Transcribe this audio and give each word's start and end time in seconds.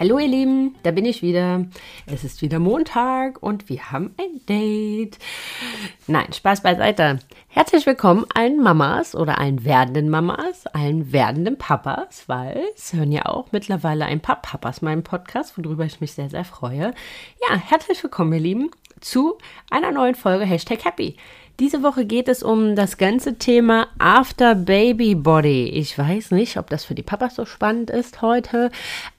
Hallo 0.00 0.18
ihr 0.18 0.28
Lieben, 0.28 0.76
da 0.82 0.92
bin 0.92 1.04
ich 1.04 1.20
wieder. 1.20 1.66
Es 2.06 2.24
ist 2.24 2.40
wieder 2.40 2.58
Montag 2.58 3.42
und 3.42 3.68
wir 3.68 3.92
haben 3.92 4.14
ein 4.16 4.40
Date. 4.46 5.18
Nein, 6.06 6.32
Spaß 6.32 6.62
beiseite. 6.62 7.18
Herzlich 7.48 7.84
willkommen 7.84 8.24
allen 8.34 8.62
Mamas 8.62 9.14
oder 9.14 9.36
allen 9.36 9.62
werdenden 9.62 10.08
Mamas, 10.08 10.66
allen 10.68 11.12
werdenden 11.12 11.58
Papas, 11.58 12.26
weil 12.28 12.62
es 12.74 12.94
hören 12.94 13.12
ja 13.12 13.26
auch 13.26 13.52
mittlerweile 13.52 14.06
ein 14.06 14.20
paar 14.20 14.40
Papas 14.40 14.80
meinen 14.80 15.02
Podcast, 15.02 15.58
worüber 15.58 15.84
ich 15.84 16.00
mich 16.00 16.12
sehr, 16.12 16.30
sehr 16.30 16.46
freue. 16.46 16.94
Ja, 17.46 17.56
herzlich 17.56 18.02
willkommen 18.02 18.32
ihr 18.32 18.40
Lieben 18.40 18.70
zu 19.00 19.36
einer 19.70 19.92
neuen 19.92 20.14
Folge 20.14 20.46
Hashtag 20.46 20.82
Happy. 20.82 21.18
Diese 21.60 21.82
Woche 21.82 22.06
geht 22.06 22.28
es 22.28 22.42
um 22.42 22.74
das 22.74 22.96
ganze 22.96 23.36
Thema 23.36 23.88
After 23.98 24.54
Baby 24.54 25.14
Body. 25.14 25.68
Ich 25.68 25.96
weiß 25.98 26.30
nicht, 26.30 26.56
ob 26.56 26.70
das 26.70 26.86
für 26.86 26.94
die 26.94 27.02
Papas 27.02 27.34
so 27.34 27.44
spannend 27.44 27.90
ist 27.90 28.22
heute, 28.22 28.70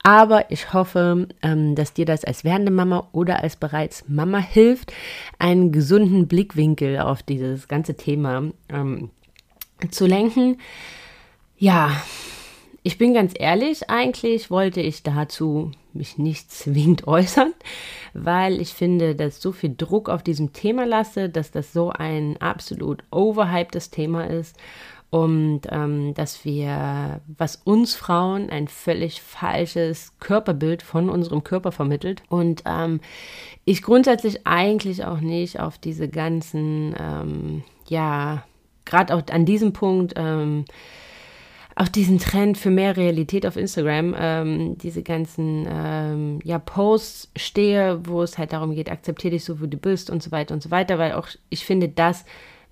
aber 0.02 0.50
ich 0.50 0.74
hoffe, 0.74 1.28
ähm, 1.44 1.76
dass 1.76 1.94
dir 1.94 2.06
das 2.06 2.26
als 2.26 2.44
werdende 2.44 2.72
Mama 2.72 3.08
oder 3.12 3.44
als 3.44 3.58
bereits 3.58 4.06
Mama 4.08 4.40
hilft, 4.40 4.92
einen 5.38 5.72
gesunden 5.72 6.28
Blickwinkel 6.28 6.98
auf 7.00 7.22
dieses 7.22 7.68
ganze 7.68 7.94
Thema 7.94 8.46
ähm, 8.70 9.12
zu 9.92 10.08
lenken. 10.08 10.58
Ja, 11.60 11.92
ich 12.84 12.98
bin 12.98 13.14
ganz 13.14 13.34
ehrlich, 13.38 13.90
eigentlich 13.90 14.50
wollte 14.50 14.82
ich 14.82 15.04
dazu 15.04 15.72
mich 15.94 16.18
nicht 16.18 16.52
zwingend 16.52 17.08
äußern, 17.08 17.54
weil 18.14 18.60
ich 18.60 18.74
finde, 18.74 19.16
dass 19.16 19.42
so 19.42 19.52
viel 19.52 19.76
Druck 19.76 20.10
auf 20.10 20.24
diesem 20.24 20.54
Thema 20.54 20.86
lasse, 20.86 21.30
dass 21.30 21.52
das 21.52 21.74
so 21.74 21.92
ein 21.92 22.38
absolut 22.38 23.04
overhypedes 23.12 23.92
Thema 23.92 24.26
ist 24.26 24.58
und 25.12 25.64
ähm, 25.70 26.14
dass 26.14 26.46
wir, 26.46 27.20
was 27.38 27.58
uns 27.58 27.96
Frauen 27.96 28.50
ein 28.50 28.70
völlig 28.70 29.22
falsches 29.22 30.14
Körperbild 30.20 30.82
von 30.82 31.10
unserem 31.10 31.44
Körper 31.44 31.74
vermittelt. 31.74 32.24
Und 32.30 32.64
ähm, 32.66 33.02
ich 33.66 33.82
grundsätzlich 33.84 34.48
eigentlich 34.48 35.04
auch 35.04 35.20
nicht 35.20 35.60
auf 35.60 35.78
diese 35.78 36.08
ganzen, 36.08 36.96
ähm, 36.98 37.64
ja, 37.90 38.46
gerade 38.86 39.14
auch 39.14 39.22
an 39.32 39.46
diesem 39.46 39.74
Punkt, 39.74 40.14
ähm, 40.16 40.64
auch 41.82 41.88
diesen 41.88 42.20
Trend 42.20 42.60
für 42.60 42.70
mehr 42.70 42.96
Realität 42.96 43.48
auf 43.48 43.58
Instagram, 43.58 44.16
ähm, 44.16 44.78
diese 44.78 45.02
ganzen 45.02 45.68
ähm, 45.68 46.40
ja, 46.44 46.60
Posts 46.60 47.32
stehe, 47.36 48.06
wo 48.06 48.22
es 48.22 48.38
halt 48.38 48.54
darum 48.54 48.76
geht, 48.76 48.92
akzeptiere 48.92 49.32
dich 49.32 49.44
so, 49.44 49.62
wie 49.62 49.68
du 49.68 49.78
bist 49.78 50.12
und 50.12 50.22
so 50.22 50.32
weiter 50.32 50.54
und 50.54 50.62
so 50.62 50.70
weiter, 50.70 51.00
weil 51.00 51.14
auch 51.14 51.28
ich 51.50 51.66
finde, 51.66 51.90
das 51.90 52.24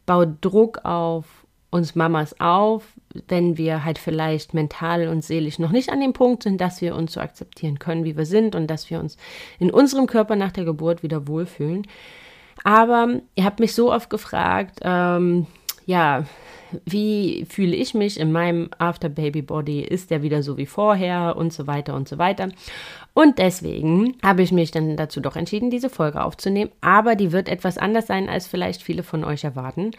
baut 0.05 0.29
Druck 0.41 0.85
auf 0.85 1.25
uns 1.71 1.95
Mamas 1.95 2.39
auf, 2.39 2.83
wenn 3.27 3.57
wir 3.57 3.83
halt 3.83 3.97
vielleicht 3.97 4.53
mental 4.53 5.07
und 5.07 5.23
seelisch 5.23 5.57
noch 5.57 5.71
nicht 5.71 5.89
an 5.89 6.01
dem 6.01 6.13
Punkt 6.13 6.43
sind, 6.43 6.61
dass 6.61 6.79
wir 6.79 6.95
uns 6.95 7.13
so 7.13 7.19
akzeptieren 7.19 7.79
können, 7.79 8.03
wie 8.03 8.15
wir 8.15 8.27
sind 8.27 8.53
und 8.53 8.67
dass 8.67 8.91
wir 8.91 8.99
uns 8.99 9.17
in 9.57 9.71
unserem 9.71 10.05
Körper 10.05 10.35
nach 10.35 10.51
der 10.51 10.65
Geburt 10.65 11.01
wieder 11.01 11.27
wohlfühlen. 11.27 11.87
Aber 12.63 13.21
ihr 13.33 13.43
habt 13.43 13.59
mich 13.59 13.73
so 13.73 13.91
oft 13.91 14.11
gefragt, 14.11 14.79
ähm, 14.83 15.47
ja, 15.87 16.25
wie 16.85 17.45
fühle 17.49 17.75
ich 17.75 17.93
mich 17.93 18.19
in 18.19 18.31
meinem 18.31 18.69
After 18.77 19.09
Baby 19.09 19.41
Body? 19.41 19.81
Ist 19.81 20.11
der 20.11 20.21
wieder 20.23 20.43
so 20.43 20.57
wie 20.57 20.65
vorher 20.65 21.35
und 21.37 21.53
so 21.53 21.67
weiter 21.67 21.95
und 21.95 22.07
so 22.07 22.17
weiter? 22.17 22.49
Und 23.13 23.37
deswegen 23.37 24.15
habe 24.23 24.43
ich 24.43 24.51
mich 24.51 24.71
dann 24.71 24.95
dazu 24.95 25.19
doch 25.19 25.35
entschieden, 25.35 25.69
diese 25.69 25.89
Folge 25.89 26.23
aufzunehmen. 26.23 26.71
Aber 26.81 27.15
die 27.15 27.31
wird 27.31 27.49
etwas 27.49 27.77
anders 27.77 28.07
sein, 28.07 28.29
als 28.29 28.47
vielleicht 28.47 28.81
viele 28.81 29.03
von 29.03 29.23
euch 29.23 29.43
erwarten. 29.43 29.91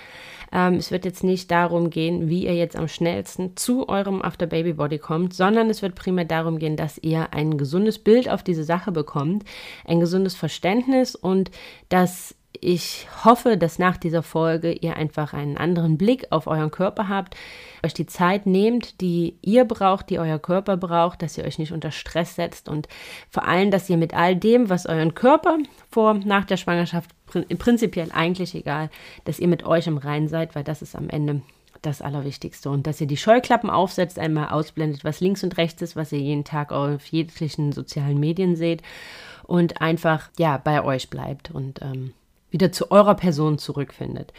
Ähm, 0.53 0.75
es 0.75 0.91
wird 0.91 1.05
jetzt 1.05 1.23
nicht 1.23 1.51
darum 1.51 1.91
gehen, 1.91 2.29
wie 2.29 2.47
ihr 2.47 2.55
jetzt 2.55 2.77
am 2.77 2.89
schnellsten 2.89 3.57
zu 3.57 3.89
eurem 3.89 4.23
After 4.23 4.47
Baby 4.47 4.73
Body 4.73 4.99
kommt, 4.99 5.35
sondern 5.35 5.71
es 5.71 5.83
wird 5.83 5.95
primär 5.95 6.25
darum 6.25 6.59
gehen, 6.59 6.77
dass 6.77 6.99
ihr 6.99 7.33
ein 7.33 7.59
gesundes 7.59 7.99
Bild 7.99 8.29
auf 8.29 8.43
diese 8.43 8.65
Sache 8.65 8.93
bekommt, 8.93 9.45
ein 9.85 10.01
gesundes 10.01 10.35
Verständnis 10.35 11.15
und 11.15 11.51
dass 11.89 12.35
ich 12.59 13.07
hoffe, 13.25 13.57
dass 13.57 13.79
nach 13.79 13.97
dieser 13.97 14.23
Folge 14.23 14.73
ihr 14.73 14.97
einfach 14.97 15.33
einen 15.33 15.57
anderen 15.57 15.97
Blick 15.97 16.27
auf 16.31 16.47
euren 16.47 16.71
Körper 16.71 17.09
habt, 17.09 17.37
euch 17.85 17.95
die 17.95 18.07
Zeit 18.07 18.47
nehmt, 18.47 19.01
die 19.01 19.37
ihr 19.41 19.65
braucht, 19.65 20.11
die 20.11 20.19
euer 20.19 20.39
Körper 20.39 20.77
braucht, 20.77 21.23
dass 21.23 21.39
ihr 21.39 21.45
euch 21.45 21.59
nicht 21.59 21.73
unter 21.73 21.91
Stress 21.91 22.35
setzt 22.35 22.69
und 22.69 22.89
vor 23.31 23.47
allem, 23.47 23.71
dass 23.71 23.89
ihr 23.89 23.97
mit 23.97 24.15
all 24.15 24.37
dem, 24.37 24.69
was 24.69 24.87
euren 24.87 25.15
Körper 25.15 25.59
vor 25.91 26.15
nach 26.15 26.45
der 26.45 26.57
Schwangerschaft 26.57 27.11
prinzipiell 27.59 28.11
eigentlich 28.13 28.55
egal, 28.55 28.91
dass 29.25 29.39
ihr 29.39 29.49
mit 29.49 29.65
euch 29.65 29.87
im 29.87 29.99
Reinen 29.99 30.29
seid, 30.29 30.55
weil 30.55 30.65
das 30.65 30.83
ist 30.83 30.97
am 30.97 31.09
Ende 31.09 31.43
das 31.83 32.03
Allerwichtigste. 32.03 32.69
Und 32.69 32.87
dass 32.87 33.01
ihr 33.01 33.07
die 33.07 33.17
Scheuklappen 33.17 33.71
aufsetzt, 33.71 34.19
einmal 34.19 34.51
ausblendet, 34.51 35.05
was 35.05 35.21
links 35.21 35.43
und 35.43 35.57
rechts 35.57 35.81
ist, 35.81 35.97
was 35.97 36.13
ihr 36.13 36.19
jeden 36.19 36.45
Tag 36.45 36.73
auf 36.73 37.07
jeglichen 37.07 37.73
sozialen 37.73 38.21
Medien 38.21 38.57
seht 38.57 38.83
und 39.45 39.81
einfach 39.81 40.29
ja 40.39 40.59
bei 40.59 40.85
euch 40.85 41.09
bleibt 41.09 41.51
und 41.51 41.81
ähm, 41.81 42.13
wieder 42.51 42.73
zu 42.73 42.91
eurer 42.91 43.15
Person 43.15 43.59
zurückfindet. 43.59 44.33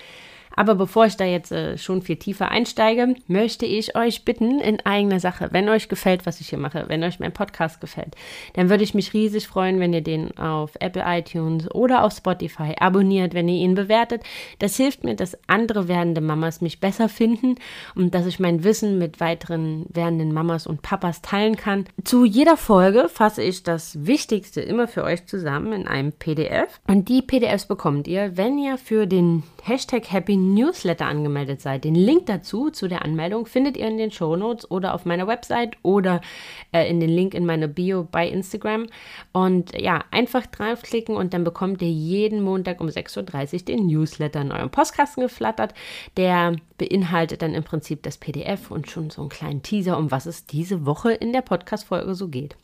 Aber 0.56 0.75
bevor 0.75 1.06
ich 1.06 1.17
da 1.17 1.25
jetzt 1.25 1.51
äh, 1.51 1.78
schon 1.78 2.01
viel 2.01 2.17
tiefer 2.17 2.50
einsteige, 2.50 3.16
möchte 3.28 3.66
ich 3.66 3.95
euch 3.95 4.25
bitten 4.25 4.59
in 4.59 4.79
eigener 4.85 5.19
Sache, 5.19 5.50
wenn 5.51 5.69
euch 5.69 5.89
gefällt, 5.89 6.25
was 6.25 6.41
ich 6.41 6.50
hier 6.50 6.59
mache, 6.59 6.85
wenn 6.88 7.03
euch 7.03 7.19
mein 7.19 7.31
Podcast 7.31 7.81
gefällt, 7.81 8.16
dann 8.53 8.69
würde 8.69 8.84
ich 8.84 8.94
mich 8.94 9.13
riesig 9.13 9.47
freuen, 9.47 9.79
wenn 9.79 9.94
ihr 9.94 10.01
den 10.01 10.38
auf 10.38 10.72
Apple 10.79 11.03
iTunes 11.06 11.69
oder 11.72 12.03
auf 12.03 12.13
Spotify 12.13 12.75
abonniert, 12.79 13.34
wenn 13.34 13.47
ihr 13.47 13.63
ihn 13.63 13.75
bewertet. 13.75 14.23
Das 14.59 14.75
hilft 14.75 15.03
mir, 15.03 15.16
dass 15.16 15.38
andere 15.47 15.88
werdende 15.88 16.22
Mamas 16.22 16.62
mich 16.62 16.79
besser 16.79 17.09
finden 17.09 17.56
und 17.95 18.13
dass 18.13 18.25
ich 18.25 18.39
mein 18.39 18.63
Wissen 18.63 18.97
mit 18.97 19.19
weiteren 19.19 19.85
werdenden 19.89 20.33
Mamas 20.33 20.68
und 20.68 20.81
Papas 20.81 21.22
teilen 21.22 21.56
kann. 21.56 21.85
Zu 22.03 22.25
jeder 22.25 22.57
Folge 22.57 23.09
fasse 23.09 23.44
ich 23.44 23.63
das 23.63 24.06
Wichtigste 24.06 24.62
immer 24.62 24.88
für 24.88 25.03
euch 25.03 25.25
zusammen 25.25 25.73
in 25.73 25.88
einem 25.88 26.12
PDF 26.12 26.79
und 26.88 27.09
die 27.09 27.22
PDFs 27.22 27.66
bekommt 27.66 28.07
ihr, 28.07 28.38
wenn 28.38 28.57
ihr 28.57 28.78
für 28.78 29.07
den 29.07 29.44
Hashtag 29.63 30.12
Happy 30.12 30.35
Newsletter 30.53 31.06
angemeldet 31.06 31.62
seid. 31.62 31.84
Den 31.84 31.95
Link 31.95 32.25
dazu, 32.25 32.69
zu 32.69 32.88
der 32.88 33.03
Anmeldung, 33.03 33.45
findet 33.45 33.78
ihr 33.78 33.88
in 33.88 33.97
den 33.97 34.12
Show 34.12 34.35
Notes 34.35 34.69
oder 34.69 34.94
auf 34.94 35.06
meiner 35.06 35.28
Website 35.28 35.78
oder 35.84 36.22
äh, 36.72 36.89
in 36.89 37.00
den 37.00 37.09
Link 37.09 37.34
in 37.34 37.45
meiner 37.45 37.67
Bio 37.67 38.07
bei 38.09 38.28
Instagram. 38.28 38.88
Und 39.31 39.79
ja, 39.79 40.03
einfach 40.12 40.45
draufklicken 40.45 41.16
und 41.16 41.34
dann 41.34 41.44
bekommt 41.44 41.81
ihr 41.81 41.91
jeden 41.91 42.41
Montag 42.44 42.81
um 42.81 42.88
6.30 42.88 43.53
Uhr 43.53 43.59
den 43.66 43.88
Newsletter 43.88 44.41
in 44.41 44.51
eurem 44.51 44.69
Postkasten 44.69 45.23
geflattert. 45.23 45.73
Der 46.17 46.56
beinhaltet 46.78 47.41
dann 47.41 47.53
im 47.53 47.63
Prinzip 47.63 48.03
das 48.03 48.18
PDF 48.18 48.72
und 48.72 48.89
schon 48.89 49.09
so 49.09 49.22
einen 49.22 49.29
kleinen 49.29 49.63
Teaser, 49.63 49.97
um 49.97 50.12
was 50.12 50.25
es 50.25 50.45
diese 50.45 50.85
Woche 50.85 51.12
in 51.12 51.33
der 51.33 51.41
Podcast-Folge 51.41 52.16
so 52.16 52.28
geht. 52.28 52.56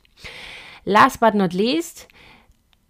Last 0.85 1.19
but 1.19 1.33
not 1.33 1.53
least, 1.53 2.07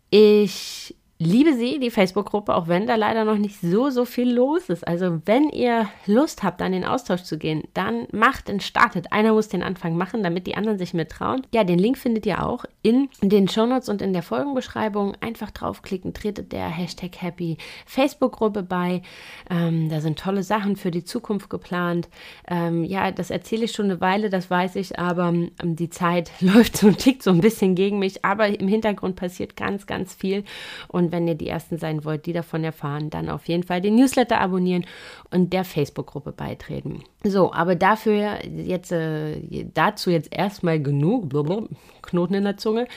ich 0.09 0.95
liebe 1.19 1.55
sie, 1.55 1.79
die 1.79 1.89
Facebook-Gruppe, 1.89 2.53
auch 2.53 2.67
wenn 2.67 2.85
da 2.85 2.95
leider 2.95 3.25
noch 3.25 3.37
nicht 3.37 3.59
so, 3.59 3.89
so 3.89 4.05
viel 4.05 4.31
los 4.31 4.69
ist. 4.69 4.87
Also 4.87 5.19
wenn 5.25 5.49
ihr 5.49 5.89
Lust 6.05 6.43
habt, 6.43 6.61
an 6.61 6.71
den 6.71 6.85
Austausch 6.85 7.23
zu 7.23 7.39
gehen, 7.39 7.63
dann 7.73 8.07
macht 8.11 8.49
und 8.49 8.61
startet. 8.61 9.11
Einer 9.11 9.33
muss 9.33 9.47
den 9.47 9.63
Anfang 9.63 9.97
machen, 9.97 10.21
damit 10.21 10.45
die 10.45 10.55
anderen 10.55 10.77
sich 10.77 10.93
mittrauen. 10.93 11.41
Ja, 11.51 11.63
den 11.63 11.79
Link 11.79 11.97
findet 11.97 12.25
ihr 12.27 12.45
auch 12.45 12.65
in 12.83 13.09
den 13.21 13.47
Shownotes 13.47 13.89
und 13.89 14.01
in 14.01 14.13
der 14.13 14.21
Folgenbeschreibung. 14.21 15.15
Einfach 15.19 15.49
draufklicken, 15.49 16.13
tretet 16.13 16.51
der 16.51 16.67
Hashtag 16.67 17.19
Happy 17.19 17.57
Facebook-Gruppe 17.87 18.61
bei. 18.61 19.01
Ähm, 19.49 19.89
da 19.89 20.01
sind 20.01 20.19
tolle 20.19 20.43
Sachen 20.43 20.75
für 20.75 20.91
die 20.91 21.03
Zukunft 21.03 21.49
geplant. 21.49 22.09
Ähm, 22.47 22.83
ja, 22.83 23.11
das 23.11 23.31
erzähle 23.31 23.65
ich 23.65 23.71
schon 23.71 23.85
eine 23.85 24.01
Weile, 24.01 24.29
das 24.29 24.51
weiß 24.51 24.75
ich, 24.75 24.99
aber 24.99 25.29
ähm, 25.29 25.51
die 25.63 25.89
Zeit 25.89 26.31
läuft 26.41 26.77
so 26.77 26.87
und 26.87 26.99
tickt 26.99 27.23
so 27.23 27.31
ein 27.31 27.41
bisschen 27.41 27.73
gegen 27.73 27.97
mich. 27.97 28.23
Aber 28.23 28.47
im 28.47 28.67
Hintergrund 28.67 29.15
passiert 29.15 29.55
ganz, 29.55 29.87
ganz 29.87 30.13
viel. 30.13 30.43
Und 30.87 31.06
und 31.07 31.13
wenn 31.13 31.27
ihr 31.27 31.35
die 31.35 31.47
Ersten 31.47 31.77
sein 31.77 32.03
wollt, 32.03 32.25
die 32.25 32.33
davon 32.33 32.65
erfahren, 32.65 33.09
dann 33.09 33.29
auf 33.29 33.47
jeden 33.47 33.63
Fall 33.63 33.79
den 33.79 33.95
Newsletter 33.95 34.41
abonnieren 34.41 34.85
und 35.31 35.53
der 35.53 35.63
Facebook-Gruppe 35.63 36.33
beitreten. 36.33 37.01
So, 37.23 37.53
aber 37.53 37.75
dafür 37.75 38.45
jetzt, 38.45 38.91
äh, 38.91 39.65
dazu 39.73 40.09
jetzt 40.09 40.35
erstmal 40.35 40.81
genug, 40.81 41.29
blablabla, 41.29 41.69
Knoten 42.01 42.33
in 42.33 42.43
der 42.43 42.57
Zunge. 42.57 42.87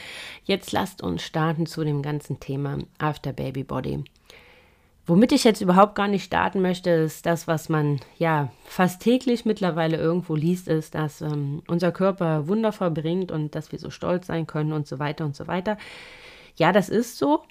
Jetzt 0.45 0.73
lasst 0.73 1.03
uns 1.03 1.23
starten 1.23 1.67
zu 1.67 1.85
dem 1.85 2.03
ganzen 2.03 2.41
Thema 2.41 2.79
After 2.99 3.33
Baby 3.33 3.63
Body. 3.63 4.03
Womit 5.07 5.33
ich 5.33 5.45
jetzt 5.45 5.61
überhaupt 5.61 5.95
gar 5.95 6.09
nicht 6.09 6.25
starten 6.25 6.61
möchte, 6.61 6.91
ist 6.91 7.27
das, 7.27 7.47
was 7.47 7.69
man 7.69 8.01
ja 8.19 8.51
fast 8.65 9.03
täglich 9.03 9.45
mittlerweile 9.45 9.97
irgendwo 9.97 10.35
liest, 10.35 10.67
ist, 10.67 10.95
dass 10.95 11.21
ähm, 11.21 11.63
unser 11.69 11.93
Körper 11.93 12.49
Wunder 12.49 12.73
vollbringt 12.73 13.31
und 13.31 13.55
dass 13.55 13.73
wir 13.73 13.79
so 13.79 13.91
stolz 13.91 14.27
sein 14.27 14.47
können 14.47 14.73
und 14.73 14.87
so 14.89 14.99
weiter 14.99 15.25
und 15.25 15.35
so 15.37 15.47
weiter. 15.47 15.79
Ja, 16.57 16.73
das 16.73 16.89
ist 16.89 17.19
so. 17.19 17.43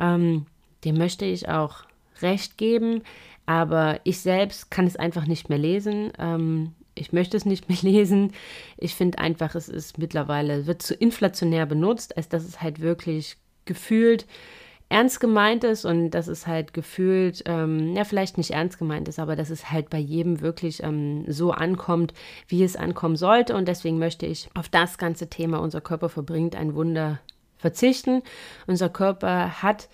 Ähm, 0.00 0.46
dem 0.84 0.98
möchte 0.98 1.24
ich 1.24 1.48
auch 1.48 1.84
recht 2.20 2.58
geben, 2.58 3.02
aber 3.46 4.00
ich 4.04 4.20
selbst 4.20 4.70
kann 4.70 4.86
es 4.86 4.96
einfach 4.96 5.26
nicht 5.26 5.48
mehr 5.48 5.58
lesen. 5.58 6.12
Ähm, 6.18 6.72
ich 6.94 7.12
möchte 7.12 7.36
es 7.36 7.44
nicht 7.44 7.68
mehr 7.68 7.78
lesen. 7.82 8.32
Ich 8.78 8.94
finde 8.94 9.18
einfach, 9.18 9.54
es 9.54 9.68
ist 9.68 9.98
mittlerweile, 9.98 10.66
wird 10.66 10.82
zu 10.82 10.94
inflationär 10.94 11.66
benutzt, 11.66 12.16
als 12.16 12.28
dass 12.28 12.44
es 12.44 12.62
halt 12.62 12.80
wirklich 12.80 13.36
gefühlt 13.64 14.26
ernst 14.92 15.20
gemeint 15.20 15.64
ist 15.64 15.86
und 15.86 16.10
dass 16.10 16.26
es 16.28 16.46
halt 16.46 16.74
gefühlt, 16.74 17.42
ähm, 17.46 17.94
ja, 17.96 18.04
vielleicht 18.04 18.36
nicht 18.36 18.50
ernst 18.50 18.78
gemeint 18.78 19.08
ist, 19.08 19.18
aber 19.18 19.36
dass 19.36 19.48
es 19.48 19.70
halt 19.70 19.88
bei 19.88 19.98
jedem 19.98 20.42
wirklich 20.42 20.82
ähm, 20.82 21.24
so 21.28 21.50
ankommt, 21.50 22.12
wie 22.46 22.62
es 22.62 22.76
ankommen 22.76 23.16
sollte. 23.16 23.56
Und 23.56 23.68
deswegen 23.68 23.98
möchte 23.98 24.26
ich 24.26 24.50
auf 24.54 24.68
das 24.68 24.98
ganze 24.98 25.28
Thema, 25.28 25.60
unser 25.60 25.80
Körper 25.80 26.10
verbringt 26.10 26.54
ein 26.54 26.74
Wunder, 26.74 27.20
verzichten. 27.62 28.22
Unser 28.66 28.90
Körper 28.90 29.62
hat 29.62 29.88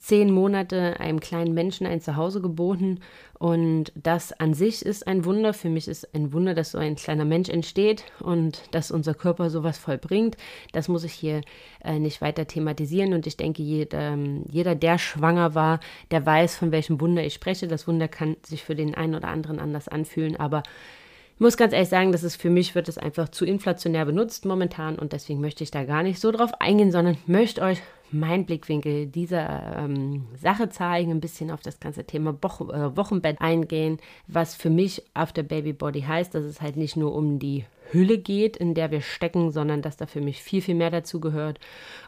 zehn 0.00 0.32
Monate 0.32 0.98
einem 0.98 1.20
kleinen 1.20 1.52
Menschen 1.54 1.86
ein 1.86 2.00
Zuhause 2.00 2.40
geboten. 2.40 3.00
Und 3.38 3.92
das 3.94 4.32
an 4.32 4.54
sich 4.54 4.84
ist 4.84 5.06
ein 5.06 5.24
Wunder. 5.24 5.52
Für 5.52 5.68
mich 5.68 5.88
ist 5.88 6.14
ein 6.14 6.32
Wunder, 6.32 6.54
dass 6.54 6.72
so 6.72 6.78
ein 6.78 6.96
kleiner 6.96 7.26
Mensch 7.26 7.48
entsteht 7.50 8.04
und 8.18 8.62
dass 8.70 8.90
unser 8.90 9.14
Körper 9.14 9.50
sowas 9.50 9.78
vollbringt. 9.78 10.36
Das 10.72 10.88
muss 10.88 11.04
ich 11.04 11.12
hier 11.12 11.42
äh, 11.84 11.98
nicht 11.98 12.22
weiter 12.22 12.46
thematisieren. 12.46 13.12
Und 13.12 13.26
ich 13.26 13.36
denke, 13.36 13.62
jeder, 13.62 14.16
jeder, 14.50 14.74
der 14.74 14.98
schwanger 14.98 15.54
war, 15.54 15.80
der 16.10 16.24
weiß, 16.24 16.56
von 16.56 16.72
welchem 16.72 17.00
Wunder 17.00 17.22
ich 17.22 17.34
spreche. 17.34 17.68
Das 17.68 17.86
Wunder 17.86 18.08
kann 18.08 18.36
sich 18.42 18.64
für 18.64 18.74
den 18.74 18.94
einen 18.94 19.14
oder 19.14 19.28
anderen 19.28 19.60
anders 19.60 19.86
anfühlen, 19.88 20.36
aber 20.36 20.62
muss 21.40 21.56
ganz 21.56 21.72
ehrlich 21.72 21.88
sagen, 21.88 22.12
dass 22.12 22.22
es 22.22 22.36
für 22.36 22.50
mich 22.50 22.74
wird 22.74 22.88
es 22.88 22.98
einfach 22.98 23.30
zu 23.30 23.44
inflationär 23.44 24.04
benutzt 24.04 24.44
momentan 24.44 24.98
und 24.98 25.12
deswegen 25.12 25.40
möchte 25.40 25.64
ich 25.64 25.70
da 25.70 25.84
gar 25.84 26.02
nicht 26.02 26.20
so 26.20 26.30
drauf 26.30 26.52
eingehen, 26.60 26.92
sondern 26.92 27.16
möchte 27.26 27.62
euch 27.62 27.80
mein 28.12 28.44
Blickwinkel 28.44 29.06
dieser 29.06 29.78
ähm, 29.78 30.26
Sache 30.36 30.68
zeigen, 30.68 31.10
ein 31.12 31.20
bisschen 31.20 31.50
auf 31.50 31.62
das 31.62 31.80
ganze 31.80 32.04
Thema 32.04 32.32
Bo 32.32 32.70
äh, 32.70 32.96
Wochenbett 32.96 33.40
eingehen, 33.40 33.98
was 34.26 34.54
für 34.54 34.70
mich 34.70 35.02
After 35.14 35.42
Baby 35.42 35.72
Body 35.72 36.02
heißt, 36.02 36.34
dass 36.34 36.44
es 36.44 36.60
halt 36.60 36.76
nicht 36.76 36.96
nur 36.96 37.14
um 37.14 37.38
die 37.38 37.64
Hülle 37.90 38.18
geht, 38.18 38.56
in 38.56 38.74
der 38.74 38.90
wir 38.90 39.00
stecken, 39.00 39.50
sondern 39.50 39.80
dass 39.80 39.96
da 39.96 40.06
für 40.06 40.20
mich 40.20 40.42
viel, 40.42 40.60
viel 40.60 40.74
mehr 40.74 40.90
dazu 40.90 41.20
gehört 41.20 41.58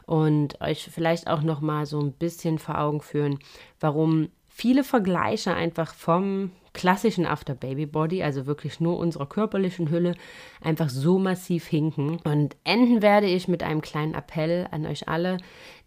und 0.05 0.61
euch 0.61 0.89
vielleicht 0.91 1.27
auch 1.27 1.41
noch 1.41 1.59
mal 1.59 1.85
so 1.85 1.99
ein 1.99 2.11
bisschen 2.11 2.59
vor 2.59 2.79
Augen 2.79 3.01
führen, 3.01 3.39
warum 3.79 4.29
viele 4.53 4.83
Vergleiche 4.83 5.53
einfach 5.53 5.95
vom 5.95 6.51
klassischen 6.73 7.25
After 7.25 7.55
Baby 7.55 7.85
Body, 7.85 8.23
also 8.23 8.45
wirklich 8.45 8.79
nur 8.79 8.97
unserer 8.97 9.27
körperlichen 9.27 9.89
Hülle, 9.89 10.15
einfach 10.61 10.89
so 10.89 11.17
massiv 11.17 11.67
hinken. 11.67 12.19
Und 12.23 12.55
enden 12.63 13.01
werde 13.01 13.27
ich 13.27 13.47
mit 13.47 13.63
einem 13.63 13.81
kleinen 13.81 14.13
Appell 14.13 14.67
an 14.71 14.85
euch 14.85 15.07
alle, 15.07 15.37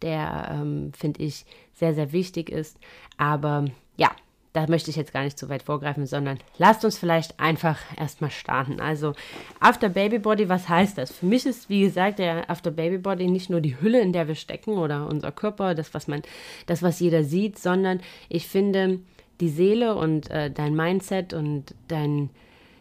der, 0.02 0.48
ähm, 0.50 0.92
finde 0.96 1.22
ich, 1.22 1.46
sehr, 1.72 1.94
sehr 1.94 2.12
wichtig 2.12 2.50
ist. 2.50 2.78
Aber 3.16 3.66
ja, 3.96 4.10
da 4.56 4.66
möchte 4.68 4.90
ich 4.90 4.96
jetzt 4.96 5.12
gar 5.12 5.22
nicht 5.22 5.38
zu 5.38 5.50
weit 5.50 5.62
vorgreifen, 5.62 6.06
sondern 6.06 6.38
lasst 6.56 6.82
uns 6.84 6.96
vielleicht 6.96 7.38
einfach 7.38 7.78
erstmal 7.98 8.30
starten. 8.30 8.80
Also 8.80 9.12
After 9.60 9.90
Baby 9.90 10.18
Body, 10.18 10.48
was 10.48 10.66
heißt 10.66 10.96
das? 10.96 11.12
Für 11.12 11.26
mich 11.26 11.44
ist, 11.44 11.68
wie 11.68 11.82
gesagt, 11.82 12.18
der 12.18 12.48
After 12.48 12.70
Baby 12.70 12.96
Body 12.96 13.28
nicht 13.28 13.50
nur 13.50 13.60
die 13.60 13.78
Hülle, 13.78 14.00
in 14.00 14.14
der 14.14 14.28
wir 14.28 14.34
stecken 14.34 14.78
oder 14.78 15.08
unser 15.08 15.30
Körper, 15.30 15.74
das, 15.74 15.92
was 15.92 16.08
man, 16.08 16.22
das, 16.64 16.82
was 16.82 17.00
jeder 17.00 17.22
sieht, 17.22 17.58
sondern 17.58 18.00
ich 18.30 18.48
finde, 18.48 19.00
die 19.40 19.50
Seele 19.50 19.94
und 19.94 20.30
äh, 20.30 20.50
dein 20.50 20.74
Mindset 20.74 21.34
und 21.34 21.74
dein, 21.88 22.30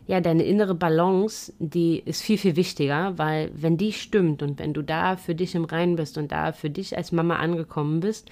ja, 0.07 0.22
deine 0.22 0.44
innere 0.44 0.75
Balance, 0.75 1.51
die 1.60 2.00
ist 2.00 2.22
viel, 2.22 2.38
viel 2.38 2.56
wichtiger, 2.56 3.18
weil 3.18 3.51
wenn 3.54 3.75
die 3.75 3.92
stimmt 3.92 4.42
und 4.42 4.60
wenn 4.60 4.74
du 4.74 4.81
da 4.81 5.18
für 5.18 5.36
dich 5.36 5.56
im 5.56 5.66
Reinen 5.66 5.98
bist 5.98 6.18
und 6.18 6.31
da 6.31 6.54
für 6.54 6.69
dich 6.69 6.95
als 6.95 7.12
Mama 7.12 7.36
angekommen 7.36 8.00
bist, 8.00 8.31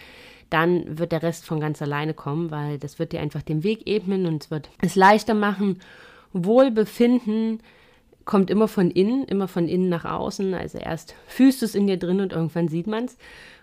dann 0.54 1.00
wird 1.00 1.12
der 1.12 1.24
Rest 1.24 1.46
von 1.46 1.60
ganz 1.60 1.82
alleine 1.82 2.14
kommen, 2.14 2.52
weil 2.52 2.78
das 2.78 3.00
wird 3.00 3.12
dir 3.12 3.22
einfach 3.22 3.42
den 3.42 3.64
Weg 3.64 3.88
ebnen 3.88 4.28
und 4.28 4.44
es 4.44 4.52
wird 4.52 4.70
es 4.82 4.96
leichter 4.96 5.34
machen. 5.34 5.80
Wohlbefinden 6.32 7.60
kommt 8.24 8.52
immer 8.52 8.68
von 8.68 8.92
innen, 8.92 9.26
immer 9.26 9.48
von 9.48 9.68
innen 9.68 9.90
nach 9.90 10.06
außen. 10.06 10.54
Also 10.54 10.78
erst 10.78 11.16
fühlst 11.26 11.62
du 11.62 11.66
es 11.66 11.74
in 11.74 11.88
dir 11.88 11.98
drin 11.98 12.22
und 12.22 12.34
irgendwann 12.34 12.68
sieht 12.68 12.86
man 12.86 13.06
es. 13.06 13.18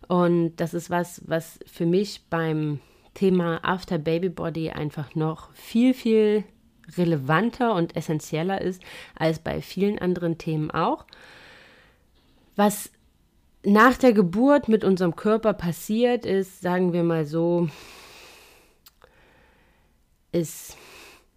Und 0.08 0.56
das 0.56 0.74
ist 0.74 0.90
was, 0.90 1.22
was 1.26 1.60
für 1.64 1.86
mich 1.86 2.22
beim 2.28 2.80
Thema 3.14 3.60
After 3.62 3.98
Baby 3.98 4.28
Body 4.28 4.70
einfach 4.70 5.14
noch 5.14 5.52
viel, 5.52 5.94
viel 5.94 6.42
relevanter 6.96 7.76
und 7.76 7.94
essentieller 7.94 8.60
ist 8.60 8.82
als 9.16 9.38
bei 9.38 9.62
vielen 9.62 10.00
anderen 10.00 10.38
Themen 10.38 10.72
auch. 10.72 11.04
Was 12.56 12.90
nach 13.64 13.96
der 13.96 14.12
Geburt 14.12 14.68
mit 14.68 14.84
unserem 14.84 15.16
Körper 15.16 15.52
passiert 15.52 16.24
ist, 16.24 16.60
sagen 16.62 16.92
wir 16.92 17.02
mal 17.02 17.26
so, 17.26 17.68
ist 20.32 20.76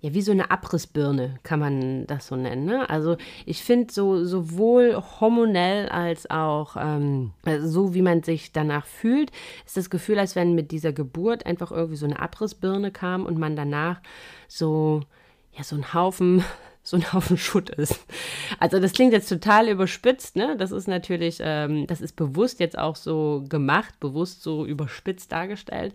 ja, 0.03 0.13
wie 0.13 0.21
so 0.21 0.33
eine 0.33 0.51
Abrissbirne, 0.51 1.35
kann 1.43 1.61
man 1.61 2.05
das 2.07 2.27
so 2.27 2.35
nennen. 2.35 2.65
Ne? 2.65 2.89
Also 2.89 3.15
ich 3.45 3.63
finde 3.63 3.93
so 3.93 4.25
sowohl 4.25 5.01
hormonell 5.21 5.87
als 5.87 6.29
auch 6.29 6.75
ähm, 6.77 7.31
also 7.45 7.69
so, 7.69 7.93
wie 7.93 8.01
man 8.01 8.21
sich 8.21 8.51
danach 8.51 8.85
fühlt, 8.85 9.31
ist 9.65 9.77
das 9.77 9.89
Gefühl, 9.89 10.19
als 10.19 10.35
wenn 10.35 10.55
mit 10.55 10.71
dieser 10.71 10.91
Geburt 10.91 11.45
einfach 11.45 11.71
irgendwie 11.71 11.95
so 11.95 12.05
eine 12.05 12.19
Abrissbirne 12.19 12.91
kam 12.91 13.25
und 13.25 13.39
man 13.39 13.55
danach 13.55 14.01
so, 14.49 15.03
ja, 15.53 15.63
so 15.63 15.77
ein 15.77 15.93
Haufen 15.93 16.43
so 16.83 16.97
ein 16.97 17.13
Haufen 17.13 17.37
Schutt 17.37 17.69
ist. 17.69 18.05
Also 18.59 18.79
das 18.79 18.91
klingt 18.91 19.13
jetzt 19.13 19.29
total 19.29 19.69
überspitzt, 19.69 20.35
ne? 20.35 20.57
Das 20.57 20.71
ist 20.71 20.87
natürlich, 20.87 21.37
ähm, 21.41 21.87
das 21.87 22.01
ist 22.01 22.15
bewusst 22.15 22.59
jetzt 22.59 22.77
auch 22.77 22.97
so 22.97 23.45
gemacht, 23.47 23.99
bewusst 24.01 24.43
so 24.43 24.65
überspitzt 24.65 25.31
dargestellt. 25.31 25.93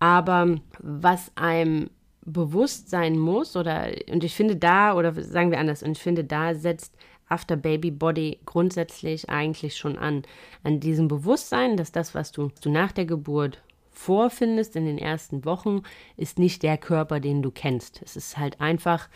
Aber 0.00 0.56
was 0.80 1.30
einem 1.36 1.90
bewusst 2.24 2.88
sein 2.88 3.18
muss 3.18 3.56
oder 3.56 3.88
und 4.10 4.24
ich 4.24 4.34
finde 4.34 4.56
da 4.56 4.94
oder 4.94 5.12
sagen 5.12 5.50
wir 5.50 5.58
anders 5.58 5.82
und 5.82 5.92
ich 5.92 6.02
finde 6.02 6.24
da 6.24 6.54
setzt 6.54 6.94
After 7.28 7.56
Baby 7.56 7.90
Body 7.90 8.38
grundsätzlich 8.46 9.28
eigentlich 9.28 9.76
schon 9.76 9.98
an 9.98 10.22
an 10.62 10.80
diesem 10.80 11.08
Bewusstsein, 11.08 11.76
dass 11.76 11.92
das 11.92 12.14
was 12.14 12.32
du, 12.32 12.50
du 12.62 12.70
nach 12.70 12.92
der 12.92 13.06
Geburt 13.06 13.60
vorfindest 13.90 14.76
in 14.76 14.86
den 14.86 14.98
ersten 14.98 15.44
Wochen 15.44 15.82
ist 16.16 16.38
nicht 16.38 16.62
der 16.62 16.78
Körper, 16.78 17.20
den 17.20 17.42
du 17.42 17.50
kennst. 17.50 18.00
Es 18.02 18.16
ist 18.16 18.38
halt 18.38 18.60
einfach 18.60 19.08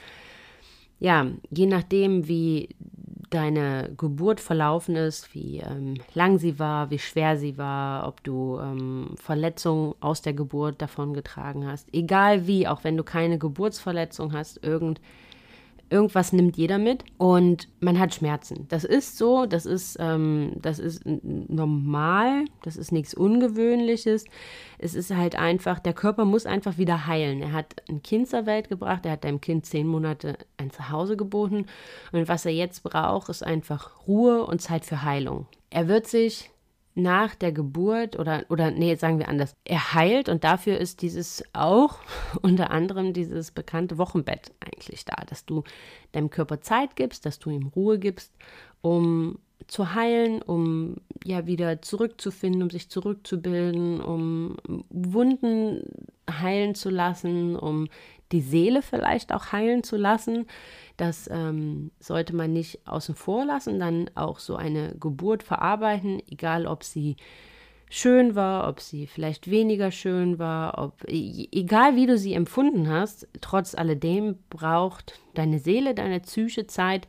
ja, 0.99 1.27
je 1.51 1.67
nachdem, 1.67 2.29
wie 2.29 2.75
deine 3.31 3.93
Geburt 3.97 4.41
verlaufen 4.41 4.97
ist, 4.97 5.35
wie 5.35 5.59
ähm, 5.59 5.95
lang 6.15 6.39
sie 6.39 6.59
war, 6.59 6.91
wie 6.91 6.99
schwer 6.99 7.37
sie 7.37 7.59
war, 7.59 8.07
ob 8.07 8.23
du 8.23 8.59
ähm, 8.61 9.11
Verletzungen 9.17 9.95
aus 10.01 10.23
der 10.23 10.33
Geburt 10.33 10.81
davon 10.81 11.13
getragen 11.13 11.67
hast. 11.67 11.93
Egal 11.93 12.47
wie, 12.47 12.69
auch 12.69 12.85
wenn 12.85 12.97
du 12.97 13.03
keine 13.03 13.39
Geburtsverletzung 13.39 14.33
hast, 14.33 14.63
irgend, 14.65 15.01
irgendwas 15.91 16.33
nimmt 16.33 16.57
jeder 16.57 16.79
mit 16.79 17.05
und 17.19 17.69
man 17.81 17.99
hat 17.99 18.15
Schmerzen. 18.15 18.67
Das 18.69 18.85
ist 18.85 19.17
so, 19.19 19.47
das 19.47 19.67
ist, 19.67 19.97
ähm, 20.01 20.53
das 20.57 20.79
ist 20.79 21.03
normal, 21.05 22.45
das 22.63 22.77
ist 22.77 22.93
nichts 22.93 23.15
Ungewöhnliches. 23.15 24.25
Es 24.79 24.95
ist 24.95 25.15
halt 25.15 25.37
einfach, 25.37 25.79
der 25.79 25.93
Körper 25.93 26.25
muss 26.25 26.47
einfach 26.47 26.79
wieder 26.79 27.07
heilen. 27.07 27.41
Er 27.41 27.53
hat 27.53 27.77
ein 27.89 28.03
Kind 28.03 28.29
zur 28.29 28.47
Welt 28.47 28.69
gebracht, 28.69 29.07
er 29.07 29.13
hat 29.13 29.25
deinem 29.25 29.41
Kind 29.41 29.67
zehn 29.67 29.87
Monate 29.87 30.39
ein 30.57 30.71
Zuhause 30.71 31.17
geboten 31.17 31.67
und 32.13 32.29
was 32.29 32.47
er 32.47 32.53
jetzt 32.53 32.83
braucht, 32.83 33.29
ist 33.29 33.45
einfach 33.45 34.07
Ruhe 34.07 34.45
und 34.45 34.61
Zeit 34.61 34.85
für 34.85 35.03
Heilung. 35.03 35.47
Er 35.71 35.89
wird 35.89 36.07
sich 36.07 36.51
nach 36.97 37.35
der 37.35 37.53
Geburt 37.53 38.19
oder, 38.19 38.47
oder 38.49 38.71
nee, 38.71 38.95
sagen 38.95 39.19
wir 39.19 39.29
anders, 39.29 39.55
er 39.65 39.93
heilt 39.93 40.31
und 40.31 40.45
dafür 40.45 40.79
ist 40.79 41.03
dieses 41.03 41.45
auch 41.53 41.99
unter 42.43 42.71
anderem 42.71 43.13
dieses 43.13 43.51
bekannte 43.51 43.99
Wochenbett 43.99 44.53
eigentlich 44.61 45.05
da, 45.05 45.17
dass 45.29 45.45
du 45.45 45.63
deinem 46.13 46.31
Körper 46.31 46.63
Zeit 46.63 46.97
gibst, 46.97 47.27
dass 47.27 47.39
du 47.39 47.51
ihm 47.51 47.67
Ruhe 47.69 47.99
gibst, 47.99 48.33
um 48.81 49.39
zu 49.67 49.95
heilen, 49.95 50.41
um 50.43 50.97
ja 51.25 51.47
wieder 51.47 51.83
zurückzufinden, 51.83 52.63
um 52.63 52.71
sich 52.71 52.89
zurückzubilden, 52.89 54.01
um 54.01 54.57
Wunden 54.89 55.83
heilen 56.31 56.75
zu 56.75 56.89
lassen, 56.89 57.57
um 57.57 57.89
die 58.33 58.41
Seele 58.41 58.83
vielleicht 58.83 59.33
auch 59.33 59.53
heilen 59.53 59.83
zu 59.83 59.97
lassen. 59.97 60.47
Das 60.97 61.29
ähm, 61.31 61.91
sollte 62.01 62.35
man 62.35 62.53
nicht 62.53 62.87
außen 62.87 63.15
vor 63.15 63.45
lassen, 63.45 63.79
dann 63.79 64.11
auch 64.15 64.39
so 64.39 64.57
eine 64.57 64.95
Geburt 64.99 65.43
verarbeiten, 65.43 66.21
egal 66.31 66.67
ob 66.67 66.85
sie 66.85 67.17
schön 67.89 68.35
war, 68.35 68.69
ob 68.69 68.81
sie 68.81 69.07
vielleicht 69.07 69.51
weniger 69.51 69.91
schön 69.91 70.39
war, 70.39 70.79
ob 70.79 71.05
e, 71.09 71.49
egal 71.53 71.97
wie 71.97 72.07
du 72.07 72.19
sie 72.19 72.35
empfunden 72.35 72.89
hast, 72.89 73.29
trotz 73.41 73.75
alledem 73.75 74.39
braucht 74.51 75.21
deine 75.35 75.59
Seele, 75.59 75.95
deine 75.95 76.21
Psyche 76.21 76.67
Zeit, 76.67 77.07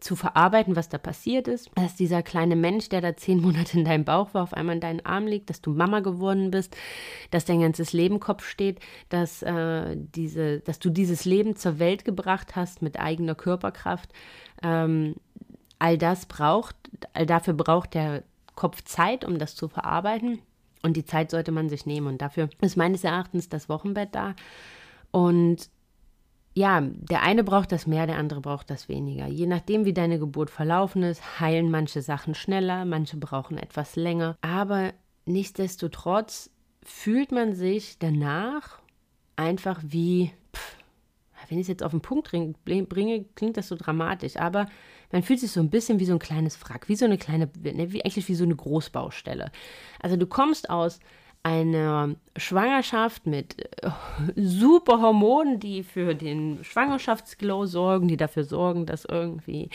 zu 0.00 0.14
verarbeiten, 0.14 0.76
was 0.76 0.88
da 0.88 0.98
passiert 0.98 1.48
ist, 1.48 1.70
dass 1.74 1.96
dieser 1.96 2.22
kleine 2.22 2.56
Mensch, 2.56 2.88
der 2.88 3.00
da 3.00 3.16
zehn 3.16 3.40
Monate 3.40 3.78
in 3.78 3.84
deinem 3.84 4.04
Bauch 4.04 4.34
war, 4.34 4.42
auf 4.42 4.52
einmal 4.52 4.76
in 4.76 4.80
deinen 4.80 5.04
Arm 5.04 5.26
liegt, 5.26 5.50
dass 5.50 5.60
du 5.60 5.70
Mama 5.70 6.00
geworden 6.00 6.50
bist, 6.50 6.76
dass 7.30 7.44
dein 7.44 7.60
ganzes 7.60 7.92
Leben 7.92 8.20
Kopf 8.20 8.46
steht, 8.46 8.80
dass, 9.08 9.42
äh, 9.42 9.96
diese, 9.96 10.60
dass 10.60 10.78
du 10.78 10.90
dieses 10.90 11.24
Leben 11.24 11.56
zur 11.56 11.78
Welt 11.78 12.04
gebracht 12.04 12.56
hast 12.56 12.82
mit 12.82 13.00
eigener 13.00 13.34
Körperkraft. 13.34 14.12
Ähm, 14.62 15.14
all 15.78 15.98
das 15.98 16.26
braucht, 16.26 16.76
all 17.14 17.26
dafür 17.26 17.54
braucht 17.54 17.94
der 17.94 18.22
Kopf 18.54 18.82
Zeit, 18.84 19.24
um 19.24 19.38
das 19.38 19.54
zu 19.54 19.68
verarbeiten. 19.68 20.40
Und 20.82 20.96
die 20.96 21.04
Zeit 21.04 21.30
sollte 21.30 21.52
man 21.52 21.68
sich 21.68 21.86
nehmen. 21.86 22.06
Und 22.06 22.22
dafür 22.22 22.48
ist 22.60 22.76
meines 22.76 23.02
Erachtens 23.02 23.48
das 23.48 23.68
Wochenbett 23.68 24.14
da. 24.14 24.34
Und 25.10 25.68
ja, 26.56 26.80
der 26.80 27.22
eine 27.22 27.44
braucht 27.44 27.70
das 27.70 27.86
mehr, 27.86 28.06
der 28.06 28.16
andere 28.16 28.40
braucht 28.40 28.70
das 28.70 28.88
weniger. 28.88 29.26
Je 29.26 29.46
nachdem, 29.46 29.84
wie 29.84 29.92
deine 29.92 30.18
Geburt 30.18 30.48
verlaufen 30.48 31.02
ist, 31.02 31.38
heilen 31.38 31.70
manche 31.70 32.00
Sachen 32.00 32.34
schneller, 32.34 32.86
manche 32.86 33.18
brauchen 33.18 33.58
etwas 33.58 33.94
länger. 33.94 34.38
Aber 34.40 34.94
nichtsdestotrotz 35.26 36.48
fühlt 36.82 37.30
man 37.30 37.54
sich 37.54 37.98
danach 37.98 38.78
einfach 39.36 39.82
wie, 39.82 40.30
pff, 40.54 40.76
wenn 41.50 41.58
ich 41.58 41.64
es 41.64 41.68
jetzt 41.68 41.82
auf 41.82 41.90
den 41.90 42.00
Punkt 42.00 42.30
bringe, 42.64 43.26
klingt 43.34 43.58
das 43.58 43.68
so 43.68 43.76
dramatisch, 43.76 44.38
aber 44.38 44.64
man 45.12 45.22
fühlt 45.22 45.40
sich 45.40 45.50
so 45.50 45.60
ein 45.60 45.68
bisschen 45.68 46.00
wie 46.00 46.06
so 46.06 46.14
ein 46.14 46.18
kleines 46.18 46.58
Wrack, 46.62 46.88
wie 46.88 46.96
so 46.96 47.04
eine 47.04 47.18
kleine, 47.18 47.50
ne, 47.62 47.92
wie, 47.92 48.02
eigentlich 48.02 48.28
wie 48.28 48.34
so 48.34 48.44
eine 48.44 48.56
Großbaustelle. 48.56 49.52
Also 50.00 50.16
du 50.16 50.26
kommst 50.26 50.70
aus 50.70 51.00
eine 51.46 52.16
Schwangerschaft 52.36 53.24
mit 53.24 53.62
äh, 53.80 53.90
super 54.34 55.00
Hormonen, 55.00 55.60
die 55.60 55.84
für 55.84 56.16
den 56.16 56.64
Schwangerschaftsglow 56.64 57.66
sorgen, 57.66 58.08
die 58.08 58.16
dafür 58.16 58.42
sorgen, 58.42 58.84
dass 58.84 59.04
irgendwie 59.04 59.70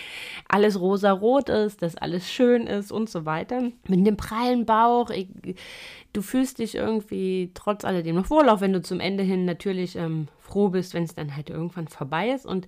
alles 0.49 0.77
rosa-rot 0.77 1.47
ist, 1.47 1.81
dass 1.81 1.95
alles 1.95 2.29
schön 2.29 2.67
ist 2.67 2.91
und 2.91 3.09
so 3.09 3.23
weiter. 3.23 3.71
Mit 3.87 4.05
dem 4.05 4.17
prallen 4.17 4.65
Bauch, 4.65 5.11
ich, 5.11 5.29
du 6.11 6.21
fühlst 6.21 6.59
dich 6.59 6.75
irgendwie 6.75 7.51
trotz 7.53 7.85
alledem 7.85 8.17
noch 8.17 8.29
wohl, 8.29 8.49
auch 8.49 8.59
wenn 8.59 8.73
du 8.73 8.81
zum 8.81 8.99
Ende 8.99 9.23
hin 9.23 9.45
natürlich 9.45 9.95
ähm, 9.95 10.27
froh 10.41 10.67
bist, 10.67 10.93
wenn 10.93 11.03
es 11.03 11.15
dann 11.15 11.37
halt 11.37 11.49
irgendwann 11.49 11.87
vorbei 11.87 12.31
ist 12.31 12.45
und 12.45 12.67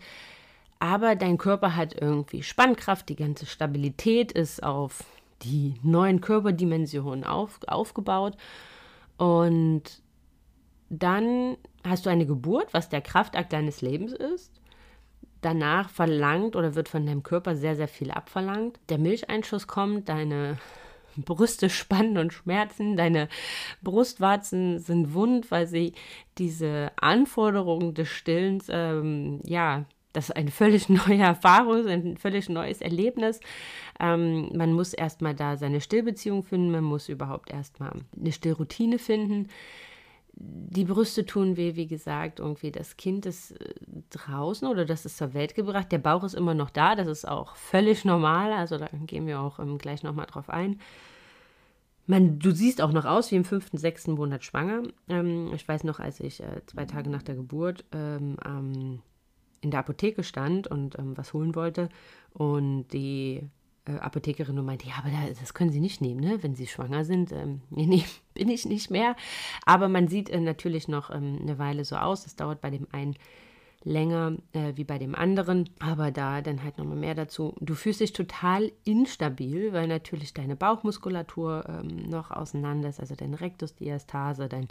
aber 0.80 1.16
dein 1.16 1.38
Körper 1.38 1.76
hat 1.76 1.94
irgendwie 2.00 2.42
Spannkraft, 2.42 3.10
die 3.10 3.16
ganze 3.18 3.46
Stabilität 3.46 4.32
ist 4.32 4.64
auf 4.64 5.04
die 5.42 5.76
neuen 5.84 6.22
Körperdimensionen 6.22 7.26
auf, 7.26 7.60
aufgebaut 7.68 8.38
und 9.18 9.84
dann 10.90 11.58
hast 11.84 12.06
du 12.06 12.10
eine 12.10 12.26
Geburt, 12.26 12.74
was 12.74 12.90
der 12.90 13.02
Kraftakt 13.02 13.54
deines 13.54 13.82
Lebens 13.82 14.14
ist. 14.14 14.52
Danach 15.42 15.90
verlangt 15.90 16.56
oder 16.56 16.76
wird 16.76 16.88
von 16.88 17.06
deinem 17.06 17.24
Körper 17.24 17.56
sehr, 17.56 17.76
sehr 17.76 17.88
viel 17.88 18.12
abverlangt. 18.12 18.80
Der 18.90 18.98
Milcheinschuss 18.98 19.68
kommt, 19.68 20.08
deine 20.08 20.58
Brüste 21.18 21.70
spannen 21.70 22.18
und 22.18 22.34
schmerzen, 22.34 22.96
deine 22.96 23.28
Brustwarzen 23.82 24.80
sind 24.80 25.14
wund, 25.14 25.52
weil 25.52 25.68
sie 25.68 25.94
diese 26.38 26.92
Anforderungen 26.96 27.94
des 27.94 28.10
Stillens, 28.10 28.68
ähm, 28.70 29.42
ja, 29.44 29.86
das 30.14 30.30
ist 30.30 30.36
eine 30.36 30.52
völlig 30.52 30.90
neue 31.08 31.22
Erfahrung, 31.22 31.88
ein 31.88 32.18
völlig 32.18 32.48
neues 32.48 32.82
Erlebnis. 32.82 33.40
Ähm, 34.00 34.50
man 34.56 34.74
muss 34.74 34.94
erstmal 34.94 35.36
da 35.36 35.58
seine 35.58 35.82
Stillbeziehung 35.82 36.44
finden, 36.44 36.72
man 36.72 36.84
muss 36.84 37.10
überhaupt 37.10 37.52
erstmal 37.52 38.02
eine 38.18 38.32
Stillroutine 38.32 39.00
finden. 39.00 39.50
Die 40.36 40.86
Brüste 40.86 41.28
tun 41.28 41.58
weh, 41.58 41.76
wie 41.76 41.86
gesagt, 41.86 42.40
irgendwie 42.40 42.72
das 42.72 42.98
Kind 42.98 43.26
ist 43.26 43.52
äh, 43.52 43.74
draußen 44.10 44.68
oder 44.68 44.86
das 44.86 45.06
ist 45.06 45.18
zur 45.18 45.34
Welt 45.34 45.54
gebracht. 45.56 45.92
Der 45.92 46.00
Bauch 46.00 46.24
ist 46.24 46.34
immer 46.34 46.54
noch 46.54 46.70
da, 46.70 46.96
das 46.96 47.08
ist 47.08 47.28
auch 47.28 47.56
völlig 47.56 48.06
normal, 48.06 48.52
also 48.54 48.78
da 48.78 48.88
gehen 49.06 49.28
wir 49.28 49.40
auch 49.40 49.60
ähm, 49.60 49.78
gleich 49.78 50.04
nochmal 50.04 50.26
drauf 50.28 50.50
ein. 50.50 50.80
Man, 52.06 52.38
du 52.40 52.52
siehst 52.52 52.82
auch 52.82 52.92
noch 52.92 53.06
aus 53.06 53.32
wie 53.32 53.36
im 53.36 53.46
fünften, 53.46 53.78
sechsten 53.78 54.14
Monat 54.14 54.44
schwanger. 54.44 54.84
Ähm, 55.08 55.52
ich 55.54 55.66
weiß 55.68 55.86
noch, 55.86 56.00
als 56.00 56.20
ich 56.20 56.42
äh, 56.42 56.62
zwei 56.66 56.86
Tage 56.86 57.10
nach 57.10 57.24
der 57.24 57.36
Geburt 57.36 57.86
ähm, 57.94 58.36
in 59.64 59.72
der 59.72 59.80
Apotheke 59.80 60.24
stand 60.24 60.68
und 60.68 61.00
ähm, 61.00 61.18
was 61.18 61.34
holen 61.34 61.56
wollte 61.56 61.90
und 62.34 62.88
die 62.90 63.50
äh, 63.86 63.94
Apothekerin 63.94 64.56
nur 64.56 64.64
meinte, 64.64 64.88
ja, 64.88 64.96
aber 64.98 65.10
das 65.40 65.54
können 65.54 65.72
Sie 65.72 65.80
nicht 65.80 66.02
nehmen, 66.02 66.20
ne? 66.20 66.42
wenn 66.42 66.56
Sie 66.56 66.68
schwanger 66.68 67.06
sind. 67.06 67.32
Ähm, 67.32 67.62
nee, 67.70 67.86
nee, 67.86 68.06
bin 68.34 68.50
ich 68.50 68.66
nicht 68.66 68.92
mehr. 68.92 69.16
Aber 69.66 69.88
man 69.90 70.08
sieht 70.08 70.30
äh, 70.30 70.40
natürlich 70.40 70.88
noch 70.88 71.10
ähm, 71.10 71.40
eine 71.42 71.58
Weile 71.60 71.86
so 71.86 71.96
aus. 71.96 72.24
Das 72.24 72.36
dauert 72.36 72.62
bei 72.62 72.70
dem 72.70 72.88
einen 72.92 73.16
länger 73.84 74.38
äh, 74.54 74.74
wie 74.76 74.84
bei 74.84 74.98
dem 74.98 75.16
anderen, 75.16 75.70
aber 75.80 76.12
da 76.12 76.42
dann 76.42 76.64
halt 76.64 76.78
nochmal 76.78 76.98
mehr 76.98 77.16
dazu. 77.16 77.54
Du 77.60 77.76
fühlst 77.76 78.00
dich 78.00 78.14
total 78.14 78.72
instabil, 78.86 79.74
weil 79.74 79.88
natürlich 79.88 80.34
deine 80.34 80.56
Bauchmuskulatur 80.56 81.66
ähm, 81.68 82.10
noch 82.10 82.32
auseinander 82.32 82.90
ist, 82.90 83.00
also 83.00 83.16
deine 83.16 83.42
Rektusdiastase, 83.42 84.48
dein, 84.48 84.68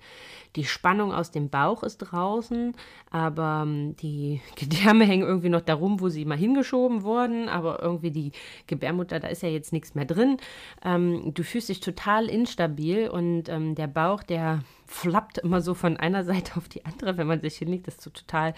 die 0.57 0.64
Spannung 0.64 1.12
aus 1.12 1.31
dem 1.31 1.50
Bauch 1.50 1.83
ist 1.83 1.99
draußen, 1.99 2.75
aber 3.11 3.64
ähm, 3.66 3.97
die 3.97 4.40
Gedärme 4.57 5.04
hängen 5.04 5.26
irgendwie 5.26 5.50
noch 5.50 5.61
darum, 5.61 6.00
wo 6.00 6.09
sie 6.09 6.25
mal 6.25 6.38
hingeschoben 6.38 7.02
wurden, 7.02 7.49
aber 7.49 7.83
irgendwie 7.83 8.11
die 8.11 8.33
Gebärmutter, 8.66 9.21
da 9.21 9.28
ist 9.28 9.42
ja 9.42 9.49
jetzt 9.49 9.73
nichts 9.73 9.95
mehr 9.95 10.07
drin. 10.07 10.38
Ähm, 10.85 11.33
du 11.35 11.42
fühlst 11.42 11.69
dich 11.69 11.81
total 11.81 12.28
instabil 12.28 13.09
und 13.09 13.49
ähm, 13.49 13.75
der 13.75 13.88
Bauch, 13.88 14.23
der 14.23 14.62
flappt 14.86 15.38
immer 15.38 15.60
so 15.60 15.74
von 15.74 15.96
einer 15.96 16.24
Seite 16.24 16.56
auf 16.56 16.68
die 16.68 16.84
andere, 16.84 17.16
wenn 17.16 17.26
man 17.26 17.40
sich 17.40 17.56
hinlegt. 17.56 17.86
Das 17.86 17.96
ist 17.96 18.02
so 18.02 18.10
total 18.10 18.54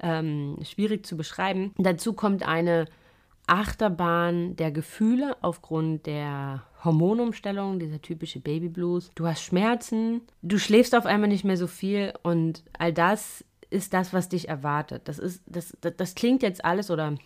ähm, 0.00 0.58
schwierig 0.62 1.06
zu 1.06 1.16
beschreiben. 1.16 1.72
Dazu 1.78 2.12
kommt 2.12 2.46
eine 2.46 2.86
Achterbahn 3.46 4.56
der 4.56 4.70
Gefühle 4.70 5.36
aufgrund 5.42 6.06
der 6.06 6.62
Hormonumstellung, 6.82 7.78
dieser 7.78 8.00
typische 8.00 8.40
Baby 8.40 8.68
Blues. 8.68 9.10
Du 9.14 9.26
hast 9.26 9.42
Schmerzen, 9.42 10.22
du 10.42 10.58
schläfst 10.58 10.94
auf 10.94 11.06
einmal 11.06 11.28
nicht 11.28 11.44
mehr 11.44 11.56
so 11.56 11.66
viel 11.66 12.14
und 12.22 12.62
all 12.78 12.92
das 12.92 13.44
ist 13.70 13.92
das, 13.92 14.12
was 14.12 14.28
dich 14.28 14.48
erwartet. 14.48 15.08
Das 15.08 15.18
ist, 15.18 15.42
das, 15.46 15.76
das, 15.80 15.94
das 15.96 16.14
klingt 16.14 16.42
jetzt 16.42 16.64
alles 16.64 16.90
oder 16.90 17.16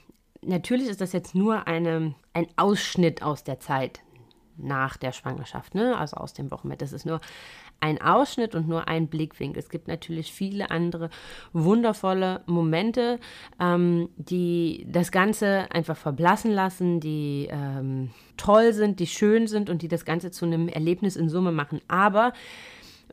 natürlich 0.43 0.88
ist 0.88 1.00
das 1.00 1.12
jetzt 1.12 1.35
nur 1.35 1.67
eine, 1.67 2.14
ein 2.33 2.47
Ausschnitt 2.57 3.23
aus 3.23 3.45
der 3.45 3.61
Zeit 3.61 4.00
nach 4.57 4.97
der 4.97 5.12
Schwangerschaft, 5.12 5.75
ne? 5.75 5.97
also 5.97 6.17
aus 6.17 6.33
dem 6.33 6.50
Wochenbett. 6.50 6.83
Das 6.83 6.93
ist 6.93 7.07
nur 7.07 7.21
ein 7.81 8.01
Ausschnitt 8.01 8.55
und 8.55 8.69
nur 8.69 8.89
ein 8.89 9.09
Blickwinkel. 9.09 9.59
Es 9.61 9.69
gibt 9.69 9.89
natürlich 9.89 10.33
viele 10.33 10.71
andere 10.71 11.11
wundervolle 11.53 12.43
Momente, 12.47 13.19
ähm, 13.61 14.09
die 14.17 14.87
das 14.89 15.13
Ganze 15.13 15.71
einfach 15.71 15.97
verblassen 15.97 16.51
lassen, 16.51 17.01
die 17.01 17.49
ähm, 17.51 18.11
toll 18.37 18.73
sind, 18.73 19.01
die 19.01 19.07
schön 19.07 19.47
sind 19.47 19.71
und 19.71 19.83
die 19.83 19.89
das 19.89 20.05
Ganze 20.05 20.31
zu 20.31 20.45
einem 20.45 20.69
Erlebnis 20.69 21.17
in 21.17 21.29
Summe 21.29 21.53
machen. 21.53 21.81
Aber 21.89 22.33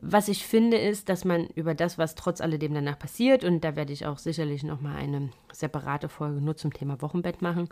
was 0.02 0.28
ich 0.28 0.46
finde, 0.46 0.76
ist, 0.76 1.08
dass 1.08 1.24
man 1.24 1.46
über 1.54 1.74
das, 1.74 1.96
was 1.96 2.14
trotz 2.14 2.40
alledem 2.40 2.74
danach 2.74 2.98
passiert, 2.98 3.44
und 3.44 3.62
da 3.64 3.76
werde 3.76 3.92
ich 3.92 4.06
auch 4.06 4.18
sicherlich 4.18 4.62
nochmal 4.62 4.96
eine 4.96 5.30
separate 5.52 6.08
Folge 6.08 6.40
nur 6.40 6.56
zum 6.56 6.72
Thema 6.72 7.00
Wochenbett 7.00 7.40
machen, 7.40 7.68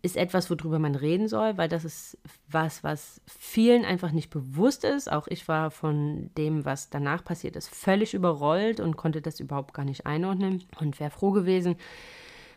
ist 0.00 0.16
etwas, 0.16 0.48
worüber 0.50 0.78
man 0.78 0.94
reden 0.94 1.26
soll, 1.26 1.56
weil 1.58 1.68
das 1.68 1.84
ist 1.84 2.18
was, 2.48 2.84
was 2.84 3.20
vielen 3.26 3.84
einfach 3.84 4.12
nicht 4.12 4.30
bewusst 4.30 4.84
ist. 4.84 5.10
Auch 5.10 5.26
ich 5.26 5.48
war 5.48 5.70
von 5.70 6.30
dem, 6.36 6.64
was 6.64 6.88
danach 6.88 7.24
passiert 7.24 7.56
ist, 7.56 7.68
völlig 7.74 8.14
überrollt 8.14 8.78
und 8.78 8.96
konnte 8.96 9.20
das 9.20 9.40
überhaupt 9.40 9.74
gar 9.74 9.84
nicht 9.84 10.06
einordnen 10.06 10.64
und 10.80 11.00
wäre 11.00 11.10
froh 11.10 11.32
gewesen, 11.32 11.76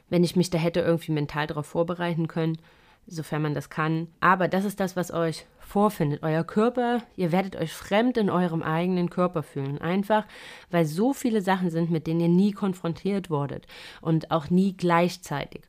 wenn 0.10 0.24
ich 0.24 0.36
mich 0.36 0.50
da 0.50 0.58
hätte 0.58 0.82
irgendwie 0.82 1.14
mental 1.14 1.48
darauf 1.48 1.66
vorbereiten 1.66 2.28
können, 2.28 2.58
sofern 3.08 3.42
man 3.42 3.54
das 3.56 3.70
kann. 3.70 4.08
Aber 4.20 4.48
das 4.48 4.66
ist 4.66 4.80
das, 4.80 4.96
was 4.96 5.12
euch 5.12 5.46
vorfindet. 5.60 6.22
Euer 6.22 6.44
Körper, 6.44 7.02
ihr 7.16 7.32
werdet 7.32 7.56
euch 7.56 7.72
fremd 7.72 8.18
in 8.18 8.30
eurem 8.30 8.62
eigenen 8.62 9.10
Körper 9.10 9.42
fühlen. 9.42 9.80
Einfach, 9.80 10.26
weil 10.70 10.86
so 10.86 11.14
viele 11.14 11.42
Sachen 11.42 11.70
sind, 11.70 11.90
mit 11.90 12.08
denen 12.08 12.20
ihr 12.20 12.30
nie 12.30 12.52
konfrontiert 12.52 13.30
wurdet 13.30 13.66
und 14.02 14.32
auch 14.32 14.50
nie 14.50 14.76
gleichzeitig. 14.76 15.62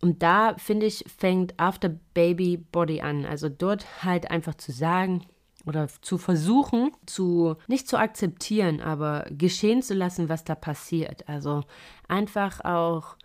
Und 0.00 0.22
da, 0.22 0.54
finde 0.58 0.86
ich, 0.86 1.04
fängt 1.16 1.58
After 1.58 1.88
Baby 2.14 2.58
Body 2.58 3.00
an. 3.00 3.24
Also 3.24 3.48
dort 3.48 4.04
halt 4.04 4.30
einfach 4.30 4.54
zu 4.54 4.72
sagen, 4.72 5.24
oder 5.66 5.88
zu 6.02 6.18
versuchen, 6.18 6.92
zu 7.06 7.56
nicht 7.68 7.88
zu 7.88 7.96
akzeptieren, 7.96 8.80
aber 8.80 9.26
geschehen 9.30 9.82
zu 9.82 9.94
lassen, 9.94 10.28
was 10.28 10.44
da 10.44 10.54
passiert. 10.54 11.28
Also 11.28 11.62
einfach 12.06 12.64
auch 12.64 13.16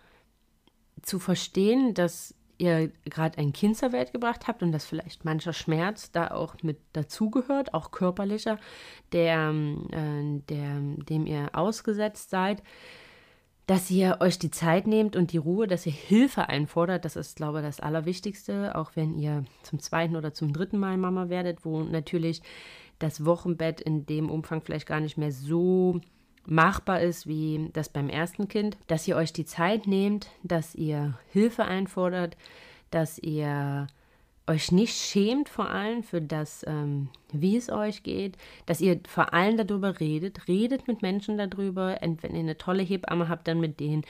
zu 1.02 1.18
verstehen, 1.18 1.94
dass 1.94 2.34
ihr 2.58 2.92
gerade 3.04 3.38
ein 3.38 3.52
Kind 3.52 3.76
zur 3.76 3.92
Welt 3.92 4.12
gebracht 4.12 4.46
habt 4.46 4.62
und 4.62 4.72
dass 4.72 4.84
vielleicht 4.84 5.24
mancher 5.24 5.54
Schmerz 5.54 6.12
da 6.12 6.30
auch 6.30 6.54
mit 6.62 6.78
dazugehört, 6.92 7.72
auch 7.72 7.90
körperlicher, 7.90 8.58
der, 9.12 9.50
äh, 9.50 10.40
der, 10.48 10.80
dem 11.08 11.26
ihr 11.26 11.50
ausgesetzt 11.54 12.30
seid 12.30 12.62
dass 13.70 13.88
ihr 13.88 14.16
euch 14.18 14.36
die 14.36 14.50
Zeit 14.50 14.88
nehmt 14.88 15.14
und 15.14 15.30
die 15.30 15.36
Ruhe, 15.36 15.68
dass 15.68 15.86
ihr 15.86 15.92
Hilfe 15.92 16.48
einfordert. 16.48 17.04
Das 17.04 17.14
ist, 17.14 17.36
glaube 17.36 17.60
ich, 17.60 17.64
das 17.64 17.78
Allerwichtigste, 17.78 18.74
auch 18.74 18.90
wenn 18.96 19.16
ihr 19.16 19.44
zum 19.62 19.78
zweiten 19.78 20.16
oder 20.16 20.34
zum 20.34 20.52
dritten 20.52 20.76
Mal 20.76 20.96
Mama 20.96 21.28
werdet, 21.28 21.64
wo 21.64 21.84
natürlich 21.84 22.42
das 22.98 23.24
Wochenbett 23.24 23.80
in 23.80 24.06
dem 24.06 24.28
Umfang 24.28 24.60
vielleicht 24.60 24.88
gar 24.88 24.98
nicht 24.98 25.16
mehr 25.16 25.30
so 25.30 26.00
machbar 26.46 27.00
ist 27.00 27.28
wie 27.28 27.70
das 27.72 27.88
beim 27.88 28.08
ersten 28.08 28.48
Kind, 28.48 28.76
dass 28.88 29.06
ihr 29.06 29.14
euch 29.14 29.32
die 29.32 29.44
Zeit 29.44 29.86
nehmt, 29.86 30.30
dass 30.42 30.74
ihr 30.74 31.16
Hilfe 31.30 31.64
einfordert, 31.64 32.36
dass 32.90 33.20
ihr 33.20 33.86
euch 34.50 34.72
nicht 34.72 34.94
schämt 34.94 35.48
vor 35.48 35.70
allem 35.70 36.02
für 36.02 36.20
das, 36.20 36.64
ähm, 36.66 37.08
wie 37.32 37.56
es 37.56 37.70
euch 37.70 38.02
geht, 38.02 38.36
dass 38.66 38.80
ihr 38.80 39.00
vor 39.08 39.32
allem 39.32 39.56
darüber 39.56 40.00
redet, 40.00 40.48
redet 40.48 40.88
mit 40.88 41.02
Menschen 41.02 41.38
darüber, 41.38 41.96
wenn 42.00 42.34
ihr 42.34 42.40
eine 42.40 42.58
tolle 42.58 42.82
Hebamme 42.82 43.28
habt, 43.28 43.46
dann 43.46 43.60
mit 43.60 43.78
denen, 43.78 44.02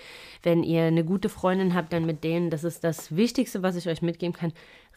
wenn 0.42 0.62
ihr 0.62 0.84
eine 0.84 1.04
gute 1.04 1.28
Freundin 1.28 1.74
habt, 1.74 1.92
dann 1.92 2.06
mit 2.06 2.24
denen, 2.24 2.50
das 2.50 2.64
ist 2.64 2.82
das 2.82 3.14
Wichtigste, 3.14 3.62
was 3.62 3.76
ich 3.76 3.88
euch 3.88 4.00
mitgeben 4.00 4.34
kann, 4.34 4.52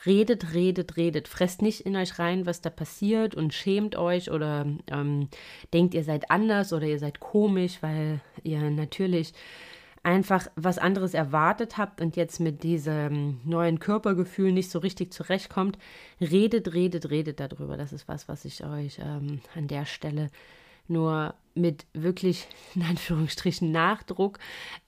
redet, 0.06 0.54
redet, 0.54 0.98
redet, 0.98 1.28
fresst 1.28 1.62
nicht 1.62 1.82
in 1.82 1.96
euch 1.96 2.18
rein, 2.20 2.46
was 2.46 2.62
da 2.62 2.70
passiert 2.70 3.36
und 3.36 3.54
schämt 3.54 3.96
euch 3.96 4.32
oder 4.32 4.66
ähm, 4.92 5.28
denkt, 5.74 5.94
ihr 5.94 6.04
seid 6.04 6.32
anders 6.32 6.74
oder 6.74 6.86
ihr 6.86 7.00
seid 7.00 7.20
komisch, 7.20 7.80
weil 7.82 8.22
ihr 8.44 8.62
natürlich 8.70 9.34
einfach 10.04 10.48
was 10.56 10.78
anderes 10.78 11.14
erwartet 11.14 11.78
habt 11.78 12.02
und 12.02 12.18
jetzt 12.18 12.40
mit 12.40 12.64
diesem 12.64 13.40
neuen 13.46 13.80
Körpergefühl 13.80 14.52
nicht 14.52 14.70
so 14.70 14.80
richtig 14.80 15.14
zurechtkommt, 15.14 15.78
redet, 16.20 16.74
redet, 16.74 17.10
redet 17.10 17.40
darüber. 17.40 17.78
Das 17.78 17.94
ist 17.94 18.08
was, 18.10 18.28
was 18.28 18.44
ich 18.44 18.66
euch 18.66 19.00
ähm, 19.00 19.40
an 19.56 19.68
der 19.68 19.86
Stelle 19.86 20.30
nur 20.90 21.34
mit 21.56 21.86
wirklich 21.94 22.48
in 22.76 22.84
Anführungsstrichen 22.84 23.72
Nachdruck 23.72 24.40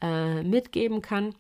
äh, 0.02 0.44
mitgeben 0.44 1.02
kann, 1.02 1.34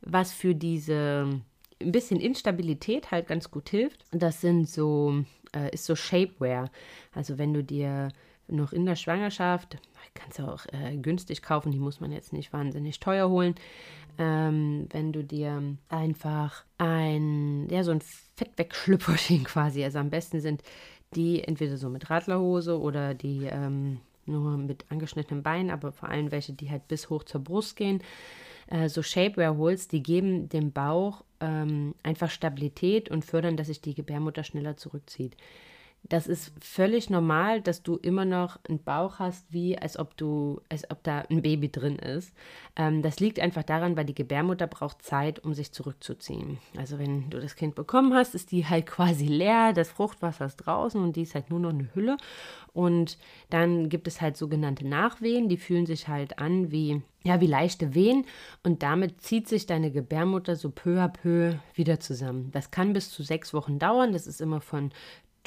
was 0.00 0.32
für 0.32 0.54
diese 0.54 1.40
ein 1.80 1.92
bisschen 1.92 2.20
Instabilität 2.20 3.10
halt 3.10 3.28
ganz 3.28 3.50
gut 3.50 3.68
hilft. 3.68 4.04
Das 4.10 4.40
sind 4.40 4.68
so, 4.68 5.24
äh, 5.54 5.72
ist 5.72 5.84
so 5.84 5.94
Shapewear. 5.94 6.70
Also 7.14 7.38
wenn 7.38 7.54
du 7.54 7.62
dir 7.62 8.08
noch 8.48 8.72
in 8.72 8.86
der 8.86 8.96
Schwangerschaft, 8.96 9.78
kannst 10.14 10.38
du 10.38 10.44
auch 10.44 10.66
äh, 10.72 10.96
günstig 10.96 11.42
kaufen, 11.42 11.70
die 11.70 11.78
muss 11.78 12.00
man 12.00 12.12
jetzt 12.12 12.32
nicht 12.32 12.52
wahnsinnig 12.52 13.00
teuer 13.00 13.28
holen. 13.28 13.54
Ähm, 14.18 14.88
wenn 14.90 15.12
du 15.12 15.22
dir 15.22 15.62
einfach 15.88 16.64
ein, 16.78 17.68
ja, 17.70 17.84
so 17.84 17.92
ein 17.92 18.00
Fettwegschlüpferchen 18.36 19.44
quasi, 19.44 19.84
also 19.84 19.98
am 19.98 20.10
besten 20.10 20.40
sind 20.40 20.62
die 21.14 21.42
entweder 21.42 21.76
so 21.76 21.88
mit 21.88 22.10
Radlerhose 22.10 22.78
oder 22.78 23.14
die 23.14 23.44
ähm, 23.44 24.00
nur 24.26 24.58
mit 24.58 24.84
angeschnittenen 24.90 25.42
Beinen, 25.42 25.70
aber 25.70 25.92
vor 25.92 26.08
allem 26.08 26.30
welche, 26.30 26.52
die 26.52 26.70
halt 26.70 26.86
bis 26.88 27.08
hoch 27.08 27.24
zur 27.24 27.42
Brust 27.42 27.76
gehen. 27.76 28.02
Äh, 28.66 28.88
so 28.88 29.02
Shapewear 29.02 29.56
holst, 29.56 29.92
die 29.92 30.02
geben 30.02 30.48
dem 30.48 30.72
Bauch 30.72 31.24
ähm, 31.40 31.94
einfach 32.02 32.30
Stabilität 32.30 33.10
und 33.10 33.24
fördern, 33.24 33.56
dass 33.56 33.68
sich 33.68 33.80
die 33.80 33.94
Gebärmutter 33.94 34.44
schneller 34.44 34.76
zurückzieht. 34.76 35.36
Das 36.08 36.26
ist 36.26 36.52
völlig 36.60 37.10
normal, 37.10 37.60
dass 37.60 37.82
du 37.82 37.96
immer 37.96 38.24
noch 38.24 38.58
einen 38.68 38.82
Bauch 38.82 39.18
hast, 39.18 39.44
wie 39.52 39.76
als 39.76 39.98
ob 39.98 40.16
du, 40.16 40.60
als 40.70 40.90
ob 40.90 41.02
da 41.02 41.20
ein 41.28 41.42
Baby 41.42 41.70
drin 41.70 41.96
ist. 41.96 42.32
Ähm, 42.76 43.02
das 43.02 43.20
liegt 43.20 43.40
einfach 43.40 43.62
daran, 43.62 43.96
weil 43.96 44.06
die 44.06 44.14
Gebärmutter 44.14 44.66
braucht 44.66 45.02
Zeit, 45.02 45.44
um 45.44 45.52
sich 45.52 45.72
zurückzuziehen. 45.72 46.58
Also 46.78 46.98
wenn 46.98 47.28
du 47.28 47.40
das 47.40 47.56
Kind 47.56 47.74
bekommen 47.74 48.14
hast, 48.14 48.34
ist 48.34 48.52
die 48.52 48.66
halt 48.66 48.86
quasi 48.86 49.26
leer, 49.26 49.72
das 49.74 49.90
Fruchtwasser 49.90 50.46
ist 50.46 50.56
draußen 50.56 51.00
und 51.00 51.16
die 51.16 51.22
ist 51.22 51.34
halt 51.34 51.50
nur 51.50 51.60
noch 51.60 51.70
eine 51.70 51.94
Hülle. 51.94 52.16
Und 52.72 53.18
dann 53.50 53.88
gibt 53.88 54.08
es 54.08 54.20
halt 54.20 54.36
sogenannte 54.36 54.86
Nachwehen, 54.86 55.48
die 55.48 55.56
fühlen 55.56 55.86
sich 55.86 56.08
halt 56.08 56.38
an 56.38 56.70
wie 56.70 57.02
ja, 57.24 57.40
wie 57.40 57.46
leichte 57.46 57.94
Wehen 57.94 58.24
und 58.62 58.82
damit 58.82 59.20
zieht 59.20 59.48
sich 59.48 59.66
deine 59.66 59.90
Gebärmutter 59.90 60.56
so 60.56 60.70
peu 60.70 61.00
à 61.00 61.08
peu 61.08 61.56
wieder 61.74 62.00
zusammen. 62.00 62.50
Das 62.52 62.70
kann 62.70 62.92
bis 62.92 63.10
zu 63.10 63.22
sechs 63.22 63.52
Wochen 63.52 63.78
dauern. 63.78 64.12
Das 64.12 64.26
ist 64.26 64.40
immer 64.40 64.60
von 64.60 64.92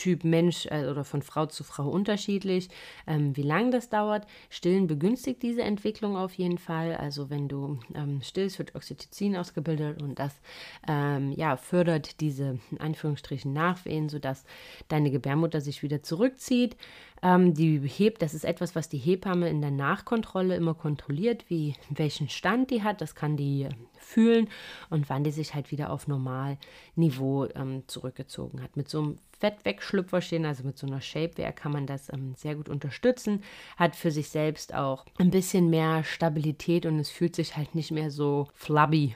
Typ 0.02 0.24
Mensch 0.24 0.66
äh, 0.66 0.88
oder 0.88 1.04
von 1.04 1.22
Frau 1.22 1.46
zu 1.46 1.64
Frau 1.64 1.88
unterschiedlich, 1.88 2.70
ähm, 3.06 3.38
wie 3.38 3.44
lange 3.44 3.70
das 3.70 3.88
dauert. 3.88 4.26
Stillen 4.50 4.88
begünstigt 4.88 5.44
diese 5.44 5.62
Entwicklung 5.62 6.18
auf 6.18 6.34
jeden 6.34 6.58
Fall. 6.58 6.96
Also 6.96 7.30
wenn 7.30 7.48
du 7.48 7.78
ähm, 7.94 8.20
stillst, 8.24 8.58
wird 8.58 8.74
Oxytocin 8.74 9.38
ausgebildet 9.38 10.02
und 10.02 10.18
das 10.18 10.42
ähm, 10.88 11.34
ja, 11.34 11.56
fördert 11.56 12.20
diese 12.20 12.58
in 12.72 12.80
Anführungsstrichen 12.80 13.54
Nachwehen, 13.54 14.10
sodass 14.10 14.44
deine 14.88 15.12
Gebärmutter 15.12 15.62
sich 15.62 15.84
wieder 15.84 16.02
zurückzieht. 16.02 16.78
Ähm, 17.24 17.54
die 17.54 17.80
hebt, 17.80 18.22
das 18.22 18.34
ist 18.34 18.46
etwas, 18.46 18.76
was 18.76 18.90
die 18.90 18.98
Hebamme 18.98 19.50
in 19.50 19.62
der 19.62 19.72
Nachkontrolle 19.72 20.56
immer 20.56 20.74
kontrolliert, 20.74 21.46
wie 21.50 21.76
welchen 21.90 22.30
Stand 22.30 22.72
die 22.72 22.84
hat. 22.84 23.02
Das 23.02 23.16
kann 23.16 23.38
die 23.38 23.70
fühlen 23.98 24.50
und 24.90 25.10
wann 25.10 25.24
die 25.24 25.32
sich 25.32 25.54
halt 25.54 25.72
wieder 25.72 25.92
auf 25.92 26.08
Normalniveau 26.08 27.48
ähm, 27.56 27.84
zurückgezogen 27.88 28.62
hat. 28.62 28.76
Mit 28.76 28.90
so 28.90 29.00
einem 29.00 29.16
Fettwegschlüpferchen, 29.40 30.46
also 30.46 30.64
mit 30.64 30.78
so 30.78 30.88
einer 30.88 31.02
Shapewear 31.02 31.52
kann 31.52 31.72
man 31.72 31.88
das 31.88 32.12
ähm, 32.12 32.34
sehr 32.36 32.56
gut 32.56 32.70
unterstützen. 32.70 33.44
Hat 33.78 33.96
für 33.96 34.12
sich 34.12 34.30
selbst 34.30 34.74
auch 34.74 35.06
ein 35.18 35.32
bisschen 35.32 35.70
mehr 35.70 36.04
Stabilität 36.04 36.86
und 36.86 37.00
es 37.00 37.10
fühlt 37.10 37.36
sich 37.36 37.58
halt 37.58 37.76
nicht 37.76 37.92
mehr 37.92 38.12
so 38.12 38.48
flabby, 38.54 39.16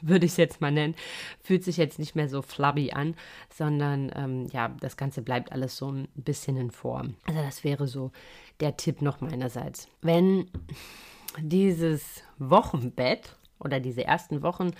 würde 0.00 0.26
ich 0.26 0.32
es 0.32 0.36
jetzt 0.36 0.60
mal 0.60 0.72
nennen. 0.72 0.94
Fühlt 1.42 1.64
sich 1.64 1.76
jetzt 1.76 1.98
nicht 1.98 2.14
mehr 2.14 2.28
so 2.28 2.42
flabby 2.42 2.92
an, 2.92 3.14
sondern 3.52 4.10
ähm, 4.14 4.46
ja, 4.52 4.68
das 4.80 4.96
Ganze 4.96 5.22
bleibt 5.22 5.52
alles 5.52 5.76
so 5.76 5.90
ein 5.90 6.08
bisschen 6.14 6.56
in 6.56 6.70
Form. 6.70 7.14
Also 7.26 7.40
das 7.42 7.64
wäre 7.64 7.86
so 7.86 8.12
der 8.60 8.76
Tipp 8.76 9.02
noch 9.02 9.20
meinerseits. 9.20 9.88
Wenn 10.02 10.50
dieses 11.38 12.22
Wochenbett 12.38 13.36
oder 13.58 13.80
diese 13.80 14.04
ersten 14.04 14.42
Wochen 14.42 14.72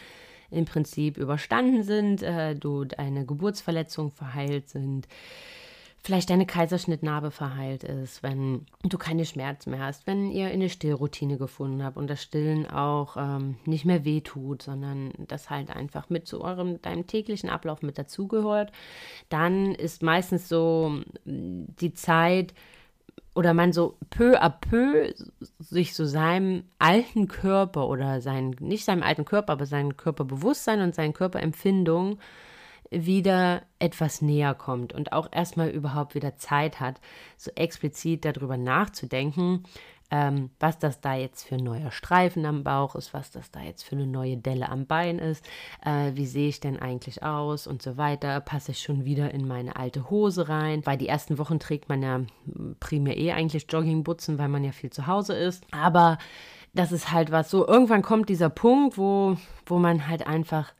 im 0.51 0.65
Prinzip 0.65 1.17
überstanden 1.17 1.83
sind, 1.83 2.23
äh, 2.23 2.55
du 2.55 2.85
deine 2.85 3.27
Geburtsverletzung 3.27 4.11
verheilt 4.11 4.69
sind, 4.69 5.09
vielleicht 6.07 6.31
deine 6.31 6.47
Kaiserschnittnarbe 6.47 7.33
verheilt 7.33 7.83
ist, 7.83 8.23
wenn 8.23 8.65
du 8.85 8.97
keine 8.97 9.25
Schmerzen 9.25 9.71
mehr 9.71 9.81
hast, 9.81 10.07
wenn 10.07 10.31
ihr 10.31 10.47
eine 10.47 10.69
Stillroutine 10.69 11.37
gefunden 11.37 11.83
habt 11.83 11.97
und 11.97 12.09
das 12.09 12.23
Stillen 12.23 12.65
auch 12.71 13.17
ähm, 13.17 13.57
nicht 13.65 13.85
mehr 13.85 14.05
wehtut, 14.05 14.63
sondern 14.63 15.13
das 15.19 15.51
halt 15.51 15.75
einfach 15.75 16.09
mit 16.09 16.29
zu 16.29 16.43
eurem 16.43 16.81
deinem 16.81 17.09
täglichen 17.09 17.51
Ablauf 17.51 17.83
mit 17.83 17.99
dazugehört, 17.99 18.71
dann 19.31 19.75
ist 19.75 20.05
meistens 20.05 20.49
so 20.49 21.01
die 21.25 21.93
Zeit, 21.93 22.55
oder 23.35 23.53
man 23.53 23.73
so 23.73 23.99
peu 24.09 24.41
à 24.41 24.49
peu 24.49 25.13
sich 25.59 25.95
so 25.95 26.07
seinem 26.07 26.63
alten 26.79 27.27
Körper 27.27 27.89
oder 27.89 28.21
sein, 28.21 28.55
nicht 28.61 28.85
seinem 28.85 29.03
alten 29.03 29.25
Körper, 29.25 29.53
aber 29.55 29.67
seinem 29.67 29.97
Körperbewusstsein 29.97 30.81
und 30.81 30.95
seinen 30.95 31.13
Körperempfindungen 31.13 32.19
wieder 32.91 33.63
etwas 33.79 34.23
näher 34.23 34.55
kommt 34.55 34.93
und 34.93 35.13
auch 35.13 35.29
erstmal 35.33 35.69
überhaupt 35.69 36.15
wieder 36.15 36.37
Zeit 36.37 36.81
hat, 36.81 37.01
so 37.37 37.51
explizit 37.55 38.25
darüber 38.25 38.57
nachzudenken, 38.57 39.65
ähm, 40.11 40.51
was 40.61 40.79
das 40.79 41.01
da 41.01 41.15
jetzt 41.15 41.45
für 41.45 41.57
ein 41.57 41.65
neuer 41.65 41.91
Streifen 41.91 42.47
am 42.47 42.63
Bauch 42.63 42.95
ist, 42.95 43.13
was 43.13 43.31
das 43.33 43.51
da 43.51 43.61
jetzt 43.61 43.83
für 43.83 43.97
eine 43.97 44.07
neue 44.07 44.37
Delle 44.37 44.69
am 44.69 44.87
Bein 44.87 45.19
ist, 45.19 45.45
äh, 45.85 46.13
wie 46.15 46.27
sehe 46.27 46.49
ich 46.49 46.61
denn 46.61 46.79
eigentlich 46.79 47.23
aus 47.25 47.67
und 47.67 47.83
so 47.83 47.97
weiter, 47.97 48.41
passe 48.41 48.71
ich 48.71 48.81
schon 48.81 49.05
wieder 49.05 49.33
in 49.35 49.49
meine 49.49 49.77
alte 49.77 50.09
Hose 50.09 50.49
rein, 50.49 50.87
weil 50.87 50.97
die 50.97 51.09
ersten 51.09 51.39
Wochen 51.39 51.59
trägt 51.59 51.89
man 51.89 52.03
ja 52.03 52.21
primär 52.79 53.17
eh 53.17 53.33
eigentlich 53.33 53.67
Joggingbutzen, 53.69 54.39
weil 54.39 54.49
man 54.49 54.63
ja 54.63 54.73
viel 54.73 54.91
zu 54.91 55.09
Hause 55.09 55.35
ist, 55.35 55.65
aber 55.73 56.19
das 56.73 56.93
ist 56.93 57.11
halt 57.11 57.33
was. 57.33 57.51
So, 57.51 57.67
irgendwann 57.67 58.03
kommt 58.03 58.29
dieser 58.29 58.51
Punkt, 58.51 58.99
wo, 58.99 59.37
wo 59.65 59.79
man 59.79 60.07
halt 60.07 60.27
einfach 60.27 60.73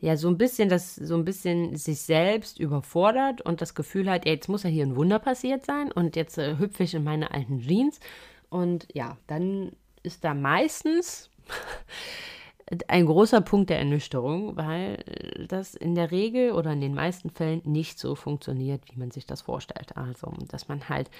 ja 0.00 0.16
so 0.16 0.28
ein 0.28 0.38
bisschen 0.38 0.68
das 0.68 0.94
so 0.96 1.14
ein 1.14 1.24
bisschen 1.24 1.76
sich 1.76 2.00
selbst 2.00 2.58
überfordert 2.58 3.42
und 3.42 3.60
das 3.60 3.74
Gefühl 3.74 4.10
hat, 4.10 4.24
ja, 4.24 4.32
jetzt 4.32 4.48
muss 4.48 4.62
ja 4.62 4.70
hier 4.70 4.86
ein 4.86 4.96
Wunder 4.96 5.18
passiert 5.18 5.64
sein 5.64 5.92
und 5.92 6.16
jetzt 6.16 6.38
äh, 6.38 6.56
hüpfe 6.58 6.84
ich 6.84 6.94
in 6.94 7.04
meine 7.04 7.32
alten 7.32 7.60
Jeans 7.60 8.00
und 8.48 8.86
ja, 8.92 9.16
dann 9.26 9.72
ist 10.02 10.24
da 10.24 10.34
meistens 10.34 11.30
ein 12.88 13.06
großer 13.06 13.40
Punkt 13.40 13.70
der 13.70 13.80
Ernüchterung, 13.80 14.56
weil 14.56 15.02
das 15.48 15.74
in 15.74 15.94
der 15.96 16.12
Regel 16.12 16.52
oder 16.52 16.72
in 16.72 16.80
den 16.80 16.94
meisten 16.94 17.30
Fällen 17.30 17.62
nicht 17.64 17.98
so 17.98 18.14
funktioniert, 18.14 18.82
wie 18.90 18.98
man 18.98 19.10
sich 19.10 19.26
das 19.26 19.42
vorstellt. 19.42 19.96
Also, 19.96 20.32
dass 20.48 20.68
man 20.68 20.88
halt 20.88 21.10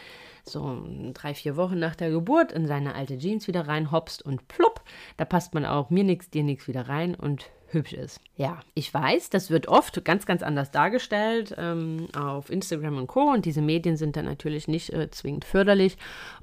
so 0.45 0.81
drei, 1.13 1.35
vier 1.35 1.57
Wochen 1.57 1.79
nach 1.79 1.97
der 1.97 2.11
Geburt 2.11 2.53
in 2.53 2.67
seine 2.67 2.95
alte 2.95 3.19
Jeans 3.19 3.49
wieder 3.49 3.67
reinhopst 3.67 4.23
und 4.25 4.47
plupp, 4.47 4.81
da 5.17 5.25
passt 5.25 5.53
man 5.53 5.65
auch 5.65 5.91
mir 5.91 6.05
nichts, 6.05 6.31
dir 6.31 6.45
nichts 6.45 6.69
wieder 6.69 6.89
rein 6.89 7.17
und 7.17 7.47
hübsch 7.73 7.93
ist. 7.93 8.21
Ja, 8.37 8.61
ich 8.75 8.93
weiß, 8.93 9.31
das 9.31 9.51
wird 9.51 9.69
oft 9.69 10.05
ganz, 10.05 10.27
ganz 10.27 10.43
anders 10.43 10.71
dargestellt 10.71 11.55
ähm, 11.59 12.09
auf 12.17 12.51
Instagram 12.51 12.99
und 12.99 13.07
Co. 13.07 13.31
Und 13.31 13.45
diese 13.45 13.63
Medien 13.63 13.97
sind 13.97 14.17
dann 14.17 14.25
natürlich 14.25 14.69
nicht 14.69 14.93
äh, 14.93 15.11
zwingend 15.11 15.45
förderlich, 15.45 15.97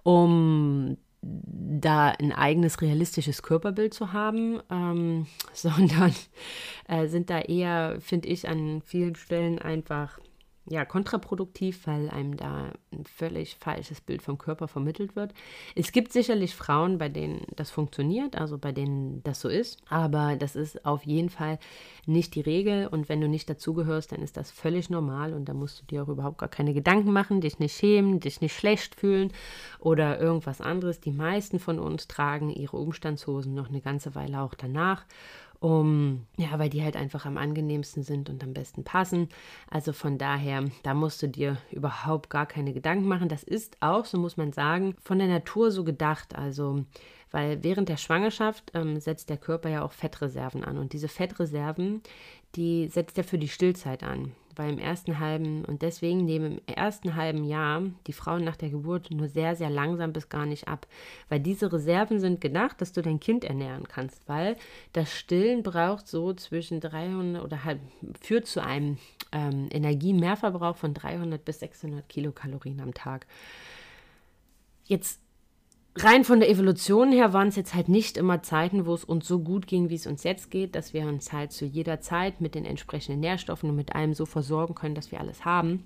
um 0.03 0.97
da 1.21 2.09
ein 2.09 2.31
eigenes 2.31 2.81
realistisches 2.81 3.41
Körperbild 3.41 3.93
zu 3.93 4.13
haben, 4.13 4.61
ähm, 4.69 5.27
sondern 5.53 6.13
äh, 6.87 7.07
sind 7.07 7.29
da 7.29 7.39
eher, 7.39 7.97
finde 7.99 8.29
ich, 8.29 8.47
an 8.47 8.81
vielen 8.85 9.15
Stellen 9.15 9.59
einfach 9.59 10.19
ja, 10.69 10.85
kontraproduktiv, 10.85 11.87
weil 11.87 12.09
einem 12.09 12.35
da 12.35 12.71
ein 12.91 13.05
völlig 13.05 13.55
falsches 13.55 14.01
Bild 14.01 14.21
vom 14.21 14.37
Körper 14.37 14.67
vermittelt 14.67 15.15
wird. 15.15 15.33
Es 15.75 15.91
gibt 15.91 16.11
sicherlich 16.11 16.55
Frauen, 16.55 16.97
bei 16.97 17.09
denen 17.09 17.45
das 17.55 17.71
funktioniert, 17.71 18.35
also 18.35 18.57
bei 18.57 18.71
denen 18.71 19.23
das 19.23 19.39
so 19.39 19.49
ist, 19.49 19.79
aber 19.89 20.35
das 20.35 20.55
ist 20.55 20.85
auf 20.85 21.05
jeden 21.05 21.29
Fall 21.29 21.59
nicht 22.05 22.35
die 22.35 22.41
Regel 22.41 22.87
und 22.87 23.09
wenn 23.09 23.21
du 23.21 23.27
nicht 23.27 23.49
dazugehörst, 23.49 24.11
dann 24.11 24.21
ist 24.21 24.37
das 24.37 24.51
völlig 24.51 24.89
normal 24.89 25.33
und 25.33 25.45
da 25.45 25.53
musst 25.53 25.81
du 25.81 25.85
dir 25.85 26.03
auch 26.03 26.09
überhaupt 26.09 26.37
gar 26.37 26.49
keine 26.49 26.73
Gedanken 26.73 27.11
machen, 27.11 27.41
dich 27.41 27.59
nicht 27.59 27.75
schämen, 27.77 28.19
dich 28.19 28.41
nicht 28.41 28.55
schlecht 28.55 28.95
fühlen 28.95 29.31
oder 29.79 30.19
irgendwas 30.19 30.61
anderes. 30.61 30.99
Die 30.99 31.11
meisten 31.11 31.59
von 31.59 31.79
uns 31.79 32.07
tragen 32.07 32.49
ihre 32.49 32.77
Umstandshosen 32.77 33.53
noch 33.53 33.69
eine 33.69 33.81
ganze 33.81 34.15
Weile 34.15 34.41
auch 34.41 34.53
danach 34.53 35.05
um, 35.59 36.25
ja, 36.37 36.59
weil 36.59 36.69
die 36.69 36.83
halt 36.83 36.95
einfach 36.95 37.25
am 37.25 37.37
angenehmsten 37.37 38.03
sind 38.03 38.29
und 38.29 38.43
am 38.43 38.53
besten 38.53 38.83
passen. 38.83 39.29
Also 39.69 39.93
von 39.93 40.17
daher, 40.17 40.65
da 40.83 40.93
musst 40.93 41.21
du 41.21 41.27
dir 41.27 41.57
überhaupt 41.71 42.29
gar 42.29 42.45
keine 42.45 42.73
Gedanken 42.73 43.07
machen. 43.07 43.29
Das 43.29 43.43
ist 43.43 43.77
auch, 43.79 44.05
so 44.05 44.17
muss 44.17 44.37
man 44.37 44.53
sagen, 44.53 44.95
von 45.01 45.19
der 45.19 45.27
Natur 45.27 45.71
so 45.71 45.83
gedacht. 45.83 46.35
Also, 46.35 46.85
weil 47.31 47.63
während 47.63 47.89
der 47.89 47.97
Schwangerschaft 47.97 48.71
ähm, 48.73 48.99
setzt 48.99 49.29
der 49.29 49.37
Körper 49.37 49.69
ja 49.69 49.83
auch 49.83 49.91
Fettreserven 49.91 50.63
an 50.63 50.77
und 50.77 50.93
diese 50.93 51.07
Fettreserven, 51.07 52.01
die 52.55 52.87
setzt 52.87 53.17
er 53.17 53.23
für 53.23 53.37
die 53.37 53.49
Stillzeit 53.49 54.03
an 54.03 54.31
weil 54.57 54.71
im 54.71 54.79
ersten 54.79 55.19
halben 55.19 55.65
und 55.65 55.81
deswegen 55.81 56.25
nehmen 56.25 56.59
im 56.65 56.75
ersten 56.75 57.15
halben 57.15 57.43
Jahr 57.43 57.83
die 58.07 58.13
Frauen 58.13 58.43
nach 58.43 58.55
der 58.55 58.69
Geburt 58.69 59.11
nur 59.11 59.27
sehr, 59.27 59.55
sehr 59.55 59.69
langsam 59.69 60.13
bis 60.13 60.29
gar 60.29 60.45
nicht 60.45 60.67
ab, 60.67 60.87
weil 61.29 61.39
diese 61.39 61.71
Reserven 61.71 62.19
sind 62.19 62.41
gedacht, 62.41 62.81
dass 62.81 62.91
du 62.91 63.01
dein 63.01 63.19
Kind 63.19 63.43
ernähren 63.43 63.87
kannst, 63.87 64.27
weil 64.27 64.55
das 64.93 65.13
Stillen 65.13 65.63
braucht 65.63 66.07
so 66.07 66.33
zwischen 66.33 66.79
300 66.79 67.43
oder 67.43 67.63
halt 67.63 67.79
führt 68.21 68.47
zu 68.47 68.63
einem 68.63 68.97
ähm, 69.31 69.69
Energiemehrverbrauch 69.71 70.77
von 70.77 70.93
300 70.93 71.43
bis 71.43 71.59
600 71.59 72.07
Kilokalorien 72.07 72.81
am 72.81 72.93
Tag. 72.93 73.27
jetzt 74.85 75.21
rein 76.03 76.23
von 76.23 76.39
der 76.39 76.49
Evolution 76.49 77.11
her 77.11 77.33
waren 77.33 77.47
es 77.47 77.55
jetzt 77.55 77.73
halt 77.73 77.89
nicht 77.89 78.17
immer 78.17 78.41
Zeiten, 78.43 78.85
wo 78.85 78.93
es 78.93 79.03
uns 79.03 79.27
so 79.27 79.39
gut 79.39 79.67
ging, 79.67 79.89
wie 79.89 79.95
es 79.95 80.07
uns 80.07 80.23
jetzt 80.23 80.51
geht, 80.51 80.75
dass 80.75 80.93
wir 80.93 81.07
uns 81.07 81.31
halt 81.33 81.51
zu 81.51 81.65
jeder 81.65 82.01
Zeit 82.01 82.41
mit 82.41 82.55
den 82.55 82.65
entsprechenden 82.65 83.19
Nährstoffen 83.19 83.69
und 83.69 83.75
mit 83.75 83.95
allem 83.95 84.13
so 84.13 84.25
versorgen 84.25 84.75
können, 84.75 84.95
dass 84.95 85.11
wir 85.11 85.19
alles 85.19 85.45
haben. 85.45 85.83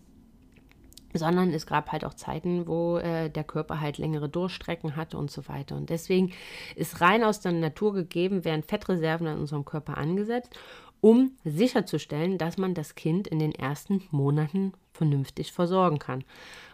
Sondern 1.13 1.51
es 1.51 1.65
gab 1.65 1.91
halt 1.91 2.05
auch 2.05 2.13
Zeiten, 2.13 2.67
wo 2.67 2.97
äh, 2.97 3.29
der 3.29 3.43
Körper 3.43 3.81
halt 3.81 3.97
längere 3.97 4.29
Durchstrecken 4.29 4.95
hatte 4.95 5.17
und 5.17 5.29
so 5.29 5.47
weiter. 5.49 5.75
Und 5.75 5.89
deswegen 5.89 6.31
ist 6.75 7.01
rein 7.01 7.23
aus 7.23 7.41
der 7.41 7.51
Natur 7.51 7.93
gegeben, 7.93 8.45
werden 8.45 8.63
Fettreserven 8.63 9.27
in 9.27 9.39
unserem 9.39 9.65
Körper 9.65 9.97
angesetzt, 9.97 10.55
um 11.01 11.31
sicherzustellen, 11.43 12.37
dass 12.37 12.57
man 12.57 12.73
das 12.73 12.95
Kind 12.95 13.27
in 13.27 13.39
den 13.39 13.51
ersten 13.51 14.03
Monaten 14.11 14.73
vernünftig 15.01 15.51
versorgen 15.51 15.97
kann. 15.97 16.23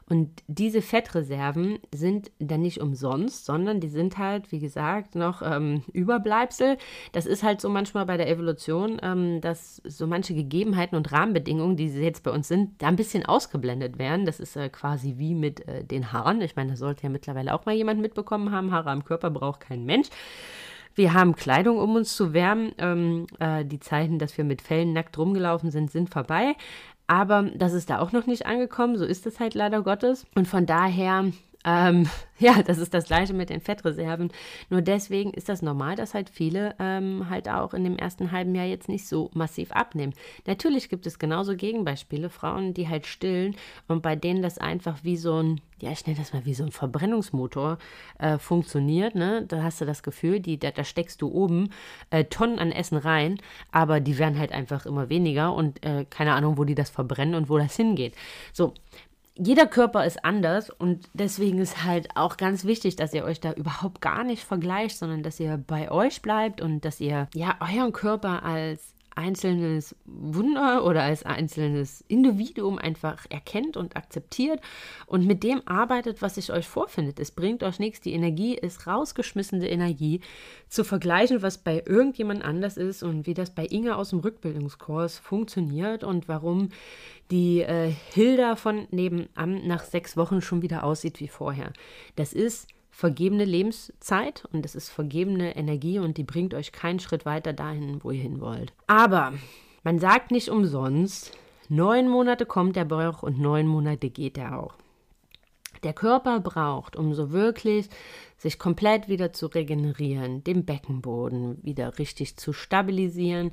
Und 0.09 0.43
diese 0.47 0.81
Fettreserven 0.81 1.79
sind 1.93 2.31
dann 2.39 2.61
nicht 2.61 2.81
umsonst, 2.81 3.45
sondern 3.45 3.79
die 3.79 3.87
sind 3.89 4.17
halt, 4.17 4.51
wie 4.51 4.59
gesagt, 4.59 5.15
noch 5.15 5.41
ähm, 5.41 5.83
Überbleibsel. 5.93 6.77
Das 7.11 7.25
ist 7.25 7.43
halt 7.43 7.59
so 7.61 7.69
manchmal 7.69 8.05
bei 8.05 8.17
der 8.17 8.29
Evolution, 8.29 8.99
ähm, 9.01 9.39
dass 9.39 9.81
so 9.85 10.07
manche 10.07 10.33
Gegebenheiten 10.33 10.97
und 10.97 11.11
Rahmenbedingungen, 11.11 11.75
die 11.77 11.87
jetzt 11.87 12.23
bei 12.23 12.31
uns 12.31 12.47
sind, 12.47 12.81
da 12.81 12.87
ein 12.87 12.95
bisschen 12.97 13.25
ausgeblendet 13.25 13.97
werden. 13.97 14.25
Das 14.25 14.39
ist 14.41 14.55
äh, 14.55 14.69
quasi 14.69 15.15
wie 15.17 15.35
mit 15.35 15.67
äh, 15.67 15.83
den 15.83 16.11
Haaren. 16.13 16.41
Ich 16.41 16.55
meine, 16.55 16.71
das 16.71 16.79
sollte 16.79 17.03
ja 17.03 17.09
mittlerweile 17.09 17.53
auch 17.53 17.65
mal 17.65 17.75
jemand 17.75 18.01
mitbekommen 18.01 18.51
haben. 18.51 18.71
Haare 18.71 18.91
am 18.91 19.03
Körper 19.05 19.29
braucht 19.29 19.61
kein 19.61 19.85
Mensch. 19.85 20.07
Wir 20.95 21.13
haben 21.13 21.35
Kleidung, 21.35 21.77
um 21.77 21.95
uns 21.95 22.15
zu 22.15 22.33
wärmen. 22.33 22.71
Ähm, 22.79 23.27
äh, 23.39 23.63
die 23.63 23.79
Zeiten, 23.79 24.17
dass 24.17 24.35
wir 24.37 24.43
mit 24.43 24.63
Fellen 24.63 24.93
nackt 24.93 25.17
rumgelaufen 25.17 25.69
sind, 25.69 25.91
sind 25.91 26.09
vorbei. 26.09 26.55
Aber 27.07 27.43
das 27.43 27.73
ist 27.73 27.89
da 27.89 27.99
auch 27.99 28.11
noch 28.11 28.27
nicht 28.27 28.45
angekommen. 28.45 28.97
So 28.97 29.05
ist 29.05 29.25
es 29.25 29.39
halt 29.39 29.55
leider 29.55 29.81
Gottes. 29.81 30.25
Und 30.35 30.47
von 30.47 30.65
daher 30.65 31.31
ähm, 31.67 32.07
ja, 32.39 32.63
das 32.63 32.77
ist 32.77 32.93
das 32.93 33.05
gleiche 33.05 33.33
mit 33.33 33.49
den 33.49 33.59
Fettreserven. 33.59 34.31
Nur 34.69 34.81
deswegen 34.81 35.33
ist 35.33 35.49
das 35.49 35.61
normal, 35.61 35.95
dass 35.95 36.13
halt 36.13 36.29
viele 36.29 36.75
ähm, 36.79 37.29
halt 37.29 37.49
auch 37.49 37.73
in 37.73 37.83
dem 37.83 37.97
ersten 37.97 38.31
halben 38.31 38.55
Jahr 38.55 38.65
jetzt 38.65 38.87
nicht 38.87 39.07
so 39.07 39.29
massiv 39.33 39.71
abnehmen. 39.73 40.13
Natürlich 40.45 40.87
gibt 40.87 41.05
es 41.05 41.19
genauso 41.19 41.55
Gegenbeispiele, 41.55 42.29
Frauen, 42.29 42.73
die 42.73 42.87
halt 42.87 43.05
stillen 43.05 43.55
und 43.87 44.01
bei 44.01 44.15
denen 44.15 44.41
das 44.41 44.57
einfach 44.57 45.03
wie 45.03 45.17
so 45.17 45.43
ein, 45.43 45.61
ja, 45.81 45.91
ich 45.91 46.05
nenne 46.07 46.17
das 46.17 46.31
mal 46.31 46.45
wie 46.45 46.53
so 46.53 46.63
ein 46.63 46.71
Verbrennungsmotor 46.71 47.79
äh, 48.19 48.37
funktioniert. 48.37 49.15
Ne? 49.15 49.43
Da 49.47 49.61
hast 49.61 49.81
du 49.81 49.85
das 49.85 50.03
Gefühl, 50.03 50.39
die, 50.39 50.57
da, 50.57 50.71
da 50.71 50.83
steckst 50.83 51.21
du 51.21 51.29
oben 51.29 51.71
äh, 52.11 52.23
Tonnen 52.23 52.59
an 52.59 52.71
Essen 52.71 52.97
rein, 52.97 53.39
aber 53.71 53.99
die 53.99 54.17
werden 54.17 54.39
halt 54.39 54.53
einfach 54.53 54.85
immer 54.85 55.09
weniger 55.09 55.53
und 55.53 55.85
äh, 55.85 56.05
keine 56.09 56.33
Ahnung, 56.33 56.57
wo 56.57 56.63
die 56.63 56.75
das 56.75 56.89
verbrennen 56.89 57.35
und 57.35 57.49
wo 57.49 57.57
das 57.57 57.75
hingeht. 57.75 58.15
So, 58.53 58.73
jeder 59.37 59.67
Körper 59.67 60.05
ist 60.05 60.23
anders 60.25 60.69
und 60.69 61.07
deswegen 61.13 61.59
ist 61.59 61.83
halt 61.83 62.09
auch 62.15 62.37
ganz 62.37 62.65
wichtig, 62.65 62.95
dass 62.95 63.13
ihr 63.13 63.23
euch 63.23 63.39
da 63.39 63.53
überhaupt 63.53 64.01
gar 64.01 64.23
nicht 64.23 64.43
vergleicht, 64.43 64.97
sondern 64.97 65.23
dass 65.23 65.39
ihr 65.39 65.57
bei 65.57 65.91
euch 65.91 66.21
bleibt 66.21 66.61
und 66.61 66.85
dass 66.85 66.99
ihr 66.99 67.27
ja 67.33 67.55
euren 67.59 67.91
Körper 67.91 68.43
als 68.43 68.93
einzelnes 69.17 69.95
Wunder 70.05 70.85
oder 70.85 71.03
als 71.03 71.23
einzelnes 71.23 72.03
Individuum 72.07 72.77
einfach 72.77 73.25
erkennt 73.29 73.75
und 73.75 73.97
akzeptiert 73.97 74.61
und 75.07 75.25
mit 75.25 75.43
dem 75.43 75.61
arbeitet, 75.67 76.21
was 76.21 76.35
sich 76.35 76.51
euch 76.51 76.67
vorfindet. 76.67 77.19
Es 77.19 77.31
bringt 77.31 77.63
euch 77.63 77.79
nichts. 77.79 78.01
Die 78.01 78.13
Energie 78.13 78.55
ist 78.55 78.87
rausgeschmissene 78.87 79.69
Energie. 79.69 80.21
Zu 80.69 80.83
vergleichen, 80.83 81.41
was 81.41 81.57
bei 81.57 81.81
irgendjemand 81.85 82.43
anders 82.43 82.77
ist 82.77 83.03
und 83.03 83.25
wie 83.25 83.33
das 83.33 83.49
bei 83.49 83.65
Inge 83.65 83.95
aus 83.95 84.11
dem 84.11 84.19
Rückbildungskurs 84.19 85.17
funktioniert 85.17 86.03
und 86.03 86.27
warum 86.27 86.69
die 87.31 87.61
äh, 87.61 87.91
Hilda 88.13 88.55
von 88.55 88.87
nebenan 88.91 89.67
nach 89.67 89.83
sechs 89.83 90.15
Wochen 90.15 90.41
schon 90.41 90.61
wieder 90.61 90.83
aussieht 90.83 91.19
wie 91.19 91.27
vorher. 91.27 91.73
Das 92.15 92.33
ist 92.33 92.67
vergebene 92.97 93.45
Lebenszeit 93.45 94.45
und 94.51 94.65
es 94.65 94.73
ist 94.73 94.89
vergebene 94.89 95.55
Energie 95.55 95.99
und 95.99 96.17
die 96.17 96.23
bringt 96.23 96.55
euch 96.55 96.71
keinen 96.71 96.99
Schritt 96.99 97.27
weiter 97.27 97.53
dahin, 97.53 98.03
wo 98.03 98.09
ihr 98.09 98.23
hin 98.23 98.41
wollt. 98.41 98.73
Aber 98.87 99.33
man 99.83 99.99
sagt 99.99 100.31
nicht 100.31 100.49
umsonst, 100.49 101.37
neun 101.69 102.09
Monate 102.09 102.47
kommt 102.47 102.75
der 102.75 102.85
Bauch 102.85 103.21
und 103.21 103.39
neun 103.39 103.67
Monate 103.67 104.09
geht 104.09 104.39
er 104.39 104.57
auch. 104.57 104.73
Der 105.83 105.93
Körper 105.93 106.39
braucht, 106.39 106.95
um 106.95 107.13
so 107.13 107.29
wirklich 107.29 107.87
sich 108.35 108.57
komplett 108.57 109.07
wieder 109.07 109.31
zu 109.31 109.45
regenerieren, 109.45 110.43
den 110.43 110.65
Beckenboden 110.65 111.63
wieder 111.63 111.99
richtig 111.99 112.35
zu 112.37 112.51
stabilisieren, 112.51 113.51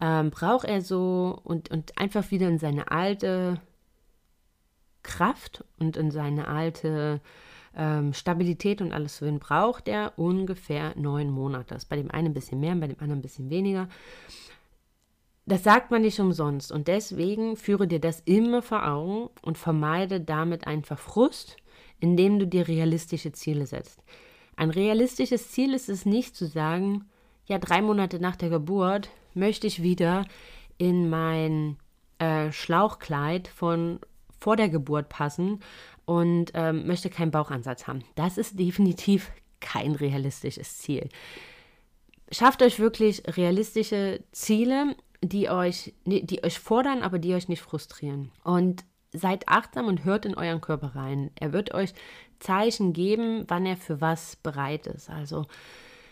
ähm, 0.00 0.30
braucht 0.30 0.68
er 0.68 0.80
so 0.80 1.40
und, 1.42 1.72
und 1.72 1.98
einfach 1.98 2.30
wieder 2.30 2.46
in 2.46 2.60
seine 2.60 2.88
alte 2.92 3.60
Kraft 5.02 5.64
und 5.80 5.96
in 5.96 6.12
seine 6.12 6.46
alte 6.46 7.20
ähm, 7.76 8.12
Stabilität 8.12 8.80
und 8.80 8.92
alles 8.92 9.18
drin 9.18 9.38
braucht 9.38 9.88
er 9.88 10.18
ungefähr 10.18 10.94
neun 10.96 11.30
Monate. 11.30 11.74
Das 11.74 11.84
ist 11.84 11.88
bei 11.88 11.96
dem 11.96 12.10
einen 12.10 12.28
ein 12.28 12.34
bisschen 12.34 12.58
mehr, 12.60 12.74
bei 12.74 12.88
dem 12.88 12.98
anderen 12.98 13.18
ein 13.18 13.22
bisschen 13.22 13.50
weniger. 13.50 13.88
Das 15.44 15.62
sagt 15.62 15.90
man 15.90 16.02
nicht 16.02 16.18
umsonst 16.18 16.72
und 16.72 16.88
deswegen 16.88 17.56
führe 17.56 17.86
dir 17.86 18.00
das 18.00 18.20
immer 18.24 18.62
vor 18.62 18.86
Augen 18.86 19.30
und 19.42 19.58
vermeide 19.58 20.20
damit 20.20 20.66
einfach 20.66 20.98
Frust, 20.98 21.56
indem 22.00 22.38
du 22.38 22.46
dir 22.46 22.66
realistische 22.66 23.30
Ziele 23.32 23.66
setzt. 23.66 24.02
Ein 24.56 24.70
realistisches 24.70 25.52
Ziel 25.52 25.74
ist 25.74 25.88
es 25.88 26.04
nicht 26.04 26.34
zu 26.34 26.46
sagen, 26.46 27.04
ja, 27.46 27.58
drei 27.58 27.80
Monate 27.80 28.18
nach 28.18 28.34
der 28.34 28.48
Geburt 28.48 29.10
möchte 29.34 29.66
ich 29.66 29.82
wieder 29.82 30.24
in 30.78 31.08
mein 31.08 31.76
äh, 32.18 32.50
Schlauchkleid 32.50 33.46
von 33.46 34.00
vor 34.38 34.56
der 34.56 34.68
Geburt 34.68 35.08
passen 35.08 35.60
und 36.06 36.52
ähm, 36.54 36.86
möchte 36.86 37.10
keinen 37.10 37.30
Bauchansatz 37.30 37.86
haben. 37.86 38.02
Das 38.14 38.38
ist 38.38 38.58
definitiv 38.58 39.30
kein 39.60 39.92
realistisches 39.94 40.78
Ziel. 40.78 41.08
Schafft 42.30 42.62
euch 42.62 42.78
wirklich 42.78 43.22
realistische 43.36 44.22
Ziele, 44.32 44.96
die 45.22 45.50
euch, 45.50 45.94
die 46.04 46.42
euch 46.42 46.58
fordern, 46.58 47.02
aber 47.02 47.18
die 47.18 47.34
euch 47.34 47.48
nicht 47.48 47.62
frustrieren. 47.62 48.32
Und 48.42 48.84
seid 49.12 49.48
achtsam 49.48 49.86
und 49.86 50.04
hört 50.04 50.26
in 50.26 50.36
euren 50.36 50.60
Körper 50.60 50.94
rein. 50.94 51.30
Er 51.38 51.52
wird 51.52 51.72
euch 51.74 51.94
Zeichen 52.38 52.92
geben, 52.92 53.44
wann 53.48 53.66
er 53.66 53.76
für 53.76 54.00
was 54.00 54.36
bereit 54.36 54.86
ist. 54.86 55.10
Also 55.10 55.46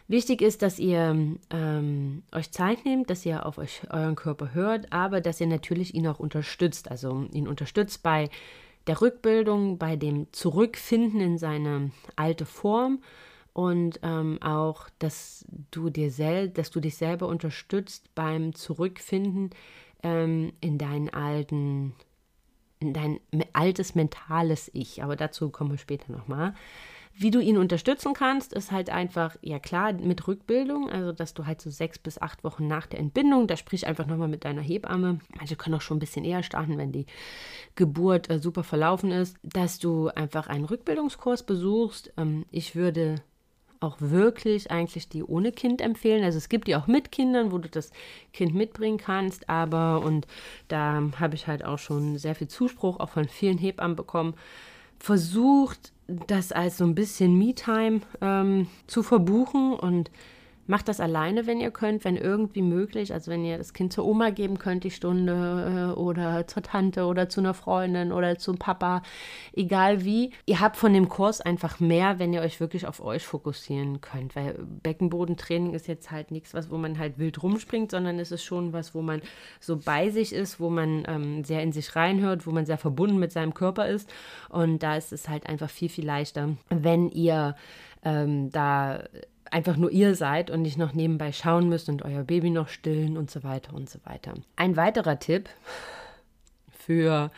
Wichtig 0.06 0.42
ist, 0.42 0.60
dass 0.60 0.78
ihr 0.78 1.16
ähm, 1.50 2.22
euch 2.30 2.50
Zeit 2.50 2.84
nehmt, 2.84 3.08
dass 3.08 3.24
ihr 3.24 3.46
auf 3.46 3.56
euch, 3.56 3.80
euren 3.90 4.16
Körper 4.16 4.52
hört, 4.52 4.92
aber 4.92 5.22
dass 5.22 5.40
ihr 5.40 5.46
natürlich 5.46 5.94
ihn 5.94 6.06
auch 6.06 6.20
unterstützt. 6.20 6.90
Also 6.90 7.26
ihn 7.32 7.48
unterstützt 7.48 8.02
bei 8.02 8.28
der 8.86 9.00
Rückbildung, 9.00 9.78
bei 9.78 9.96
dem 9.96 10.32
Zurückfinden 10.32 11.20
in 11.20 11.38
seine 11.38 11.90
alte 12.16 12.46
Form 12.46 13.00
und 13.52 14.00
ähm, 14.02 14.42
auch, 14.42 14.88
dass 14.98 15.46
du 15.70 15.88
dir 15.88 16.10
sel 16.10 16.48
dass 16.50 16.70
du 16.70 16.80
dich 16.80 16.96
selber 16.96 17.28
unterstützt 17.28 18.14
beim 18.14 18.54
Zurückfinden 18.54 19.50
ähm, 20.02 20.52
in 20.60 20.76
deinen 20.76 21.08
alten, 21.08 21.94
in 22.80 22.92
dein 22.92 23.20
altes 23.52 23.94
mentales 23.94 24.70
Ich. 24.74 25.02
Aber 25.02 25.16
dazu 25.16 25.50
kommen 25.50 25.70
wir 25.70 25.78
später 25.78 26.12
nochmal. 26.12 26.54
Wie 27.16 27.30
du 27.30 27.38
ihn 27.38 27.58
unterstützen 27.58 28.12
kannst, 28.12 28.52
ist 28.52 28.72
halt 28.72 28.90
einfach, 28.90 29.36
ja 29.40 29.60
klar, 29.60 29.92
mit 29.92 30.26
Rückbildung, 30.26 30.90
also 30.90 31.12
dass 31.12 31.32
du 31.32 31.46
halt 31.46 31.60
so 31.60 31.70
sechs 31.70 31.96
bis 31.96 32.20
acht 32.20 32.42
Wochen 32.42 32.66
nach 32.66 32.86
der 32.86 32.98
Entbindung, 32.98 33.46
da 33.46 33.56
sprich 33.56 33.86
einfach 33.86 34.06
nochmal 34.06 34.26
mit 34.26 34.44
deiner 34.44 34.62
Hebamme, 34.62 35.20
manche 35.36 35.54
können 35.54 35.76
auch 35.76 35.80
schon 35.80 35.98
ein 35.98 36.00
bisschen 36.00 36.24
eher 36.24 36.42
starten, 36.42 36.76
wenn 36.76 36.90
die 36.90 37.06
Geburt 37.76 38.30
äh, 38.30 38.40
super 38.40 38.64
verlaufen 38.64 39.12
ist, 39.12 39.36
dass 39.44 39.78
du 39.78 40.08
einfach 40.08 40.48
einen 40.48 40.64
Rückbildungskurs 40.64 41.44
besuchst. 41.44 42.12
Ähm, 42.16 42.46
ich 42.50 42.74
würde 42.74 43.22
auch 43.78 43.96
wirklich 44.00 44.72
eigentlich 44.72 45.08
die 45.08 45.22
ohne 45.22 45.52
Kind 45.52 45.80
empfehlen. 45.80 46.24
Also 46.24 46.38
es 46.38 46.48
gibt 46.48 46.66
die 46.66 46.74
auch 46.74 46.88
mit 46.88 47.12
Kindern, 47.12 47.52
wo 47.52 47.58
du 47.58 47.68
das 47.68 47.92
Kind 48.32 48.54
mitbringen 48.54 48.98
kannst, 48.98 49.48
aber 49.48 50.00
und 50.04 50.26
da 50.66 51.00
habe 51.20 51.36
ich 51.36 51.46
halt 51.46 51.64
auch 51.64 51.78
schon 51.78 52.18
sehr 52.18 52.34
viel 52.34 52.48
Zuspruch 52.48 52.98
auch 52.98 53.10
von 53.10 53.28
vielen 53.28 53.58
Hebammen 53.58 53.96
bekommen. 53.96 54.34
Versucht 54.98 55.92
das 56.06 56.52
als 56.52 56.78
so 56.78 56.84
ein 56.84 56.94
bisschen 56.94 57.38
Me-Time 57.38 58.00
ähm, 58.20 58.66
zu 58.86 59.02
verbuchen 59.02 59.74
und 59.74 60.10
Macht 60.66 60.88
das 60.88 61.00
alleine, 61.00 61.46
wenn 61.46 61.60
ihr 61.60 61.70
könnt, 61.70 62.04
wenn 62.04 62.16
irgendwie 62.16 62.62
möglich. 62.62 63.12
Also 63.12 63.30
wenn 63.30 63.44
ihr 63.44 63.58
das 63.58 63.72
Kind 63.72 63.92
zur 63.92 64.06
Oma 64.06 64.30
geben 64.30 64.58
könnt, 64.58 64.84
die 64.84 64.90
Stunde 64.90 65.92
äh, 65.94 65.98
oder 65.98 66.46
zur 66.46 66.62
Tante 66.62 67.04
oder 67.04 67.28
zu 67.28 67.40
einer 67.40 67.54
Freundin 67.54 68.12
oder 68.12 68.38
zum 68.38 68.56
Papa, 68.56 69.02
egal 69.52 70.04
wie. 70.04 70.30
Ihr 70.46 70.60
habt 70.60 70.76
von 70.76 70.94
dem 70.94 71.08
Kurs 71.08 71.40
einfach 71.40 71.80
mehr, 71.80 72.18
wenn 72.18 72.32
ihr 72.32 72.40
euch 72.40 72.60
wirklich 72.60 72.86
auf 72.86 73.04
euch 73.04 73.26
fokussieren 73.26 74.00
könnt. 74.00 74.36
Weil 74.36 74.54
Beckenbodentraining 74.82 75.74
ist 75.74 75.86
jetzt 75.86 76.10
halt 76.10 76.30
nichts, 76.30 76.54
was 76.54 76.70
wo 76.70 76.78
man 76.78 76.98
halt 76.98 77.18
wild 77.18 77.42
rumspringt, 77.42 77.90
sondern 77.90 78.18
es 78.18 78.32
ist 78.32 78.44
schon 78.44 78.72
was, 78.72 78.94
wo 78.94 79.02
man 79.02 79.20
so 79.60 79.76
bei 79.76 80.10
sich 80.10 80.32
ist, 80.32 80.60
wo 80.60 80.70
man 80.70 81.04
ähm, 81.06 81.44
sehr 81.44 81.62
in 81.62 81.72
sich 81.72 81.94
reinhört, 81.94 82.46
wo 82.46 82.50
man 82.52 82.64
sehr 82.64 82.78
verbunden 82.78 83.18
mit 83.18 83.32
seinem 83.32 83.54
Körper 83.54 83.86
ist. 83.88 84.10
Und 84.48 84.82
da 84.82 84.96
ist 84.96 85.12
es 85.12 85.28
halt 85.28 85.46
einfach 85.46 85.68
viel, 85.68 85.88
viel 85.88 86.06
leichter, 86.06 86.56
wenn 86.70 87.10
ihr 87.10 87.54
ähm, 88.04 88.50
da 88.50 89.02
einfach 89.54 89.76
nur 89.76 89.92
ihr 89.92 90.16
seid 90.16 90.50
und 90.50 90.62
nicht 90.62 90.78
noch 90.78 90.94
nebenbei 90.94 91.30
schauen 91.30 91.68
müsst 91.68 91.88
und 91.88 92.02
euer 92.02 92.24
Baby 92.24 92.50
noch 92.50 92.66
stillen 92.68 93.16
und 93.16 93.30
so 93.30 93.44
weiter 93.44 93.72
und 93.72 93.88
so 93.88 94.00
weiter. 94.04 94.34
Ein 94.56 94.76
weiterer 94.76 95.20
Tipp 95.20 95.48
für 96.70 97.30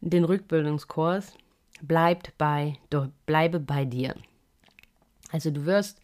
den 0.00 0.24
Rückbildungskurs 0.24 1.32
bleibt 1.80 2.36
bei, 2.38 2.76
bleibe 3.24 3.60
bei 3.60 3.84
dir. 3.84 4.16
Also 5.30 5.52
du 5.52 5.64
wirst, 5.64 6.00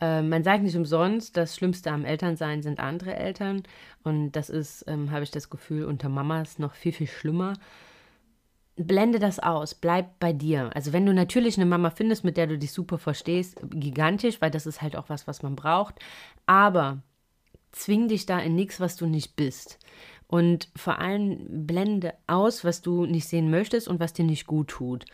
äh, 0.00 0.22
man 0.22 0.42
sagt 0.42 0.64
nicht 0.64 0.76
umsonst, 0.76 1.36
das 1.36 1.54
Schlimmste 1.54 1.92
am 1.92 2.04
Elternsein 2.04 2.62
sind 2.62 2.80
andere 2.80 3.14
Eltern. 3.14 3.62
Und 4.02 4.32
das 4.32 4.50
ist, 4.50 4.84
ähm, 4.88 5.12
habe 5.12 5.22
ich 5.22 5.30
das 5.30 5.50
Gefühl, 5.50 5.84
unter 5.84 6.08
Mamas 6.08 6.58
noch 6.58 6.74
viel, 6.74 6.92
viel 6.92 7.06
schlimmer. 7.06 7.54
Blende 8.76 9.20
das 9.20 9.38
aus, 9.38 9.74
bleib 9.74 10.18
bei 10.18 10.32
dir. 10.32 10.70
Also 10.74 10.92
wenn 10.92 11.06
du 11.06 11.14
natürlich 11.14 11.56
eine 11.56 11.66
Mama 11.66 11.90
findest, 11.90 12.24
mit 12.24 12.36
der 12.36 12.48
du 12.48 12.58
dich 12.58 12.72
super 12.72 12.98
verstehst, 12.98 13.56
gigantisch, 13.70 14.40
weil 14.40 14.50
das 14.50 14.66
ist 14.66 14.82
halt 14.82 14.96
auch 14.96 15.08
was, 15.08 15.28
was 15.28 15.42
man 15.42 15.54
braucht. 15.54 15.94
Aber 16.46 17.02
zwing 17.70 18.08
dich 18.08 18.26
da 18.26 18.38
in 18.40 18.56
nichts, 18.56 18.80
was 18.80 18.96
du 18.96 19.06
nicht 19.06 19.36
bist. 19.36 19.78
Und 20.26 20.68
vor 20.74 20.98
allem 20.98 21.66
blende 21.66 22.14
aus, 22.26 22.64
was 22.64 22.82
du 22.82 23.06
nicht 23.06 23.28
sehen 23.28 23.50
möchtest 23.50 23.86
und 23.86 24.00
was 24.00 24.12
dir 24.12 24.24
nicht 24.24 24.46
gut 24.46 24.68
tut. 24.68 25.04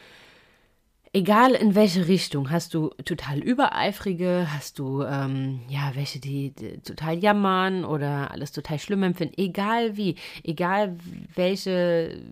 Egal 1.13 1.55
in 1.55 1.75
welche 1.75 2.07
Richtung, 2.07 2.51
hast 2.51 2.73
du 2.73 2.91
total 3.05 3.41
übereifrige, 3.41 4.47
hast 4.49 4.79
du 4.79 5.03
ähm, 5.03 5.61
ja 5.69 5.91
welche, 5.95 6.21
die, 6.21 6.53
die, 6.53 6.79
total 6.79 7.19
jammern 7.19 7.85
oder 7.85 8.31
alles 8.31 8.53
total 8.53 8.79
schlimm 8.79 9.03
empfinden, 9.03 9.35
egal 9.37 9.97
wie, 9.97 10.15
egal 10.45 10.97
welche 11.35 12.23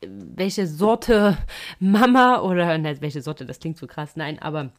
welche 0.00 0.66
Sorte 0.66 1.36
Mama 1.78 2.40
oder 2.40 2.78
nein, 2.78 3.00
welche 3.00 3.20
Sorte, 3.22 3.44
das 3.44 3.60
klingt 3.60 3.76
so 3.76 3.86
krass, 3.86 4.16
nein, 4.16 4.38
aber 4.38 4.72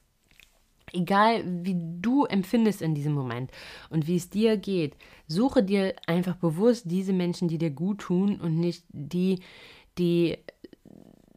egal 0.94 1.44
wie 1.46 1.76
du 1.78 2.26
empfindest 2.26 2.82
in 2.82 2.96
diesem 2.96 3.14
Moment 3.14 3.52
und 3.90 4.08
wie 4.08 4.16
es 4.16 4.30
dir 4.30 4.58
geht, 4.58 4.96
suche 5.28 5.62
dir 5.62 5.94
einfach 6.08 6.36
bewusst 6.38 6.86
diese 6.90 7.14
Menschen, 7.14 7.50
die 7.50 7.58
dir 7.58 7.72
gut 7.72 8.00
tun 8.00 8.40
und 8.40 8.60
nicht 8.60 8.84
die, 8.90 9.42
die 9.98 10.38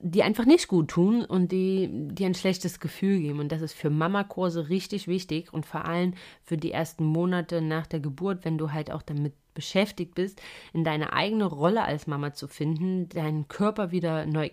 die 0.00 0.22
einfach 0.22 0.44
nicht 0.44 0.68
gut 0.68 0.88
tun 0.88 1.24
und 1.24 1.52
die, 1.52 1.88
die 1.92 2.24
ein 2.24 2.34
schlechtes 2.34 2.80
Gefühl 2.80 3.20
geben. 3.20 3.40
Und 3.40 3.52
das 3.52 3.62
ist 3.62 3.74
für 3.74 3.90
Mama-Kurse 3.90 4.68
richtig 4.68 5.08
wichtig 5.08 5.52
und 5.52 5.66
vor 5.66 5.84
allem 5.84 6.14
für 6.42 6.56
die 6.56 6.72
ersten 6.72 7.04
Monate 7.04 7.61
nach 7.61 7.87
der 7.87 8.00
Geburt, 8.00 8.44
wenn 8.44 8.58
du 8.58 8.72
halt 8.72 8.90
auch 8.90 9.02
damit 9.02 9.34
beschäftigt 9.54 10.14
bist, 10.14 10.40
in 10.72 10.84
deine 10.84 11.12
eigene 11.12 11.44
Rolle 11.44 11.82
als 11.82 12.06
Mama 12.06 12.32
zu 12.32 12.46
finden, 12.46 13.08
deinen 13.08 13.48
Körper 13.48 13.90
wieder 13.90 14.24
neu 14.24 14.50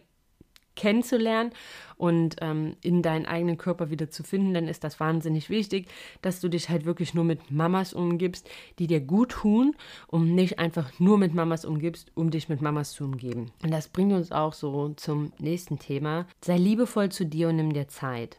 kennenzulernen 0.76 1.52
und 1.98 2.38
ähm, 2.42 2.76
in 2.82 3.02
deinen 3.02 3.26
eigenen 3.26 3.58
Körper 3.58 3.90
wieder 3.90 4.10
zu 4.10 4.24
finden, 4.24 4.54
dann 4.54 4.68
ist 4.68 4.84
das 4.84 5.00
wahnsinnig 5.00 5.50
wichtig, 5.50 5.88
dass 6.22 6.40
du 6.40 6.50
dich 6.50 6.70
halt 6.70 6.86
wirklich 6.86 7.14
nur 7.14 7.24
mit 7.24 7.52
Mamas 7.52 7.94
umgibst, 7.94 8.50
die 8.80 8.88
dir 8.88 9.00
gut 9.00 9.32
tun 9.32 9.76
und 10.08 10.36
nicht 10.36 10.60
einfach 10.60 10.92
nur 11.00 11.18
mit 11.18 11.34
Mamas 11.34 11.66
umgibst, 11.66 12.12
um 12.16 12.32
dich 12.32 12.50
mit 12.50 12.62
Mamas 12.62 12.92
zu 12.92 13.06
umgeben. 13.06 13.52
Und 13.64 13.72
das 13.72 13.88
bringt 13.88 14.14
uns 14.14 14.32
auch 14.32 14.54
so 14.54 14.90
zum 14.96 15.32
nächsten 15.40 15.80
Thema. 15.80 16.28
Sei 16.42 16.58
liebevoll 16.58 17.10
zu 17.10 17.26
dir 17.26 17.50
und 17.50 17.56
nimm 17.56 17.74
dir 17.74 17.88
Zeit. 17.88 18.38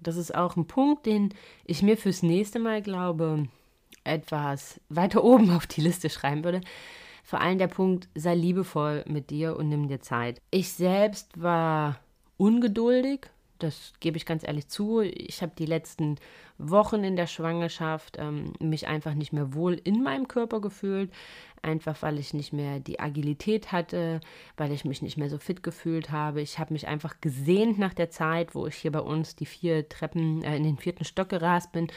Das 0.00 0.16
ist 0.16 0.34
auch 0.34 0.56
ein 0.56 0.66
Punkt, 0.66 1.06
den 1.06 1.32
ich 1.64 1.82
mir 1.82 1.96
fürs 1.96 2.22
nächste 2.22 2.58
Mal 2.58 2.82
glaube, 2.82 3.48
etwas 4.04 4.80
weiter 4.88 5.24
oben 5.24 5.50
auf 5.50 5.66
die 5.66 5.80
Liste 5.80 6.10
schreiben 6.10 6.44
würde. 6.44 6.60
Vor 7.26 7.40
allem 7.40 7.58
der 7.58 7.66
Punkt, 7.66 8.08
sei 8.14 8.36
liebevoll 8.36 9.04
mit 9.08 9.30
dir 9.30 9.56
und 9.56 9.68
nimm 9.68 9.88
dir 9.88 10.00
Zeit. 10.00 10.40
Ich 10.52 10.70
selbst 10.70 11.42
war 11.42 11.98
ungeduldig, 12.36 13.26
das 13.58 13.94
gebe 13.98 14.16
ich 14.16 14.26
ganz 14.26 14.46
ehrlich 14.46 14.68
zu. 14.68 15.00
Ich 15.00 15.42
habe 15.42 15.50
die 15.58 15.66
letzten 15.66 16.18
Wochen 16.56 17.02
in 17.02 17.16
der 17.16 17.26
Schwangerschaft 17.26 18.16
ähm, 18.20 18.52
mich 18.60 18.86
einfach 18.86 19.14
nicht 19.14 19.32
mehr 19.32 19.54
wohl 19.54 19.74
in 19.74 20.04
meinem 20.04 20.28
Körper 20.28 20.60
gefühlt. 20.60 21.10
Einfach 21.62 22.00
weil 22.00 22.20
ich 22.20 22.32
nicht 22.32 22.52
mehr 22.52 22.78
die 22.78 23.00
Agilität 23.00 23.72
hatte, 23.72 24.20
weil 24.56 24.70
ich 24.70 24.84
mich 24.84 25.02
nicht 25.02 25.16
mehr 25.16 25.28
so 25.28 25.38
fit 25.38 25.64
gefühlt 25.64 26.12
habe. 26.12 26.42
Ich 26.42 26.60
habe 26.60 26.74
mich 26.74 26.86
einfach 26.86 27.20
gesehnt 27.20 27.76
nach 27.76 27.94
der 27.94 28.10
Zeit, 28.10 28.54
wo 28.54 28.68
ich 28.68 28.76
hier 28.76 28.92
bei 28.92 29.00
uns 29.00 29.34
die 29.34 29.46
vier 29.46 29.88
Treppen 29.88 30.44
äh, 30.44 30.56
in 30.56 30.62
den 30.62 30.78
vierten 30.78 31.04
Stock 31.04 31.30
gerast 31.30 31.72
bin, 31.72 31.88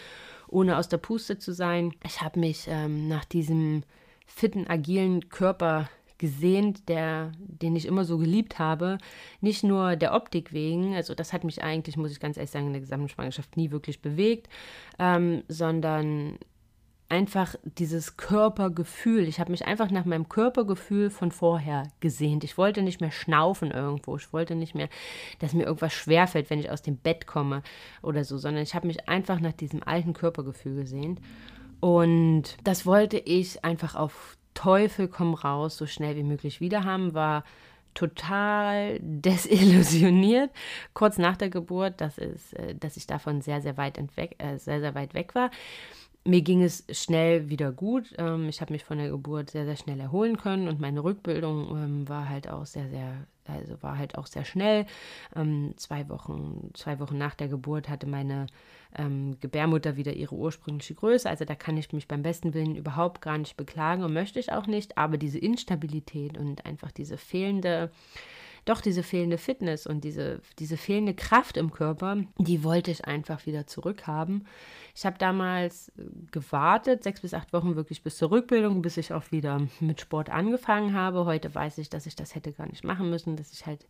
ohne 0.47 0.75
aus 0.75 0.89
der 0.89 0.97
Puste 0.97 1.37
zu 1.37 1.53
sein. 1.53 1.93
Ich 2.03 2.19
habe 2.21 2.39
mich 2.39 2.65
ähm, 2.67 3.07
nach 3.07 3.25
diesem 3.25 3.83
fitten, 4.29 4.67
agilen 4.67 5.29
Körper 5.29 5.89
gesehnt, 6.17 6.87
der, 6.89 7.31
den 7.39 7.75
ich 7.75 7.85
immer 7.85 8.05
so 8.05 8.17
geliebt 8.17 8.59
habe. 8.59 8.99
Nicht 9.41 9.63
nur 9.63 9.95
der 9.95 10.13
Optik 10.13 10.53
wegen, 10.53 10.93
also 10.93 11.15
das 11.15 11.33
hat 11.33 11.43
mich 11.43 11.63
eigentlich, 11.63 11.97
muss 11.97 12.11
ich 12.11 12.19
ganz 12.19 12.37
ehrlich 12.37 12.51
sagen, 12.51 12.67
in 12.67 12.73
der 12.73 12.81
gesamten 12.81 13.09
Schwangerschaft 13.09 13.57
nie 13.57 13.71
wirklich 13.71 14.01
bewegt, 14.01 14.49
ähm, 14.99 15.43
sondern 15.47 16.37
einfach 17.07 17.55
dieses 17.63 18.17
Körpergefühl. 18.17 19.27
Ich 19.27 19.39
habe 19.39 19.51
mich 19.51 19.65
einfach 19.65 19.89
nach 19.89 20.05
meinem 20.05 20.29
Körpergefühl 20.29 21.09
von 21.09 21.31
vorher 21.31 21.87
gesehnt. 22.01 22.43
Ich 22.43 22.57
wollte 22.57 22.83
nicht 22.83 23.01
mehr 23.01 23.11
schnaufen 23.11 23.71
irgendwo. 23.71 24.15
Ich 24.15 24.31
wollte 24.31 24.55
nicht 24.55 24.75
mehr, 24.75 24.89
dass 25.39 25.53
mir 25.53 25.63
irgendwas 25.63 25.93
schwerfällt, 25.93 26.51
wenn 26.51 26.59
ich 26.59 26.69
aus 26.69 26.83
dem 26.83 26.97
Bett 26.97 27.25
komme 27.25 27.63
oder 28.03 28.23
so, 28.23 28.37
sondern 28.37 28.61
ich 28.61 28.75
habe 28.75 28.87
mich 28.87 29.09
einfach 29.09 29.39
nach 29.39 29.53
diesem 29.53 29.81
alten 29.83 30.13
Körpergefühl 30.13 30.75
gesehnt. 30.75 31.19
Und 31.79 32.57
das 32.63 32.85
wollte 32.85 33.17
ich 33.17 33.63
einfach 33.63 33.95
auf 33.95 34.37
Teufel 34.53 35.07
komm 35.07 35.33
raus 35.33 35.77
so 35.77 35.85
schnell 35.85 36.15
wie 36.15 36.23
möglich 36.23 36.59
wieder 36.59 36.83
haben, 36.83 37.13
war 37.13 37.43
total 37.93 38.99
desillusioniert 39.01 40.51
kurz 40.93 41.17
nach 41.17 41.37
der 41.37 41.49
Geburt, 41.49 42.01
dass, 42.01 42.17
es, 42.17 42.53
äh, 42.53 42.75
dass 42.75 42.97
ich 42.97 43.07
davon 43.07 43.41
sehr, 43.41 43.61
sehr 43.61 43.77
weit, 43.77 43.97
entweg, 43.97 44.35
äh, 44.39 44.57
sehr, 44.57 44.79
sehr 44.79 44.95
weit 44.95 45.13
weg 45.13 45.35
war. 45.35 45.49
Mir 46.29 46.41
ging 46.41 46.61
es 46.61 46.85
schnell 46.91 47.49
wieder 47.49 47.71
gut. 47.71 48.13
Ähm, 48.17 48.49
ich 48.49 48.61
habe 48.61 48.71
mich 48.71 48.83
von 48.83 48.99
der 48.99 49.09
Geburt 49.09 49.49
sehr, 49.49 49.65
sehr 49.65 49.75
schnell 49.75 49.99
erholen 49.99 50.37
können 50.37 50.67
und 50.67 50.79
meine 50.79 51.03
Rückbildung 51.03 51.75
ähm, 51.75 52.07
war 52.07 52.29
halt 52.29 52.47
auch 52.47 52.67
sehr, 52.67 52.87
sehr 52.89 53.25
also 53.47 53.81
war 53.81 53.97
halt 53.97 54.15
auch 54.15 54.27
sehr 54.27 54.45
schnell. 54.45 54.85
Ähm, 55.35 55.73
zwei, 55.75 56.07
Wochen, 56.07 56.69
zwei 56.75 56.99
Wochen 56.99 57.17
nach 57.17 57.33
der 57.33 57.47
Geburt 57.47 57.89
hatte 57.89 58.05
meine 58.05 58.45
Gebärmutter 59.39 59.97
wieder 59.97 60.13
ihre 60.13 60.33
ursprüngliche 60.33 60.95
Größe. 60.95 61.29
Also 61.29 61.45
da 61.45 61.53
kann 61.53 61.77
ich 61.77 61.93
mich 61.93 62.07
beim 62.07 62.23
besten 62.23 62.55
Willen 62.55 62.75
überhaupt 62.75 63.21
gar 63.21 63.37
nicht 63.37 63.55
beklagen 63.55 64.03
und 64.03 64.13
möchte 64.13 64.39
ich 64.39 64.51
auch 64.51 64.65
nicht. 64.65 64.97
Aber 64.97 65.17
diese 65.19 65.37
Instabilität 65.37 66.39
und 66.39 66.65
einfach 66.65 66.91
diese 66.91 67.17
fehlende 67.17 67.91
doch 68.65 68.81
diese 68.81 69.03
fehlende 69.03 69.37
Fitness 69.37 69.87
und 69.87 70.03
diese, 70.03 70.41
diese 70.59 70.77
fehlende 70.77 71.13
Kraft 71.13 71.57
im 71.57 71.71
Körper, 71.71 72.17
die 72.37 72.63
wollte 72.63 72.91
ich 72.91 73.05
einfach 73.05 73.45
wieder 73.45 73.67
zurückhaben. 73.67 74.45
Ich 74.99 75.05
habe 75.05 75.17
damals 75.17 75.93
gewartet, 76.29 77.05
sechs 77.05 77.21
bis 77.21 77.33
acht 77.33 77.53
Wochen 77.53 77.77
wirklich 77.77 78.03
bis 78.03 78.17
zur 78.17 78.31
Rückbildung, 78.31 78.81
bis 78.81 78.97
ich 78.97 79.13
auch 79.13 79.31
wieder 79.31 79.61
mit 79.79 80.01
Sport 80.01 80.29
angefangen 80.29 80.93
habe. 80.93 81.23
Heute 81.23 81.55
weiß 81.55 81.77
ich, 81.77 81.89
dass 81.89 82.05
ich 82.05 82.17
das 82.17 82.35
hätte 82.35 82.51
gar 82.51 82.67
nicht 82.67 82.83
machen 82.83 83.09
müssen, 83.09 83.37
dass 83.37 83.53
ich 83.53 83.65
halt 83.65 83.87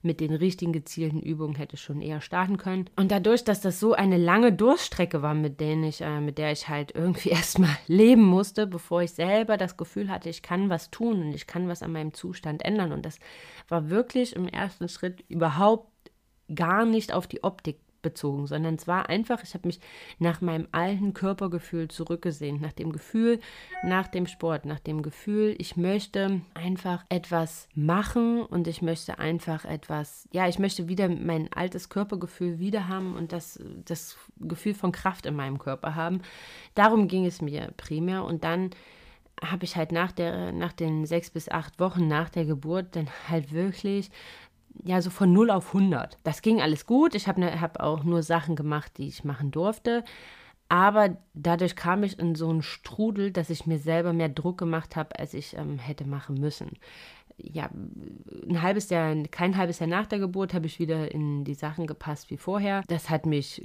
mit 0.00 0.18
den 0.18 0.32
richtigen 0.32 0.72
gezielten 0.72 1.20
Übungen 1.20 1.56
hätte 1.56 1.76
schon 1.76 2.00
eher 2.00 2.22
starten 2.22 2.56
können. 2.56 2.88
Und 2.96 3.10
dadurch, 3.10 3.44
dass 3.44 3.60
das 3.60 3.78
so 3.78 3.92
eine 3.92 4.16
lange 4.16 4.50
Durststrecke 4.50 5.20
war, 5.20 5.34
mit, 5.34 5.60
denen 5.60 5.84
ich, 5.84 6.00
äh, 6.00 6.22
mit 6.22 6.38
der 6.38 6.52
ich 6.52 6.70
halt 6.70 6.94
irgendwie 6.94 7.28
erstmal 7.38 7.76
leben 7.86 8.24
musste, 8.24 8.66
bevor 8.66 9.02
ich 9.02 9.10
selber 9.10 9.58
das 9.58 9.76
Gefühl 9.76 10.08
hatte, 10.08 10.30
ich 10.30 10.40
kann 10.40 10.70
was 10.70 10.90
tun 10.90 11.20
und 11.20 11.34
ich 11.34 11.46
kann 11.46 11.68
was 11.68 11.82
an 11.82 11.92
meinem 11.92 12.14
Zustand 12.14 12.64
ändern. 12.64 12.92
Und 12.92 13.04
das 13.04 13.18
war 13.68 13.90
wirklich 13.90 14.34
im 14.34 14.48
ersten 14.48 14.88
Schritt 14.88 15.22
überhaupt 15.28 15.90
gar 16.54 16.86
nicht 16.86 17.12
auf 17.12 17.26
die 17.26 17.44
Optik 17.44 17.76
bezogen, 18.02 18.46
sondern 18.46 18.74
es 18.76 18.86
war 18.86 19.08
einfach, 19.08 19.42
ich 19.42 19.54
habe 19.54 19.66
mich 19.66 19.80
nach 20.18 20.40
meinem 20.40 20.68
alten 20.72 21.14
Körpergefühl 21.14 21.88
zurückgesehen, 21.88 22.60
nach 22.60 22.72
dem 22.72 22.92
Gefühl, 22.92 23.40
nach 23.82 24.08
dem 24.08 24.26
Sport, 24.26 24.64
nach 24.64 24.80
dem 24.80 25.02
Gefühl, 25.02 25.54
ich 25.58 25.76
möchte 25.76 26.40
einfach 26.54 27.04
etwas 27.08 27.68
machen 27.74 28.42
und 28.42 28.68
ich 28.68 28.82
möchte 28.82 29.18
einfach 29.18 29.64
etwas, 29.64 30.28
ja, 30.32 30.48
ich 30.48 30.58
möchte 30.58 30.88
wieder 30.88 31.08
mein 31.08 31.52
altes 31.52 31.88
Körpergefühl 31.88 32.58
wieder 32.58 32.88
haben 32.88 33.16
und 33.16 33.32
das, 33.32 33.60
das 33.84 34.16
Gefühl 34.38 34.74
von 34.74 34.92
Kraft 34.92 35.26
in 35.26 35.34
meinem 35.34 35.58
Körper 35.58 35.94
haben. 35.94 36.22
Darum 36.74 37.08
ging 37.08 37.26
es 37.26 37.40
mir 37.42 37.72
primär 37.76 38.24
und 38.24 38.44
dann 38.44 38.70
habe 39.42 39.64
ich 39.64 39.76
halt 39.76 39.92
nach, 39.92 40.12
der, 40.12 40.52
nach 40.52 40.72
den 40.72 41.04
sechs 41.04 41.30
bis 41.30 41.48
acht 41.48 41.78
Wochen 41.78 42.08
nach 42.08 42.30
der 42.30 42.46
Geburt 42.46 42.96
dann 42.96 43.08
halt 43.28 43.52
wirklich 43.52 44.10
ja, 44.84 45.00
so 45.02 45.10
von 45.10 45.32
0 45.32 45.50
auf 45.50 45.68
100. 45.74 46.18
Das 46.24 46.42
ging 46.42 46.60
alles 46.60 46.86
gut. 46.86 47.14
Ich 47.14 47.28
habe 47.28 47.40
ne, 47.40 47.60
hab 47.60 47.80
auch 47.80 48.04
nur 48.04 48.22
Sachen 48.22 48.56
gemacht, 48.56 48.92
die 48.98 49.08
ich 49.08 49.24
machen 49.24 49.50
durfte. 49.50 50.04
Aber 50.68 51.16
dadurch 51.34 51.76
kam 51.76 52.02
ich 52.02 52.18
in 52.18 52.34
so 52.34 52.48
einen 52.48 52.62
Strudel, 52.62 53.30
dass 53.30 53.50
ich 53.50 53.66
mir 53.66 53.78
selber 53.78 54.12
mehr 54.12 54.28
Druck 54.28 54.58
gemacht 54.58 54.96
habe, 54.96 55.18
als 55.18 55.32
ich 55.32 55.56
ähm, 55.56 55.78
hätte 55.78 56.04
machen 56.04 56.40
müssen 56.40 56.72
ja, 57.38 57.70
ein 58.48 58.62
halbes 58.62 58.90
Jahr, 58.90 59.14
kein 59.30 59.56
halbes 59.56 59.78
Jahr 59.78 59.88
nach 59.88 60.06
der 60.06 60.18
Geburt 60.18 60.54
habe 60.54 60.66
ich 60.66 60.78
wieder 60.78 61.12
in 61.12 61.44
die 61.44 61.54
Sachen 61.54 61.86
gepasst 61.86 62.30
wie 62.30 62.36
vorher. 62.36 62.82
Das 62.88 63.10
hat 63.10 63.26
mich 63.26 63.62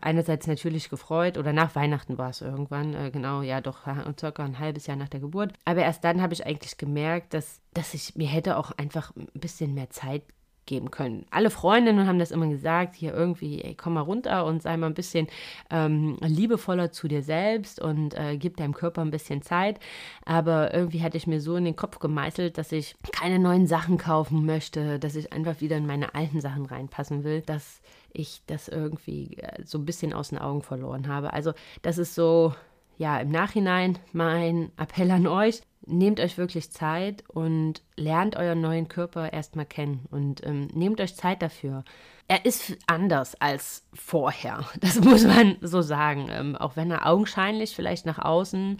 einerseits 0.00 0.46
natürlich 0.46 0.90
gefreut 0.90 1.38
oder 1.38 1.52
nach 1.52 1.74
Weihnachten 1.74 2.18
war 2.18 2.30
es 2.30 2.40
irgendwann, 2.40 2.94
äh, 2.94 3.10
genau, 3.10 3.42
ja 3.42 3.60
doch, 3.60 3.86
circa 4.18 4.44
ein 4.44 4.58
halbes 4.58 4.86
Jahr 4.86 4.96
nach 4.96 5.08
der 5.08 5.20
Geburt. 5.20 5.52
Aber 5.64 5.82
erst 5.82 6.04
dann 6.04 6.20
habe 6.20 6.34
ich 6.34 6.46
eigentlich 6.46 6.76
gemerkt, 6.76 7.34
dass, 7.34 7.60
dass 7.72 7.94
ich 7.94 8.16
mir 8.16 8.28
hätte 8.28 8.56
auch 8.56 8.72
einfach 8.72 9.14
ein 9.16 9.28
bisschen 9.34 9.74
mehr 9.74 9.90
Zeit 9.90 10.22
geben 10.66 10.90
können. 10.90 11.26
Alle 11.30 11.50
Freundinnen 11.50 12.06
haben 12.06 12.18
das 12.18 12.30
immer 12.30 12.46
gesagt, 12.46 12.94
hier 12.94 13.12
irgendwie, 13.12 13.60
ey, 13.62 13.74
komm 13.74 13.94
mal 13.94 14.00
runter 14.00 14.44
und 14.46 14.62
sei 14.62 14.76
mal 14.76 14.86
ein 14.86 14.94
bisschen 14.94 15.26
ähm, 15.70 16.16
liebevoller 16.20 16.92
zu 16.92 17.08
dir 17.08 17.22
selbst 17.22 17.80
und 17.80 18.14
äh, 18.14 18.36
gib 18.36 18.56
deinem 18.56 18.74
Körper 18.74 19.02
ein 19.02 19.10
bisschen 19.10 19.42
Zeit. 19.42 19.80
Aber 20.24 20.72
irgendwie 20.72 21.02
hatte 21.02 21.16
ich 21.16 21.26
mir 21.26 21.40
so 21.40 21.56
in 21.56 21.64
den 21.64 21.76
Kopf 21.76 21.98
gemeißelt, 21.98 22.58
dass 22.58 22.72
ich 22.72 22.94
keine 23.12 23.38
neuen 23.38 23.66
Sachen 23.66 23.98
kaufen 23.98 24.46
möchte, 24.46 24.98
dass 24.98 25.16
ich 25.16 25.32
einfach 25.32 25.60
wieder 25.60 25.76
in 25.76 25.86
meine 25.86 26.14
alten 26.14 26.40
Sachen 26.40 26.66
reinpassen 26.66 27.24
will, 27.24 27.42
dass 27.42 27.80
ich 28.12 28.42
das 28.46 28.68
irgendwie 28.68 29.38
äh, 29.38 29.64
so 29.64 29.78
ein 29.78 29.84
bisschen 29.84 30.12
aus 30.12 30.30
den 30.30 30.38
Augen 30.38 30.62
verloren 30.62 31.08
habe. 31.08 31.32
Also 31.32 31.52
das 31.82 31.98
ist 31.98 32.14
so 32.14 32.54
ja, 33.00 33.18
im 33.18 33.30
Nachhinein 33.30 33.98
mein 34.12 34.72
Appell 34.76 35.10
an 35.10 35.26
euch, 35.26 35.62
nehmt 35.90 36.20
euch 36.20 36.38
wirklich 36.38 36.70
Zeit 36.70 37.24
und 37.28 37.82
lernt 37.96 38.36
euren 38.36 38.60
neuen 38.60 38.88
Körper 38.88 39.32
erstmal 39.32 39.66
kennen 39.66 40.06
und 40.10 40.44
ähm, 40.46 40.68
nehmt 40.72 41.00
euch 41.00 41.14
Zeit 41.16 41.42
dafür. 41.42 41.84
Er 42.28 42.44
ist 42.44 42.76
anders 42.86 43.34
als 43.40 43.84
vorher, 43.92 44.64
das 44.80 45.00
muss 45.00 45.24
man 45.24 45.56
so 45.60 45.82
sagen. 45.82 46.28
Ähm, 46.30 46.56
auch 46.56 46.76
wenn 46.76 46.90
er 46.90 47.06
augenscheinlich 47.06 47.74
vielleicht 47.74 48.06
nach 48.06 48.18
außen, 48.18 48.78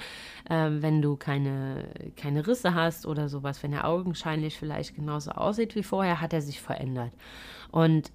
ähm, 0.48 0.82
wenn 0.82 1.02
du 1.02 1.16
keine, 1.16 1.88
keine 2.16 2.46
Risse 2.46 2.74
hast 2.74 3.06
oder 3.06 3.28
sowas, 3.28 3.62
wenn 3.62 3.72
er 3.72 3.86
augenscheinlich 3.86 4.56
vielleicht 4.56 4.94
genauso 4.94 5.32
aussieht 5.32 5.74
wie 5.74 5.82
vorher, 5.82 6.20
hat 6.20 6.32
er 6.32 6.42
sich 6.42 6.60
verändert. 6.60 7.12
Und 7.70 8.12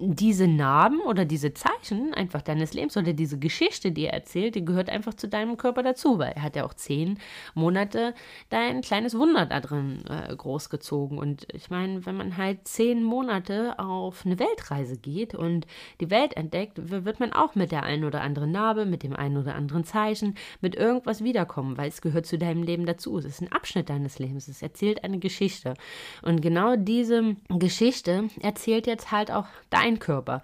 diese 0.00 0.46
Narben 0.46 1.00
oder 1.00 1.24
diese 1.24 1.54
Zeichen 1.54 2.14
einfach 2.14 2.42
deines 2.42 2.72
Lebens 2.72 2.96
oder 2.96 3.12
diese 3.12 3.38
Geschichte, 3.38 3.90
die 3.90 4.06
er 4.06 4.14
erzählt, 4.14 4.54
die 4.54 4.64
gehört 4.64 4.88
einfach 4.90 5.14
zu 5.14 5.28
deinem 5.28 5.56
Körper 5.56 5.82
dazu, 5.82 6.18
weil 6.18 6.32
er 6.32 6.42
hat 6.42 6.56
ja 6.56 6.64
auch 6.64 6.74
zehn 6.74 7.18
Monate 7.54 8.14
dein 8.48 8.80
kleines 8.80 9.18
Wunder 9.18 9.46
da 9.46 9.60
drin 9.60 10.04
äh, 10.08 10.34
großgezogen. 10.34 11.18
Und 11.18 11.46
ich 11.52 11.70
meine, 11.70 12.06
wenn 12.06 12.16
man 12.16 12.36
halt 12.36 12.68
zehn 12.68 13.02
Monate 13.02 13.78
auf 13.78 14.24
eine 14.24 14.38
Weltreise 14.38 14.96
geht 14.96 15.34
und 15.34 15.66
die 16.00 16.10
Welt 16.10 16.36
entdeckt, 16.36 16.78
wird 16.90 17.18
man 17.18 17.32
auch 17.32 17.56
mit 17.56 17.72
der 17.72 17.82
einen 17.82 18.04
oder 18.04 18.20
anderen 18.20 18.52
Narbe, 18.52 18.86
mit 18.86 19.02
dem 19.02 19.16
einen 19.16 19.36
oder 19.36 19.56
anderen 19.56 19.84
Zeichen, 19.84 20.36
mit 20.60 20.76
irgendwas 20.76 21.24
wiederkommen, 21.24 21.76
weil 21.76 21.88
es 21.88 22.02
gehört 22.02 22.26
zu 22.26 22.38
deinem 22.38 22.62
Leben 22.62 22.86
dazu. 22.86 23.18
Es 23.18 23.24
ist 23.24 23.42
ein 23.42 23.52
Abschnitt 23.52 23.90
deines 23.90 24.18
Lebens. 24.20 24.46
Es 24.46 24.62
erzählt 24.62 25.02
eine 25.02 25.18
Geschichte. 25.18 25.74
Und 26.22 26.40
genau 26.40 26.76
diese 26.76 27.36
Geschichte 27.48 28.28
erzählt 28.40 28.86
jetzt 28.86 29.10
halt 29.10 29.32
auch 29.32 29.46
dein 29.70 29.87
ein 29.88 29.98
Körper. 29.98 30.42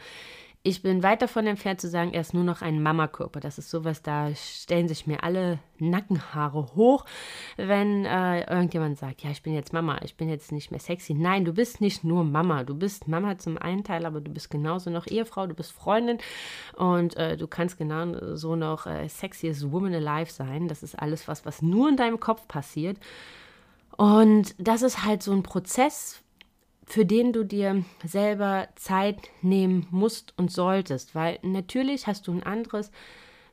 Ich 0.66 0.80
bin 0.80 1.02
weit 1.02 1.20
davon 1.20 1.46
entfernt 1.46 1.78
zu 1.82 1.90
sagen, 1.90 2.14
er 2.14 2.22
ist 2.22 2.32
nur 2.32 2.42
noch 2.42 2.62
ein 2.62 2.82
Mamakörper. 2.82 3.38
Das 3.38 3.58
ist 3.58 3.68
sowas, 3.68 4.00
da 4.00 4.34
stellen 4.34 4.88
sich 4.88 5.06
mir 5.06 5.22
alle 5.22 5.58
Nackenhaare 5.78 6.74
hoch, 6.74 7.04
wenn 7.58 8.06
äh, 8.06 8.50
irgendjemand 8.50 8.96
sagt, 8.96 9.22
ja, 9.22 9.30
ich 9.30 9.42
bin 9.42 9.52
jetzt 9.52 9.74
Mama, 9.74 9.98
ich 10.02 10.16
bin 10.16 10.30
jetzt 10.30 10.52
nicht 10.52 10.70
mehr 10.70 10.80
sexy. 10.80 11.12
Nein, 11.12 11.44
du 11.44 11.52
bist 11.52 11.82
nicht 11.82 12.02
nur 12.02 12.24
Mama. 12.24 12.64
Du 12.64 12.74
bist 12.74 13.08
Mama 13.08 13.36
zum 13.36 13.58
einen 13.58 13.84
Teil, 13.84 14.06
aber 14.06 14.22
du 14.22 14.32
bist 14.32 14.48
genauso 14.48 14.88
noch 14.88 15.06
Ehefrau, 15.06 15.46
du 15.46 15.52
bist 15.52 15.70
Freundin 15.70 16.16
und 16.78 17.14
äh, 17.18 17.36
du 17.36 17.46
kannst 17.46 17.76
genau 17.76 18.34
so 18.34 18.56
noch 18.56 18.86
äh, 18.86 19.06
sexiest 19.06 19.70
woman 19.70 19.92
alive 19.92 20.32
sein. 20.32 20.66
Das 20.66 20.82
ist 20.82 20.98
alles 20.98 21.28
was, 21.28 21.44
was 21.44 21.60
nur 21.60 21.90
in 21.90 21.98
deinem 21.98 22.20
Kopf 22.20 22.48
passiert. 22.48 22.96
Und 23.98 24.54
das 24.56 24.80
ist 24.80 25.04
halt 25.04 25.22
so 25.22 25.32
ein 25.32 25.42
Prozess, 25.42 26.23
für 26.86 27.06
den 27.06 27.32
du 27.32 27.44
dir 27.44 27.84
selber 28.04 28.68
Zeit 28.76 29.18
nehmen 29.42 29.86
musst 29.90 30.34
und 30.36 30.50
solltest, 30.50 31.14
weil 31.14 31.38
natürlich 31.42 32.06
hast 32.06 32.26
du 32.26 32.32
ein 32.32 32.42
anderes 32.42 32.90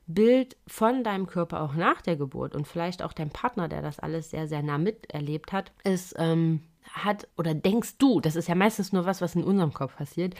Bild 0.06 0.56
von 0.66 1.04
deinem 1.04 1.26
Körper 1.26 1.62
auch 1.62 1.74
nach 1.74 2.02
der 2.02 2.16
Geburt 2.16 2.54
und 2.54 2.66
vielleicht 2.66 3.02
auch 3.02 3.12
dein 3.12 3.30
Partner, 3.30 3.68
der 3.68 3.82
das 3.82 3.98
alles 3.98 4.30
sehr, 4.30 4.48
sehr 4.48 4.62
nah 4.62 4.78
miterlebt 4.78 5.52
hat, 5.52 5.72
ist 5.84 6.14
ähm, 6.18 6.60
hat 6.90 7.28
oder 7.36 7.54
denkst 7.54 7.98
du, 7.98 8.20
das 8.20 8.36
ist 8.36 8.48
ja 8.48 8.54
meistens 8.54 8.92
nur 8.92 9.06
was, 9.06 9.20
was 9.20 9.34
in 9.34 9.44
unserem 9.44 9.72
Kopf 9.72 9.96
passiert, 9.96 10.34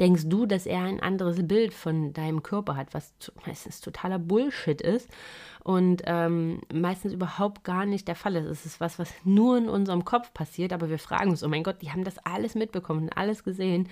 denkst 0.00 0.24
du, 0.26 0.46
dass 0.46 0.66
er 0.66 0.82
ein 0.82 1.00
anderes 1.00 1.46
Bild 1.46 1.74
von 1.74 2.12
deinem 2.12 2.42
Körper 2.42 2.76
hat, 2.76 2.94
was 2.94 3.12
meistens 3.46 3.80
totaler 3.80 4.18
Bullshit 4.18 4.80
ist 4.80 5.08
und 5.64 6.02
ähm, 6.06 6.60
meistens 6.72 7.12
überhaupt 7.12 7.62
gar 7.62 7.86
nicht 7.86 8.08
der 8.08 8.16
Fall 8.16 8.36
ist. 8.36 8.46
Es 8.46 8.66
ist 8.66 8.80
was, 8.80 8.98
was 8.98 9.12
nur 9.24 9.56
in 9.58 9.68
unserem 9.68 10.04
Kopf 10.04 10.34
passiert, 10.34 10.72
aber 10.72 10.90
wir 10.90 10.98
fragen 10.98 11.30
uns, 11.30 11.44
oh 11.44 11.48
mein 11.48 11.62
Gott, 11.62 11.82
die 11.82 11.92
haben 11.92 12.04
das 12.04 12.18
alles 12.18 12.54
mitbekommen 12.54 13.04
und 13.04 13.16
alles 13.16 13.44
gesehen. 13.44 13.88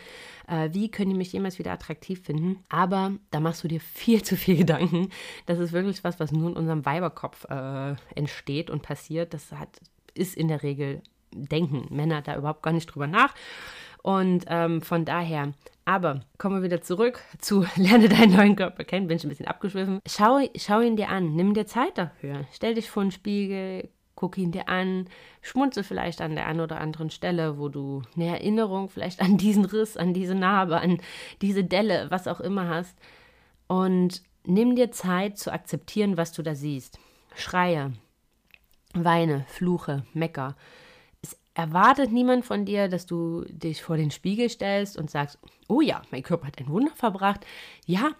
Äh, 0.48 0.70
wie 0.72 0.90
können 0.90 1.10
die 1.10 1.16
mich 1.16 1.32
jemals 1.32 1.58
wieder 1.58 1.72
attraktiv 1.72 2.22
finden? 2.22 2.64
Aber 2.68 3.12
da 3.30 3.40
machst 3.40 3.62
du 3.62 3.68
dir 3.68 3.80
viel 3.80 4.22
zu 4.22 4.36
viel 4.36 4.56
Gedanken. 4.56 5.10
Das 5.46 5.58
ist 5.58 5.72
wirklich 5.72 6.02
was, 6.02 6.18
was 6.18 6.32
nur 6.32 6.50
in 6.50 6.56
unserem 6.56 6.84
Weiberkopf 6.84 7.44
äh, 7.48 7.94
entsteht 8.16 8.70
und 8.70 8.82
passiert. 8.82 9.32
Das 9.32 9.52
hat, 9.52 9.80
ist 10.14 10.36
in 10.36 10.48
der 10.48 10.62
Regel 10.62 11.02
denken 11.32 11.86
Männer 11.94 12.22
da 12.22 12.36
überhaupt 12.36 12.62
gar 12.62 12.72
nicht 12.72 12.86
drüber 12.86 13.06
nach. 13.06 13.34
Und 14.02 14.44
ähm, 14.48 14.80
von 14.80 15.04
daher, 15.04 15.52
aber 15.84 16.20
kommen 16.38 16.56
wir 16.56 16.62
wieder 16.62 16.80
zurück 16.80 17.20
zu 17.38 17.66
Lerne 17.76 18.08
deinen 18.08 18.34
neuen 18.34 18.56
Körper 18.56 18.84
kennen. 18.84 19.08
Bin 19.08 19.16
ich 19.16 19.24
ein 19.24 19.28
bisschen 19.28 19.48
abgeschwiffen. 19.48 20.00
Schau, 20.06 20.40
schau 20.56 20.80
ihn 20.80 20.96
dir 20.96 21.08
an, 21.08 21.34
nimm 21.34 21.54
dir 21.54 21.66
Zeit 21.66 21.98
dafür. 21.98 22.46
Stell 22.52 22.74
dich 22.74 22.90
vor 22.90 23.02
den 23.02 23.10
Spiegel, 23.12 23.88
guck 24.14 24.38
ihn 24.38 24.52
dir 24.52 24.68
an, 24.68 25.06
schmunze 25.40 25.82
vielleicht 25.82 26.20
an 26.20 26.34
der 26.34 26.46
einen 26.46 26.60
oder 26.60 26.80
anderen 26.80 27.10
Stelle, 27.10 27.58
wo 27.58 27.68
du 27.68 28.02
eine 28.16 28.26
Erinnerung 28.26 28.88
vielleicht 28.88 29.20
an 29.20 29.38
diesen 29.38 29.64
Riss, 29.64 29.96
an 29.96 30.14
diese 30.14 30.34
Narbe, 30.34 30.80
an 30.80 31.00
diese 31.42 31.64
Delle, 31.64 32.06
was 32.10 32.28
auch 32.28 32.40
immer 32.40 32.68
hast. 32.68 32.98
Und 33.66 34.22
nimm 34.44 34.76
dir 34.76 34.90
Zeit 34.90 35.38
zu 35.38 35.52
akzeptieren, 35.52 36.16
was 36.16 36.32
du 36.32 36.42
da 36.42 36.54
siehst. 36.54 36.98
Schreie, 37.34 37.92
weine, 38.94 39.44
fluche, 39.48 40.04
mecker 40.12 40.56
erwartet 41.54 42.12
niemand 42.12 42.44
von 42.44 42.64
dir, 42.64 42.88
dass 42.88 43.06
du 43.06 43.44
dich 43.48 43.82
vor 43.82 43.96
den 43.96 44.10
Spiegel 44.10 44.48
stellst 44.48 44.96
und 44.96 45.10
sagst, 45.10 45.38
oh 45.68 45.80
ja, 45.80 46.02
mein 46.10 46.22
Körper 46.22 46.46
hat 46.46 46.58
ein 46.58 46.68
Wunder 46.68 46.92
verbracht. 46.94 47.44
Ja, 47.86 48.12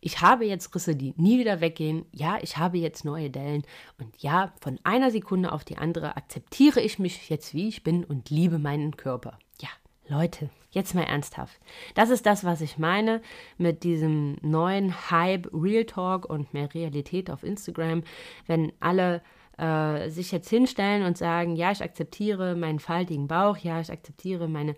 ich 0.00 0.20
habe 0.20 0.44
jetzt 0.44 0.74
Risse, 0.74 0.94
die 0.94 1.12
nie 1.16 1.40
wieder 1.40 1.60
weggehen. 1.60 2.06
Ja, 2.12 2.38
ich 2.40 2.56
habe 2.56 2.78
jetzt 2.78 3.04
neue 3.04 3.30
Dellen. 3.30 3.64
Und 3.98 4.16
ja, 4.22 4.52
von 4.60 4.78
einer 4.84 5.10
Sekunde 5.10 5.52
auf 5.52 5.64
die 5.64 5.76
andere 5.76 6.16
akzeptiere 6.16 6.80
ich 6.80 6.98
mich 6.98 7.28
jetzt, 7.28 7.52
wie 7.54 7.68
ich 7.68 7.82
bin 7.82 8.04
und 8.04 8.30
liebe 8.30 8.58
meinen 8.58 8.96
Körper. 8.96 9.38
Ja, 9.60 9.68
Leute, 10.06 10.50
jetzt 10.70 10.94
mal 10.94 11.02
ernsthaft. 11.02 11.58
Das 11.94 12.10
ist 12.10 12.26
das, 12.26 12.44
was 12.44 12.60
ich 12.60 12.78
meine 12.78 13.22
mit 13.56 13.82
diesem 13.82 14.36
neuen 14.40 15.10
Hype 15.10 15.50
Real 15.52 15.84
Talk 15.84 16.30
und 16.30 16.54
mehr 16.54 16.72
Realität 16.72 17.28
auf 17.28 17.42
Instagram. 17.42 18.04
Wenn 18.46 18.72
alle 18.78 19.20
äh, 19.58 20.08
sich 20.08 20.32
jetzt 20.32 20.48
hinstellen 20.48 21.04
und 21.04 21.18
sagen, 21.18 21.56
ja, 21.56 21.70
ich 21.70 21.82
akzeptiere 21.82 22.54
meinen 22.54 22.78
faltigen 22.78 23.28
Bauch, 23.28 23.56
ja, 23.58 23.80
ich 23.80 23.90
akzeptiere 23.90 24.48
meine, 24.48 24.74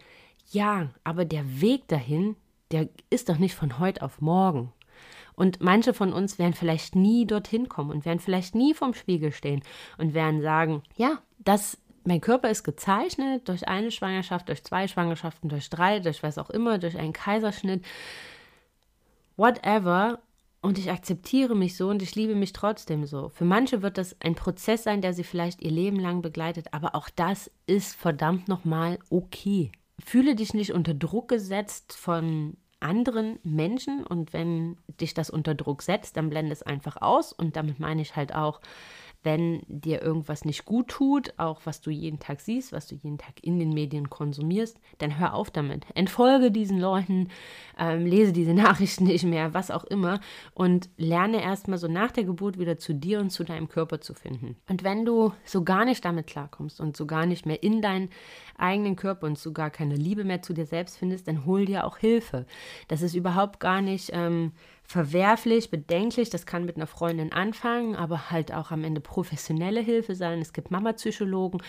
ja, 0.50 0.88
aber 1.04 1.24
der 1.24 1.60
Weg 1.60 1.86
dahin, 1.88 2.36
der 2.72 2.88
ist 3.10 3.28
doch 3.28 3.38
nicht 3.38 3.54
von 3.54 3.78
heute 3.78 4.02
auf 4.02 4.20
morgen. 4.20 4.72
Und 5.34 5.60
manche 5.60 5.94
von 5.94 6.12
uns 6.12 6.38
werden 6.38 6.54
vielleicht 6.54 6.96
nie 6.96 7.26
dorthin 7.26 7.68
kommen 7.68 7.90
und 7.90 8.04
werden 8.04 8.18
vielleicht 8.18 8.54
nie 8.54 8.74
vorm 8.74 8.94
Spiegel 8.94 9.32
stehen 9.32 9.62
und 9.96 10.12
werden 10.12 10.42
sagen, 10.42 10.82
ja, 10.96 11.18
das, 11.38 11.78
mein 12.04 12.20
Körper 12.20 12.50
ist 12.50 12.64
gezeichnet 12.64 13.48
durch 13.48 13.66
eine 13.66 13.90
Schwangerschaft, 13.90 14.48
durch 14.48 14.64
zwei 14.64 14.86
Schwangerschaften, 14.86 15.48
durch 15.48 15.70
drei, 15.70 16.00
durch 16.00 16.22
was 16.22 16.36
auch 16.36 16.50
immer, 16.50 16.78
durch 16.78 16.98
einen 16.98 17.12
Kaiserschnitt, 17.12 17.84
whatever. 19.36 20.20
Und 20.62 20.77
ich 20.79 20.90
akzeptiere 20.90 21.55
mich 21.55 21.77
so 21.77 21.88
und 21.88 22.03
ich 22.03 22.14
liebe 22.14 22.35
mich 22.35 22.53
trotzdem 22.53 23.07
so. 23.07 23.31
Für 23.31 23.46
manche 23.46 23.81
wird 23.81 23.96
das 23.96 24.14
ein 24.20 24.35
Prozess 24.35 24.83
sein, 24.83 25.01
der 25.01 25.14
sie 25.14 25.25
vielleicht 25.25 25.62
ihr 25.62 25.70
Leben 25.70 25.99
lang 25.99 26.20
begleitet, 26.20 26.68
aber 26.73 26.94
auch 26.94 27.09
das 27.09 27.51
ist 27.66 27.96
verdammt 27.96 28.46
nochmal 28.46 28.99
okay. 29.09 29.73
Fühle 30.05 30.35
dich 30.35 30.53
nicht 30.53 30.73
unter 30.73 30.92
Druck 30.92 31.29
gesetzt 31.29 31.94
von 31.94 32.57
anderen 32.79 33.38
Menschen 33.42 34.05
und 34.05 34.33
wenn 34.33 34.77
dich 35.01 35.14
das 35.14 35.31
unter 35.31 35.55
Druck 35.55 35.83
setzt, 35.83 36.16
dann 36.16 36.31
blende 36.31 36.53
es 36.53 36.62
einfach 36.62 37.01
aus 37.01 37.33
und 37.33 37.57
damit 37.57 37.79
meine 37.79 38.03
ich 38.03 38.16
halt 38.16 38.35
auch, 38.35 38.61
wenn 39.22 39.62
dir 39.66 40.02
irgendwas 40.02 40.44
nicht 40.44 40.64
gut 40.64 40.88
tut, 40.88 41.35
auch 41.37 41.61
was 41.64 41.80
du 41.80 41.90
jeden 41.90 42.18
Tag 42.18 42.40
siehst, 42.40 42.72
was 42.72 42.87
du 42.87 42.94
jeden 42.94 43.18
Tag 43.18 43.42
in 43.42 43.59
den 43.59 43.70
Medien 43.70 44.09
konsumierst, 44.09 44.80
dann 44.98 45.18
hör 45.18 45.35
auf 45.35 45.50
damit. 45.50 45.85
Entfolge 45.94 46.50
diesen 46.50 46.78
Leuten, 46.78 47.28
ähm, 47.78 48.06
lese 48.06 48.33
diese 48.33 48.54
Nachrichten 48.60 49.04
nicht 49.04 49.25
mehr, 49.25 49.52
was 49.52 49.71
auch 49.71 49.85
immer 49.85 50.21
und 50.54 50.88
lerne 50.96 51.42
erstmal 51.42 51.79
so 51.79 51.88
nach 51.88 52.12
der 52.12 52.25
Geburt 52.25 52.58
wieder 52.58 52.79
zu 52.79 52.94
dir 52.94 53.21
und 53.21 53.31
zu 53.31 53.44
deinem 53.44 53.68
Körper 53.68 54.00
zu 54.00 54.14
finden. 54.14 54.56
Und 54.68 54.85
wenn 54.85 55.04
du 55.04 55.33
so 55.44 55.64
gar 55.64 55.85
nicht 55.85 56.04
damit 56.04 56.27
klarkommst 56.27 56.81
und 56.81 56.96
so 56.96 57.06
gar 57.06 57.27
nicht 57.27 57.44
mehr 57.44 57.62
in 57.62 57.83
deinen 57.83 58.08
eigenen 58.56 58.96
Körper 58.96 59.27
und 59.27 59.38
so 59.38 59.52
gar 59.52 59.71
keine 59.71 59.96
Liebe 59.96 60.25
mehr 60.25 60.42
zu 60.42 60.54
dir 60.54 60.66
selbst 60.66 60.98
findest, 60.98 61.29
dann 61.29 61.44
hol 61.44 61.66
dir 61.66 61.85
auch 61.85 61.98
Hilfe. 61.98 62.46
Das 62.88 63.02
ist 63.02 63.14
überhaupt 63.14 63.60
gar 63.60 63.83
nicht 63.83 64.10
ähm, 64.12 64.52
verwerflich, 64.90 65.70
bedenklich. 65.70 66.30
Das 66.30 66.46
kann 66.46 66.64
mit 66.64 66.74
einer 66.74 66.88
Freundin 66.88 67.30
anfangen, 67.30 67.94
aber 67.94 68.32
halt 68.32 68.52
auch 68.52 68.72
am 68.72 68.82
Ende 68.82 69.00
professionelle 69.00 69.78
Hilfe 69.78 70.16
sein. 70.16 70.40
Es 70.40 70.52
gibt 70.52 70.72
Mama-Psychologen, 70.72 71.62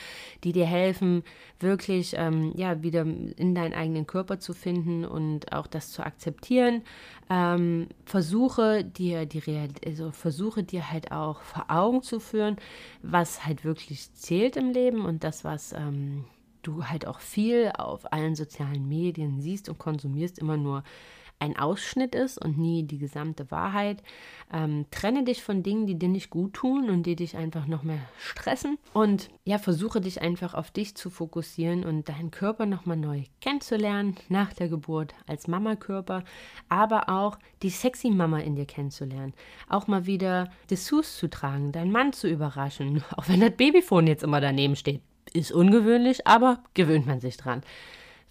die 0.44 0.54
dir 0.54 0.66
helfen, 0.66 1.22
wirklich 1.60 2.16
ähm, 2.18 2.52
ja 2.56 2.82
wieder 2.82 3.02
in 3.02 3.54
deinen 3.54 3.76
eigenen 3.76 4.08
Körper 4.08 4.40
zu 4.40 4.54
finden 4.54 5.06
und 5.06 5.54
auch 5.54 5.68
das 5.68 5.92
zu 5.92 6.04
akzeptieren. 6.04 6.82
Ähm, 7.30 7.90
versuche 8.06 8.84
dir 8.84 9.28
die 9.28 9.38
Real 9.38 9.68
also 9.86 10.10
versuche 10.10 10.64
dir 10.64 10.92
halt 10.92 11.12
auch 11.12 11.42
vor 11.42 11.66
Augen 11.68 12.02
zu 12.02 12.20
führen, 12.20 12.56
was 13.04 13.46
halt 13.46 13.64
wirklich 13.64 14.12
zählt 14.14 14.58
im 14.58 14.72
Leben 14.72 15.06
und 15.06 15.24
das, 15.24 15.44
was 15.44 15.74
ähm, 15.74 16.26
du 16.64 16.86
halt 16.86 17.06
auch 17.06 17.20
viel 17.20 17.72
auf 17.78 18.12
allen 18.12 18.34
sozialen 18.34 18.88
Medien 18.88 19.42
siehst 19.42 19.70
und 19.70 19.78
konsumierst, 19.78 20.40
immer 20.40 20.58
nur 20.58 20.84
ein 21.42 21.58
Ausschnitt 21.58 22.14
ist 22.14 22.38
und 22.38 22.58
nie 22.58 22.84
die 22.84 23.00
gesamte 23.00 23.50
Wahrheit. 23.50 24.04
Ähm, 24.54 24.86
trenne 24.92 25.24
dich 25.24 25.42
von 25.42 25.64
Dingen, 25.64 25.88
die 25.88 25.98
dir 25.98 26.08
nicht 26.08 26.30
gut 26.30 26.54
tun 26.54 26.90
und 26.90 27.04
die 27.04 27.16
dich 27.16 27.36
einfach 27.36 27.66
noch 27.66 27.84
mehr 27.84 28.00
stressen. 28.20 28.78
Und 28.94 29.30
ja, 29.44 29.58
versuche 29.58 30.02
dich 30.02 30.22
einfach 30.22 30.54
auf 30.54 30.72
dich 30.72 30.96
zu 30.96 31.10
fokussieren 31.10 31.84
und 31.84 32.08
deinen 32.10 32.32
Körper 32.32 32.66
nochmal 32.66 32.98
neu 32.98 33.24
kennenzulernen 33.42 34.16
nach 34.30 34.54
der 34.54 34.70
Geburt 34.70 35.16
als 35.26 35.48
Mama-Körper, 35.48 36.24
aber 36.70 37.10
auch 37.10 37.40
die 37.64 37.70
sexy 37.70 38.12
Mama 38.12 38.40
in 38.40 38.56
dir 38.56 38.66
kennenzulernen. 38.66 39.34
Auch 39.68 39.88
mal 39.88 40.06
wieder 40.06 40.50
Dessous 40.70 41.18
zu 41.18 41.30
tragen, 41.30 41.72
deinen 41.72 41.92
Mann 41.92 42.14
zu 42.14 42.28
überraschen, 42.28 43.04
auch 43.18 43.28
wenn 43.28 43.40
das 43.40 43.52
Babyfon 43.52 44.06
jetzt 44.06 44.24
immer 44.24 44.42
daneben 44.42 44.76
steht. 44.76 45.02
Ist 45.34 45.52
ungewöhnlich, 45.52 46.28
aber 46.28 46.62
gewöhnt 46.74 47.08
man 47.08 47.22
sich 47.22 47.38
dran 47.38 47.64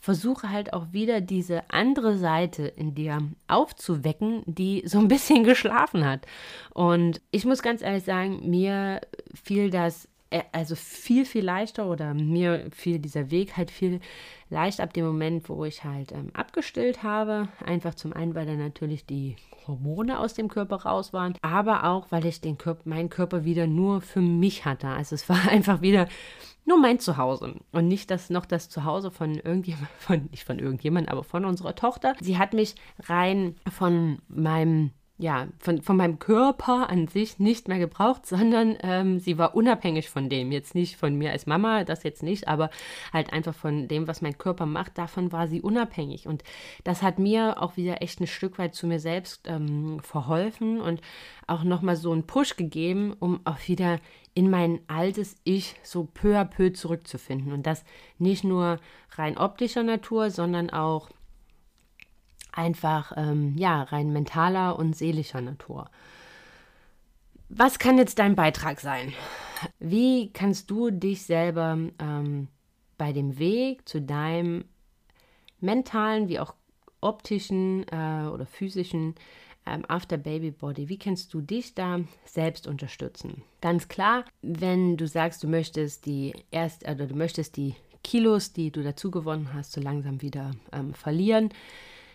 versuche 0.00 0.50
halt 0.50 0.72
auch 0.72 0.92
wieder 0.92 1.20
diese 1.20 1.70
andere 1.70 2.16
Seite 2.16 2.66
in 2.66 2.94
dir 2.94 3.18
aufzuwecken, 3.48 4.42
die 4.46 4.82
so 4.86 4.98
ein 4.98 5.08
bisschen 5.08 5.44
geschlafen 5.44 6.04
hat. 6.04 6.26
Und 6.72 7.20
ich 7.30 7.44
muss 7.44 7.62
ganz 7.62 7.82
ehrlich 7.82 8.04
sagen, 8.04 8.48
mir 8.48 9.02
fiel 9.34 9.70
das 9.70 10.08
äh, 10.30 10.42
also 10.52 10.74
viel, 10.74 11.24
viel 11.24 11.44
leichter 11.44 11.86
oder 11.86 12.14
mir 12.14 12.66
fiel 12.72 12.98
dieser 12.98 13.30
Weg 13.30 13.56
halt 13.56 13.70
viel 13.70 14.00
leicht 14.48 14.80
ab 14.80 14.92
dem 14.94 15.04
Moment, 15.04 15.48
wo 15.48 15.64
ich 15.64 15.84
halt 15.84 16.12
ähm, 16.12 16.30
abgestillt 16.32 17.02
habe. 17.02 17.48
Einfach 17.64 17.94
zum 17.94 18.12
einen, 18.12 18.34
weil 18.34 18.46
dann 18.46 18.58
natürlich 18.58 19.04
die 19.06 19.36
Hormone 19.66 20.18
aus 20.18 20.34
dem 20.34 20.48
Körper 20.48 20.76
raus 20.76 21.12
waren, 21.12 21.34
aber 21.42 21.84
auch, 21.84 22.06
weil 22.10 22.24
ich 22.26 22.40
den 22.40 22.58
Körper, 22.58 22.88
meinen 22.88 23.10
Körper 23.10 23.44
wieder 23.44 23.66
nur 23.66 24.00
für 24.00 24.20
mich 24.20 24.64
hatte. 24.64 24.88
Also 24.88 25.14
es 25.14 25.28
war 25.28 25.48
einfach 25.50 25.82
wieder 25.82 26.08
nur 26.64 26.78
mein 26.78 26.98
Zuhause 26.98 27.56
und 27.72 27.88
nicht 27.88 28.10
das 28.10 28.30
noch 28.30 28.46
das 28.46 28.68
Zuhause 28.68 29.10
von 29.10 29.34
irgendjemand, 29.34 29.88
von, 29.98 30.28
nicht 30.30 30.44
von 30.44 30.58
irgendjemand, 30.58 31.08
aber 31.08 31.24
von 31.24 31.44
unserer 31.44 31.74
Tochter. 31.74 32.14
Sie 32.20 32.38
hat 32.38 32.52
mich 32.52 32.74
rein 33.08 33.56
von 33.70 34.20
meinem 34.28 34.92
ja, 35.20 35.48
von, 35.58 35.82
von 35.82 35.98
meinem 35.98 36.18
Körper 36.18 36.88
an 36.88 37.06
sich 37.06 37.38
nicht 37.38 37.68
mehr 37.68 37.78
gebraucht, 37.78 38.24
sondern 38.26 38.78
ähm, 38.80 39.18
sie 39.18 39.36
war 39.36 39.54
unabhängig 39.54 40.08
von 40.08 40.30
dem. 40.30 40.50
Jetzt 40.50 40.74
nicht 40.74 40.96
von 40.96 41.14
mir 41.14 41.30
als 41.30 41.46
Mama, 41.46 41.84
das 41.84 42.04
jetzt 42.04 42.22
nicht, 42.22 42.48
aber 42.48 42.70
halt 43.12 43.32
einfach 43.32 43.54
von 43.54 43.86
dem, 43.86 44.08
was 44.08 44.22
mein 44.22 44.38
Körper 44.38 44.64
macht, 44.64 44.96
davon 44.96 45.30
war 45.30 45.46
sie 45.46 45.60
unabhängig. 45.60 46.26
Und 46.26 46.42
das 46.84 47.02
hat 47.02 47.18
mir 47.18 47.62
auch 47.62 47.76
wieder 47.76 48.00
echt 48.00 48.20
ein 48.20 48.26
Stück 48.26 48.58
weit 48.58 48.74
zu 48.74 48.86
mir 48.86 48.98
selbst 48.98 49.46
ähm, 49.46 50.00
verholfen 50.00 50.80
und 50.80 51.02
auch 51.46 51.64
nochmal 51.64 51.96
so 51.96 52.12
einen 52.12 52.26
Push 52.26 52.56
gegeben, 52.56 53.14
um 53.18 53.40
auch 53.44 53.58
wieder 53.66 53.98
in 54.34 54.50
mein 54.50 54.80
altes 54.86 55.36
Ich 55.44 55.74
so 55.82 56.04
peu 56.04 56.38
à 56.38 56.44
peu 56.44 56.72
zurückzufinden. 56.72 57.52
Und 57.52 57.66
das 57.66 57.84
nicht 58.18 58.44
nur 58.44 58.78
rein 59.12 59.36
optischer 59.36 59.82
Natur, 59.82 60.30
sondern 60.30 60.70
auch 60.70 61.10
einfach 62.52 63.12
ähm, 63.16 63.56
ja 63.56 63.82
rein 63.82 64.12
mentaler 64.12 64.78
und 64.78 64.96
seelischer 64.96 65.40
Natur. 65.40 65.90
Was 67.48 67.78
kann 67.78 67.98
jetzt 67.98 68.18
dein 68.18 68.36
Beitrag 68.36 68.80
sein? 68.80 69.12
Wie 69.78 70.32
kannst 70.32 70.70
du 70.70 70.90
dich 70.90 71.22
selber 71.22 71.76
ähm, 71.98 72.48
bei 72.96 73.12
dem 73.12 73.38
Weg 73.38 73.88
zu 73.88 74.00
deinem 74.00 74.64
mentalen 75.60 76.28
wie 76.28 76.38
auch 76.38 76.54
optischen 77.00 77.84
äh, 77.88 78.28
oder 78.28 78.46
physischen 78.46 79.14
ähm, 79.70 79.84
After 79.88 80.16
Baby 80.16 80.50
Body, 80.50 80.88
wie 80.88 80.98
kannst 80.98 81.32
du 81.32 81.40
dich 81.40 81.74
da 81.74 82.00
selbst 82.24 82.66
unterstützen? 82.66 83.42
Ganz 83.60 83.88
klar, 83.88 84.24
wenn 84.42 84.96
du 84.96 85.06
sagst, 85.06 85.42
du 85.42 85.48
möchtest 85.48 86.06
die 86.06 86.34
erst 86.50 86.84
oder 86.84 87.06
du 87.06 87.14
möchtest 87.14 87.56
die 87.56 87.74
Kilos, 88.02 88.52
die 88.52 88.70
du 88.70 88.82
dazu 88.82 89.10
gewonnen 89.10 89.50
hast, 89.52 89.72
so 89.72 89.80
langsam 89.80 90.22
wieder 90.22 90.52
ähm, 90.72 90.94
verlieren, 90.94 91.50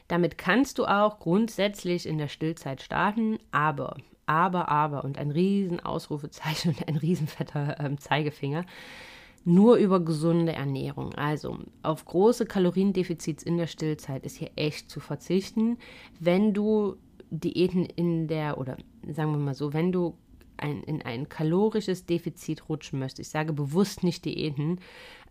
damit 0.07 0.37
kannst 0.37 0.77
du 0.77 0.85
auch 0.85 1.19
grundsätzlich 1.19 2.05
in 2.05 2.17
der 2.17 2.27
Stillzeit 2.27 2.81
starten, 2.81 3.39
aber, 3.51 3.97
aber, 4.25 4.69
aber 4.69 5.03
und 5.03 5.17
ein 5.17 5.31
riesen 5.31 5.79
Ausrufezeichen 5.79 6.69
und 6.75 6.87
ein 6.87 6.97
riesenfetter 6.97 7.79
ähm, 7.79 7.97
Zeigefinger 7.97 8.65
nur 9.45 9.77
über 9.77 9.99
gesunde 9.99 10.53
Ernährung. 10.53 11.13
Also 11.13 11.59
auf 11.83 12.03
große 12.03 12.47
Kaloriendefizits 12.47 13.43
in 13.43 13.57
der 13.57 13.67
Stillzeit 13.67 14.25
ist 14.25 14.37
hier 14.37 14.49
echt 14.55 14.89
zu 14.89 14.99
verzichten. 14.99 15.77
Wenn 16.19 16.53
du 16.53 16.97
Diäten 17.29 17.85
in 17.85 18.27
der, 18.27 18.57
oder 18.57 18.77
sagen 19.11 19.31
wir 19.31 19.37
mal 19.37 19.53
so, 19.53 19.73
wenn 19.73 19.91
du 19.91 20.17
ein, 20.57 20.83
in 20.83 21.01
ein 21.01 21.27
kalorisches 21.29 22.05
Defizit 22.05 22.69
rutschen 22.69 22.99
möchtest, 22.99 23.27
ich 23.27 23.29
sage 23.29 23.53
bewusst 23.53 24.03
nicht 24.03 24.25
Diäten, 24.25 24.79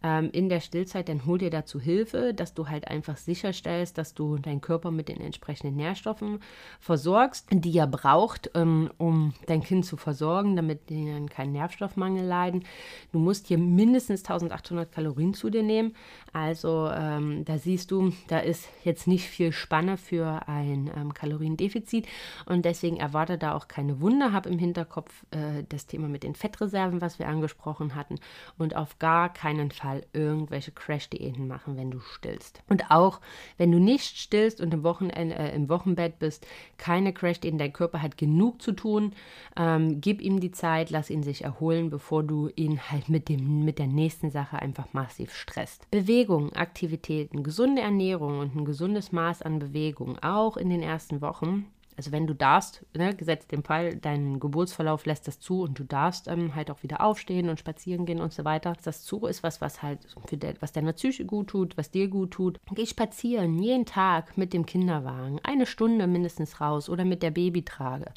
ähm, 0.03 0.30
in 0.32 0.49
der 0.49 0.61
Stillzeit, 0.61 1.09
dann 1.09 1.26
hol 1.26 1.38
dir 1.38 1.51
dazu 1.51 1.80
Hilfe, 1.80 2.34
dass 2.34 2.55
du 2.55 2.68
halt 2.68 2.88
einfach 2.88 3.16
sicherstellst, 3.16 3.97
dass 3.97 4.14
du 4.14 4.36
deinen 4.36 4.61
Körper 4.61 4.90
mit 4.90 5.09
den 5.09 5.20
entsprechenden 5.20 5.76
Nährstoffen 5.76 6.40
versorgst, 6.78 7.47
die 7.51 7.76
er 7.78 7.86
braucht, 7.86 8.51
ähm, 8.55 8.90
um 8.99 9.32
dein 9.47 9.62
Kind 9.62 9.86
zu 9.86 9.97
versorgen, 9.97 10.57
damit 10.57 10.90
die 10.90 11.07
dann 11.07 11.28
keinen 11.28 11.53
Nährstoffmangel 11.53 12.24
leiden. 12.24 12.64
Du 13.12 13.18
musst 13.18 13.47
hier 13.47 13.59
mindestens 13.59 14.20
1800 14.20 14.92
Kalorien 14.92 15.34
zu 15.34 15.51
dir 15.51 15.62
nehmen. 15.62 15.95
Also 16.32 16.90
ähm, 16.92 17.45
da 17.45 17.59
siehst 17.59 17.90
du, 17.90 18.12
da 18.28 18.40
ist 18.40 18.68
jetzt 18.84 19.07
nicht 19.07 19.28
viel 19.28 19.53
Spanne 19.53 19.97
für 19.97 20.49
ein 20.49 20.90
ähm, 20.97 21.14
Kaloriendefizit 21.14 22.07
und 22.47 22.64
deswegen 22.64 22.97
erwarte 22.97 23.38
da 23.38 23.55
auch 23.55 23.68
keine 23.68 24.01
Wunder. 24.01 24.32
Hab 24.32 24.47
im 24.47 24.59
Hinterkopf 24.59 25.24
äh, 25.30 25.62
das 25.68 25.86
Thema 25.86 26.09
mit 26.09 26.24
den 26.24 26.34
Fettreserven, 26.34 27.01
was 27.01 27.18
wir 27.18 27.28
angesprochen 27.28 27.95
hatten 27.95 28.16
und 28.59 28.76
auf 28.76 28.99
gar 28.99 29.32
keinen 29.32 29.70
Fall 29.70 29.93
Fall 29.95 30.07
irgendwelche 30.12 30.72
Crash-Diäten 30.72 31.47
machen, 31.47 31.76
wenn 31.76 31.90
du 31.90 32.01
stillst. 32.01 32.62
Und 32.68 32.90
auch 32.90 33.20
wenn 33.57 33.70
du 33.70 33.78
nicht 33.78 34.18
stillst 34.18 34.61
und 34.61 34.74
im, 34.74 34.82
Wochenende, 34.82 35.34
äh, 35.36 35.55
im 35.55 35.68
Wochenbett 35.68 36.18
bist, 36.18 36.47
keine 36.78 37.12
Crash-Diäten, 37.12 37.59
dein 37.59 37.72
Körper 37.72 38.03
hat 38.03 38.16
genug 38.16 38.61
zu 38.61 38.72
tun. 38.72 39.12
Ähm, 39.57 40.01
gib 40.01 40.20
ihm 40.20 40.40
die 40.40 40.51
Zeit, 40.51 40.90
lass 40.90 41.11
ihn 41.11 41.22
sich 41.22 41.45
erholen, 41.45 41.90
bevor 41.90 42.22
du 42.22 42.51
ihn 42.57 42.80
halt 42.90 43.09
mit, 43.09 43.28
dem, 43.28 43.64
mit 43.64 43.78
der 43.78 43.86
nächsten 43.86 44.30
Sache 44.30 44.61
einfach 44.61 44.92
massiv 44.92 45.34
stresst. 45.34 45.90
Bewegung, 45.90 46.53
Aktivitäten, 46.53 47.42
gesunde 47.42 47.82
Ernährung 47.82 48.38
und 48.38 48.55
ein 48.57 48.64
gesundes 48.64 49.12
Maß 49.12 49.42
an 49.42 49.59
Bewegung, 49.59 50.18
auch 50.20 50.57
in 50.57 50.70
den 50.70 50.82
ersten 50.82 51.20
Wochen, 51.20 51.66
also 51.97 52.12
wenn 52.12 52.26
du 52.26 52.34
darfst, 52.34 52.84
ne, 52.95 53.14
gesetzt 53.14 53.53
den 53.53 53.62
Fall, 53.62 53.97
dein 53.97 54.40
Geburtsverlauf 54.40 55.07
lässt 55.07 55.28
das 55.28 55.38
zu 55.38 55.62
und 55.62 55.78
du 55.78 55.84
darfst 55.84 56.28
ähm, 56.28 56.55
halt 56.55 56.70
auch 56.70 56.82
wieder 56.82 57.01
aufstehen 57.01 57.49
und 57.49 57.61
spazieren 57.61 58.07
gehen 58.07 58.20
und 58.20 58.32
so 58.32 58.45
weiter. 58.45 58.74
Das 58.82 59.03
zu 59.03 59.26
ist 59.26 59.42
was, 59.42 59.61
was 59.61 59.82
halt 59.82 60.01
für 60.26 60.36
de, 60.36 60.55
was 60.61 60.72
deiner 60.72 60.92
Psyche 60.92 61.24
gut 61.24 61.49
tut, 61.49 61.76
was 61.76 61.90
dir 61.90 62.09
gut 62.09 62.32
tut. 62.32 62.59
Geh 62.74 62.86
spazieren 62.86 63.59
jeden 63.59 63.86
Tag 63.86 64.36
mit 64.36 64.53
dem 64.53 64.66
Kinderwagen, 64.66 65.40
eine 65.42 65.66
Stunde 65.66 66.07
mindestens 66.07 66.61
raus 66.61 66.88
oder 66.88 67.05
mit 67.05 67.22
der 67.22 67.30
Babytrage. 67.30 68.12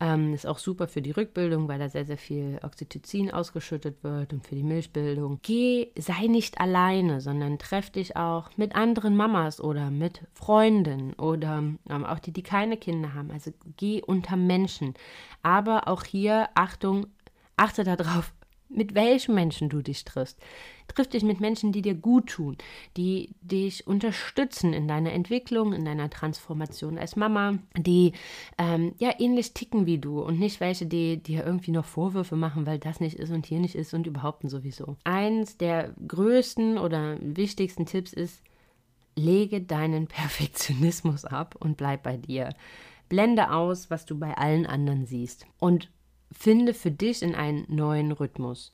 Ähm, 0.00 0.34
ist 0.34 0.46
auch 0.46 0.58
super 0.58 0.88
für 0.88 1.00
die 1.00 1.10
Rückbildung, 1.10 1.68
weil 1.68 1.78
da 1.78 1.88
sehr, 1.88 2.04
sehr 2.04 2.18
viel 2.18 2.58
Oxytocin 2.62 3.30
ausgeschüttet 3.30 4.02
wird 4.04 4.32
und 4.32 4.46
für 4.46 4.54
die 4.54 4.62
Milchbildung. 4.62 5.38
Geh, 5.42 5.88
sei 5.98 6.26
nicht 6.26 6.60
alleine, 6.60 7.20
sondern 7.20 7.58
treff 7.58 7.90
dich 7.90 8.16
auch 8.16 8.50
mit 8.56 8.74
anderen 8.74 9.16
Mamas 9.16 9.60
oder 9.60 9.90
mit 9.90 10.22
Freunden 10.34 11.14
oder 11.14 11.62
ähm, 11.88 12.04
auch 12.04 12.18
die, 12.18 12.32
die 12.32 12.42
keine 12.42 12.76
Kinder 12.76 13.14
haben. 13.14 13.30
Also 13.30 13.52
geh 13.76 14.02
unter 14.02 14.36
Menschen. 14.36 14.94
Aber 15.42 15.88
auch 15.88 16.04
hier, 16.04 16.48
Achtung, 16.54 17.06
achte 17.56 17.84
darauf, 17.84 18.32
mit 18.68 18.94
welchen 18.94 19.34
Menschen 19.34 19.68
du 19.68 19.80
dich 19.80 20.04
triffst. 20.04 20.38
Triff 20.88 21.08
dich 21.08 21.22
mit 21.22 21.40
Menschen, 21.40 21.72
die 21.72 21.82
dir 21.82 21.94
gut 21.94 22.28
tun, 22.28 22.56
die 22.96 23.34
dich 23.42 23.86
unterstützen 23.86 24.72
in 24.72 24.88
deiner 24.88 25.12
Entwicklung, 25.12 25.72
in 25.72 25.84
deiner 25.84 26.10
Transformation 26.10 26.98
als 26.98 27.16
Mama, 27.16 27.58
die 27.76 28.12
ähm, 28.58 28.94
ja 28.98 29.12
ähnlich 29.18 29.52
ticken 29.52 29.86
wie 29.86 29.98
du 29.98 30.20
und 30.20 30.38
nicht 30.38 30.60
welche, 30.60 30.86
die 30.86 31.22
dir 31.22 31.44
irgendwie 31.44 31.72
noch 31.72 31.84
Vorwürfe 31.84 32.36
machen, 32.36 32.66
weil 32.66 32.78
das 32.78 33.00
nicht 33.00 33.16
ist 33.16 33.30
und 33.30 33.46
hier 33.46 33.60
nicht 33.60 33.74
ist 33.74 33.94
und 33.94 34.06
überhaupt 34.06 34.48
sowieso. 34.48 34.96
Eins 35.04 35.56
der 35.56 35.94
größten 36.06 36.78
oder 36.78 37.16
wichtigsten 37.20 37.86
Tipps 37.86 38.12
ist, 38.12 38.42
lege 39.16 39.60
deinen 39.60 40.06
Perfektionismus 40.06 41.24
ab 41.24 41.56
und 41.58 41.76
bleib 41.76 42.02
bei 42.02 42.16
dir. 42.16 42.50
Blende 43.08 43.50
aus, 43.50 43.90
was 43.90 44.04
du 44.04 44.18
bei 44.18 44.36
allen 44.36 44.66
anderen 44.66 45.06
siehst. 45.06 45.46
Und 45.58 45.90
finde 46.32 46.74
für 46.74 46.90
dich 46.90 47.22
in 47.22 47.34
einen 47.34 47.64
neuen 47.68 48.12
Rhythmus. 48.12 48.72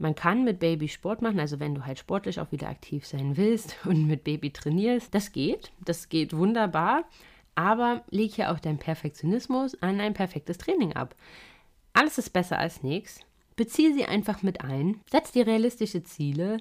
Man 0.00 0.14
kann 0.14 0.44
mit 0.44 0.60
Baby 0.60 0.88
Sport 0.88 1.20
machen, 1.20 1.38
also 1.38 1.60
wenn 1.60 1.74
du 1.74 1.84
halt 1.84 1.98
sportlich 1.98 2.40
auch 2.40 2.50
wieder 2.52 2.70
aktiv 2.70 3.06
sein 3.06 3.36
willst 3.36 3.76
und 3.84 4.06
mit 4.06 4.24
Baby 4.24 4.50
trainierst, 4.50 5.14
das 5.14 5.30
geht, 5.30 5.72
das 5.84 6.08
geht 6.08 6.34
wunderbar, 6.34 7.04
aber 7.54 8.02
leg 8.08 8.32
hier 8.32 8.50
auch 8.50 8.58
deinen 8.58 8.78
Perfektionismus 8.78 9.80
an 9.82 10.00
ein 10.00 10.14
perfektes 10.14 10.56
Training 10.56 10.94
ab. 10.94 11.14
Alles 11.92 12.16
ist 12.16 12.30
besser 12.30 12.58
als 12.58 12.82
nichts. 12.82 13.20
Beziehe 13.56 13.92
sie 13.92 14.06
einfach 14.06 14.42
mit 14.42 14.62
ein, 14.62 15.00
setz 15.10 15.32
dir 15.32 15.46
realistische 15.46 16.02
Ziele 16.02 16.56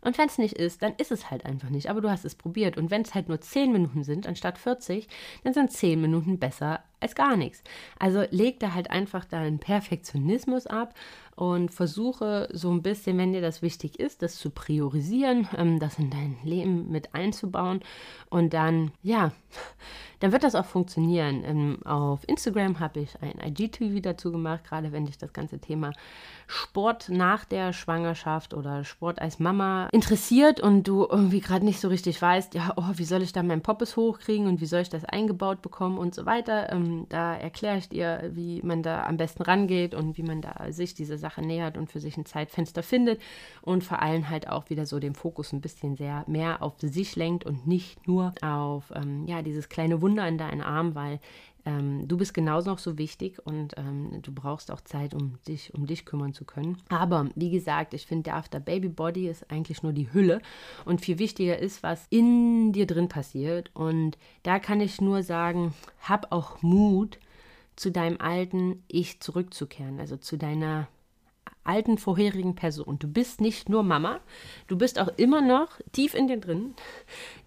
und 0.00 0.16
wenn 0.16 0.28
es 0.28 0.38
nicht 0.38 0.54
ist, 0.54 0.82
dann 0.82 0.94
ist 0.98 1.10
es 1.10 1.32
halt 1.32 1.46
einfach 1.46 1.70
nicht. 1.70 1.90
Aber 1.90 2.00
du 2.00 2.10
hast 2.10 2.24
es 2.24 2.36
probiert 2.36 2.76
und 2.76 2.92
wenn 2.92 3.02
es 3.02 3.14
halt 3.14 3.28
nur 3.28 3.40
10 3.40 3.72
Minuten 3.72 4.04
sind 4.04 4.28
anstatt 4.28 4.58
40, 4.58 5.08
dann 5.42 5.54
sind 5.54 5.72
10 5.72 6.00
Minuten 6.00 6.38
besser 6.38 6.84
als 7.04 7.14
gar 7.14 7.36
nichts. 7.36 7.62
Also 7.98 8.24
leg 8.30 8.58
da 8.58 8.74
halt 8.74 8.90
einfach 8.90 9.24
deinen 9.24 9.58
Perfektionismus 9.58 10.66
ab 10.66 10.94
und 11.36 11.72
versuche 11.72 12.48
so 12.52 12.70
ein 12.70 12.82
bisschen, 12.82 13.18
wenn 13.18 13.32
dir 13.32 13.40
das 13.40 13.60
wichtig 13.60 13.98
ist, 13.98 14.22
das 14.22 14.36
zu 14.36 14.50
priorisieren, 14.50 15.48
ähm, 15.56 15.80
das 15.80 15.98
in 15.98 16.10
dein 16.10 16.36
Leben 16.44 16.90
mit 16.90 17.14
einzubauen 17.14 17.80
und 18.30 18.54
dann, 18.54 18.92
ja, 19.02 19.32
dann 20.20 20.32
wird 20.32 20.44
das 20.44 20.54
auch 20.54 20.64
funktionieren. 20.64 21.42
Ähm, 21.44 21.78
auf 21.84 22.20
Instagram 22.28 22.78
habe 22.78 23.00
ich 23.00 23.20
ein 23.20 23.40
IGTV 23.44 24.00
dazu 24.00 24.30
gemacht, 24.30 24.64
gerade 24.64 24.92
wenn 24.92 25.06
dich 25.06 25.18
das 25.18 25.32
ganze 25.32 25.58
Thema 25.58 25.92
Sport 26.46 27.08
nach 27.08 27.44
der 27.44 27.72
Schwangerschaft 27.72 28.54
oder 28.54 28.84
Sport 28.84 29.20
als 29.20 29.40
Mama 29.40 29.88
interessiert 29.92 30.60
und 30.60 30.86
du 30.86 31.06
irgendwie 31.10 31.40
gerade 31.40 31.64
nicht 31.64 31.80
so 31.80 31.88
richtig 31.88 32.20
weißt, 32.22 32.54
ja, 32.54 32.72
oh, 32.76 32.92
wie 32.94 33.04
soll 33.04 33.22
ich 33.22 33.32
da 33.32 33.42
meinen 33.42 33.62
Poppes 33.62 33.96
hochkriegen 33.96 34.46
und 34.46 34.60
wie 34.60 34.66
soll 34.66 34.82
ich 34.82 34.88
das 34.88 35.04
eingebaut 35.04 35.62
bekommen 35.62 35.98
und 35.98 36.14
so 36.14 36.26
weiter. 36.26 36.72
Ähm, 36.72 36.93
da 37.08 37.34
erkläre 37.34 37.78
ich 37.78 37.88
dir, 37.88 38.30
wie 38.32 38.62
man 38.62 38.82
da 38.82 39.04
am 39.04 39.16
besten 39.16 39.42
rangeht 39.42 39.94
und 39.94 40.16
wie 40.16 40.22
man 40.22 40.40
da 40.40 40.72
sich 40.72 40.94
diese 40.94 41.18
Sache 41.18 41.42
nähert 41.42 41.76
und 41.76 41.90
für 41.90 42.00
sich 42.00 42.16
ein 42.16 42.26
Zeitfenster 42.26 42.82
findet 42.82 43.20
und 43.62 43.84
vor 43.84 44.00
allem 44.00 44.28
halt 44.30 44.48
auch 44.48 44.70
wieder 44.70 44.86
so 44.86 44.98
den 44.98 45.14
Fokus 45.14 45.52
ein 45.52 45.60
bisschen 45.60 45.96
sehr 45.96 46.24
mehr 46.26 46.62
auf 46.62 46.74
sich 46.80 47.16
lenkt 47.16 47.44
und 47.44 47.66
nicht 47.66 48.06
nur 48.06 48.34
auf 48.42 48.92
ähm, 48.94 49.26
ja 49.26 49.42
dieses 49.42 49.68
kleine 49.68 50.00
Wunder 50.00 50.26
in 50.28 50.38
deinen 50.38 50.62
Arm, 50.62 50.94
weil 50.94 51.20
ähm, 51.66 52.06
du 52.06 52.16
bist 52.16 52.34
genauso 52.34 52.70
noch 52.70 52.78
so 52.78 52.98
wichtig 52.98 53.44
und 53.44 53.74
ähm, 53.76 54.20
du 54.22 54.32
brauchst 54.32 54.70
auch 54.70 54.80
Zeit, 54.82 55.14
um 55.14 55.38
dich 55.48 55.72
um 55.74 55.86
dich 55.86 56.04
kümmern 56.04 56.34
zu 56.34 56.44
können. 56.44 56.78
Aber 56.88 57.28
wie 57.34 57.50
gesagt, 57.50 57.94
ich 57.94 58.06
finde, 58.06 58.24
der 58.24 58.36
After 58.36 58.60
Baby 58.60 58.88
Body 58.88 59.28
ist 59.28 59.50
eigentlich 59.50 59.82
nur 59.82 59.92
die 59.92 60.12
Hülle 60.12 60.40
und 60.84 61.00
viel 61.00 61.18
wichtiger 61.18 61.58
ist, 61.58 61.82
was 61.82 62.06
in 62.10 62.72
dir 62.72 62.86
drin 62.86 63.08
passiert. 63.08 63.70
Und 63.74 64.18
da 64.42 64.58
kann 64.58 64.80
ich 64.80 65.00
nur 65.00 65.22
sagen, 65.22 65.74
hab 66.00 66.32
auch 66.32 66.62
Mut, 66.62 67.18
zu 67.76 67.90
deinem 67.90 68.20
alten 68.20 68.84
Ich 68.86 69.20
zurückzukehren, 69.20 69.98
also 69.98 70.16
zu 70.16 70.36
deiner 70.36 70.86
alten 71.64 71.98
vorherigen 71.98 72.54
Person. 72.54 72.98
Du 72.98 73.08
bist 73.08 73.40
nicht 73.40 73.68
nur 73.68 73.82
Mama, 73.82 74.20
du 74.68 74.76
bist 74.76 74.98
auch 74.98 75.08
immer 75.16 75.40
noch 75.40 75.68
tief 75.92 76.14
in 76.14 76.28
dir 76.28 76.38
drin 76.38 76.74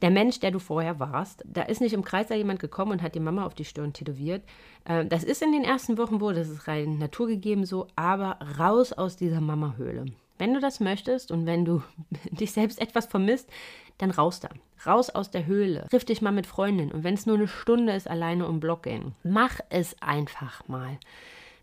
der 0.01 0.09
Mensch, 0.11 0.39
der 0.39 0.51
du 0.51 0.59
vorher 0.59 0.99
warst. 0.99 1.43
Da 1.45 1.63
ist 1.63 1.81
nicht 1.81 1.93
im 1.93 2.03
Kreis 2.03 2.27
da 2.27 2.35
jemand 2.35 2.59
gekommen 2.59 2.93
und 2.93 3.01
hat 3.01 3.15
die 3.15 3.19
Mama 3.19 3.45
auf 3.45 3.53
die 3.53 3.65
Stirn 3.65 3.93
tätowiert. 3.93 4.43
Ähm, 4.85 5.09
das 5.09 5.23
ist 5.23 5.41
in 5.41 5.51
den 5.51 5.63
ersten 5.63 5.97
Wochen 5.97 6.21
wohl, 6.21 6.33
das 6.33 6.49
ist 6.49 6.67
rein 6.67 6.97
naturgegeben 6.97 7.65
so, 7.65 7.87
aber 7.95 8.37
raus 8.59 8.93
aus 8.93 9.15
dieser 9.15 9.41
Mama-Höhle. 9.41 10.05
Wenn 10.37 10.53
du 10.53 10.59
das 10.59 10.79
möchtest 10.79 11.31
und 11.31 11.45
wenn 11.45 11.65
du 11.65 11.81
dich 12.31 12.51
selbst 12.51 12.79
etwas 12.79 13.05
vermisst, 13.05 13.49
dann 13.97 14.11
raus 14.11 14.39
da. 14.39 14.49
Raus 14.85 15.09
aus 15.09 15.31
der 15.31 15.47
Höhle. 15.47 15.87
Triff 15.89 16.05
dich 16.05 16.21
mal 16.21 16.31
mit 16.31 16.45
Freundinnen. 16.45 16.91
Und 16.91 17.03
wenn 17.03 17.15
es 17.15 17.25
nur 17.25 17.37
eine 17.37 17.47
Stunde 17.47 17.93
ist, 17.93 18.07
alleine 18.07 18.47
um 18.47 18.59
Block 18.59 18.83
gehen. 18.83 19.15
Mach 19.23 19.59
es 19.69 19.99
einfach 20.01 20.67
mal. 20.67 20.99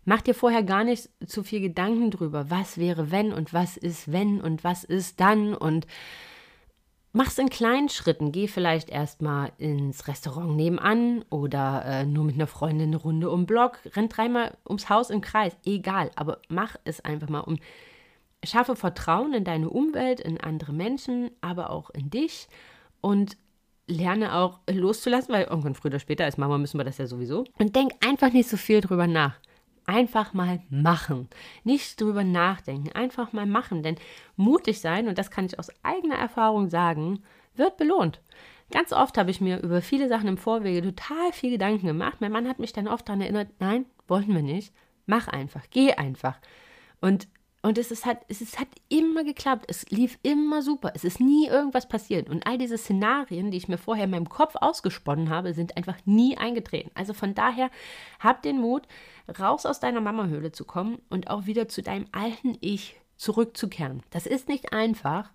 Mach 0.05 0.21
dir 0.21 0.35
vorher 0.35 0.63
gar 0.63 0.83
nicht 0.83 1.09
zu 1.25 1.43
viel 1.43 1.61
Gedanken 1.61 2.11
drüber, 2.11 2.49
was 2.49 2.77
wäre 2.77 3.11
wenn 3.11 3.33
und 3.33 3.53
was 3.53 3.75
ist 3.75 4.11
wenn 4.11 4.39
und 4.39 4.63
was 4.63 4.83
ist 4.83 5.19
dann 5.19 5.55
und 5.55 5.87
mach's 7.11 7.39
in 7.39 7.49
kleinen 7.49 7.89
Schritten. 7.89 8.31
Geh 8.31 8.47
vielleicht 8.47 8.89
erstmal 8.89 9.51
ins 9.57 10.07
Restaurant 10.07 10.55
nebenan 10.55 11.25
oder 11.29 11.83
äh, 11.85 12.05
nur 12.05 12.23
mit 12.23 12.35
einer 12.35 12.45
Freundin 12.45 12.89
eine 12.89 12.97
Runde 12.97 13.31
um 13.31 13.47
Block. 13.47 13.79
Renn 13.95 14.09
dreimal 14.09 14.55
ums 14.67 14.89
Haus 14.89 15.09
im 15.09 15.21
Kreis. 15.21 15.57
Egal, 15.65 16.11
aber 16.15 16.39
mach 16.49 16.75
es 16.83 17.01
einfach 17.01 17.29
mal 17.29 17.39
um. 17.39 17.57
Schaffe 18.43 18.75
Vertrauen 18.75 19.33
in 19.33 19.43
deine 19.43 19.71
Umwelt, 19.71 20.19
in 20.19 20.39
andere 20.39 20.71
Menschen, 20.71 21.31
aber 21.41 21.71
auch 21.71 21.89
in 21.89 22.11
dich 22.11 22.47
und 23.01 23.37
lerne 23.87 24.35
auch 24.35 24.59
loszulassen, 24.69 25.33
weil 25.33 25.45
irgendwann 25.45 25.73
früher 25.73 25.91
oder 25.91 25.99
später 25.99 26.25
als 26.25 26.37
Mama 26.37 26.59
müssen 26.59 26.79
wir 26.79 26.83
das 26.83 26.99
ja 26.99 27.07
sowieso. 27.07 27.45
Und 27.57 27.75
denk 27.75 27.93
einfach 28.05 28.31
nicht 28.31 28.49
so 28.49 28.57
viel 28.57 28.81
drüber 28.81 29.07
nach. 29.07 29.35
Einfach 29.85 30.33
mal 30.33 30.61
machen. 30.69 31.29
Nicht 31.63 32.01
drüber 32.01 32.23
nachdenken. 32.23 32.91
Einfach 32.93 33.33
mal 33.33 33.45
machen. 33.45 33.83
Denn 33.83 33.97
mutig 34.35 34.81
sein, 34.81 35.07
und 35.07 35.17
das 35.17 35.29
kann 35.31 35.45
ich 35.45 35.59
aus 35.59 35.69
eigener 35.83 36.15
Erfahrung 36.15 36.69
sagen, 36.69 37.23
wird 37.55 37.77
belohnt. 37.77 38.21
Ganz 38.71 38.91
oft 38.93 39.17
habe 39.17 39.29
ich 39.29 39.41
mir 39.41 39.61
über 39.61 39.81
viele 39.81 40.07
Sachen 40.07 40.27
im 40.27 40.37
Vorwege 40.37 40.81
total 40.81 41.31
viel 41.33 41.51
Gedanken 41.51 41.85
gemacht. 41.85 42.19
Mein 42.19 42.31
Mann 42.31 42.47
hat 42.47 42.59
mich 42.59 42.73
dann 42.73 42.87
oft 42.87 43.07
daran 43.07 43.21
erinnert, 43.21 43.49
nein, 43.59 43.85
wollen 44.07 44.33
wir 44.33 44.41
nicht. 44.41 44.73
Mach 45.05 45.27
einfach, 45.27 45.63
geh 45.69 45.93
einfach. 45.93 46.39
Und 46.99 47.27
und 47.65 47.79
es, 47.79 47.89
ist 47.89 48.05
halt, 48.05 48.19
es 48.27 48.41
ist, 48.41 48.59
hat 48.59 48.67
immer 48.89 49.23
geklappt. 49.23 49.65
Es 49.67 49.89
lief 49.89 50.19
immer 50.21 50.61
super. 50.61 50.91
Es 50.93 51.03
ist 51.03 51.19
nie 51.19 51.47
irgendwas 51.47 51.89
passiert. 51.89 52.29
Und 52.29 52.45
all 52.45 52.59
diese 52.59 52.77
Szenarien, 52.77 53.49
die 53.49 53.57
ich 53.57 53.67
mir 53.67 53.79
vorher 53.79 54.03
in 54.03 54.11
meinem 54.11 54.29
Kopf 54.29 54.53
ausgesponnen 54.55 55.31
habe, 55.31 55.51
sind 55.55 55.75
einfach 55.75 55.97
nie 56.05 56.37
eingetreten. 56.37 56.91
Also 56.93 57.13
von 57.13 57.33
daher, 57.33 57.71
hab 58.19 58.43
den 58.43 58.61
Mut, 58.61 58.83
raus 59.39 59.65
aus 59.65 59.79
deiner 59.79 59.99
Mamahöhle 59.99 60.51
zu 60.51 60.63
kommen 60.63 60.99
und 61.09 61.31
auch 61.31 61.47
wieder 61.47 61.67
zu 61.67 61.81
deinem 61.81 62.05
alten 62.11 62.55
Ich 62.61 62.97
zurückzukehren. 63.15 64.03
Das 64.11 64.27
ist 64.27 64.47
nicht 64.47 64.71
einfach. 64.71 65.31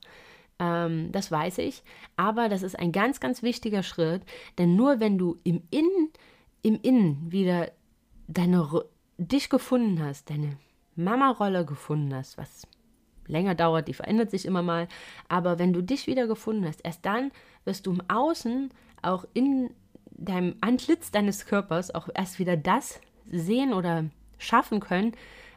Ähm, 0.61 1.11
das 1.11 1.33
weiß 1.33 1.59
ich. 1.59 1.83
Aber 2.15 2.49
das 2.49 2.63
ist 2.63 2.79
ein 2.79 2.93
ganz, 2.93 3.19
ganz 3.19 3.43
wichtiger 3.43 3.83
Schritt. 3.83 4.23
Denn 4.57 4.77
nur 4.77 5.01
wenn 5.01 5.19
du 5.19 5.41
im 5.43 5.65
Innen, 5.73 6.11
im 6.63 6.79
Innen 6.81 7.33
wieder 7.33 7.73
deine, 8.29 8.85
dich 9.19 9.51
gefunden 9.51 10.01
hast, 10.01 10.31
deine 10.31 10.59
Mama-Rolle 10.97 11.65
gefunden 11.65 12.15
hast, 12.15 12.39
was 12.39 12.67
länger 13.27 13.55
dauert, 13.55 13.89
die 13.89 13.95
verändert 13.95 14.31
sich 14.31 14.45
immer 14.45 14.63
mal, 14.63 14.89
aber 15.29 15.59
wenn 15.59 15.73
du 15.73 15.83
dich 15.83 16.07
wieder 16.07 16.27
gefunden 16.27 16.67
hast, 16.67 16.81
erst 16.85 17.07
dann 17.07 17.31
wirst 17.65 17.87
du 17.87 17.93
im 17.93 18.03
Außen 18.09 18.71
auch 19.03 19.25
in 19.35 19.71
deinem 20.11 20.57
Antlitz 20.61 21.11
deines 21.11 21.47
Körpers 21.47 21.95
auch 21.95 22.09
erst 22.15 22.39
wieder 22.39 22.57
das 22.57 23.01
sehen 23.31 23.73
oder 23.73 24.07
schaffen 24.39 24.81
können, 24.81 25.13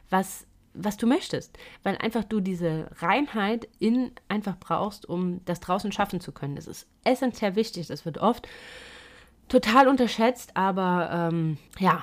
was 0.08 0.46
was 0.74 0.96
du 0.96 1.06
möchtest, 1.06 1.56
weil 1.84 1.96
einfach 1.98 2.24
du 2.24 2.40
diese 2.40 2.90
Reinheit 2.98 3.68
in 3.78 4.10
einfach 4.28 4.56
brauchst, 4.58 5.08
um 5.08 5.40
das 5.44 5.60
draußen 5.60 5.92
schaffen 5.92 6.20
zu 6.20 6.32
können. 6.32 6.56
Das 6.56 6.66
ist 6.66 6.88
essentiell 7.04 7.54
wichtig. 7.54 7.86
Das 7.86 8.04
wird 8.04 8.18
oft 8.18 8.48
total 9.48 9.86
unterschätzt, 9.86 10.56
aber 10.56 11.30
ähm, 11.32 11.58
ja, 11.78 12.02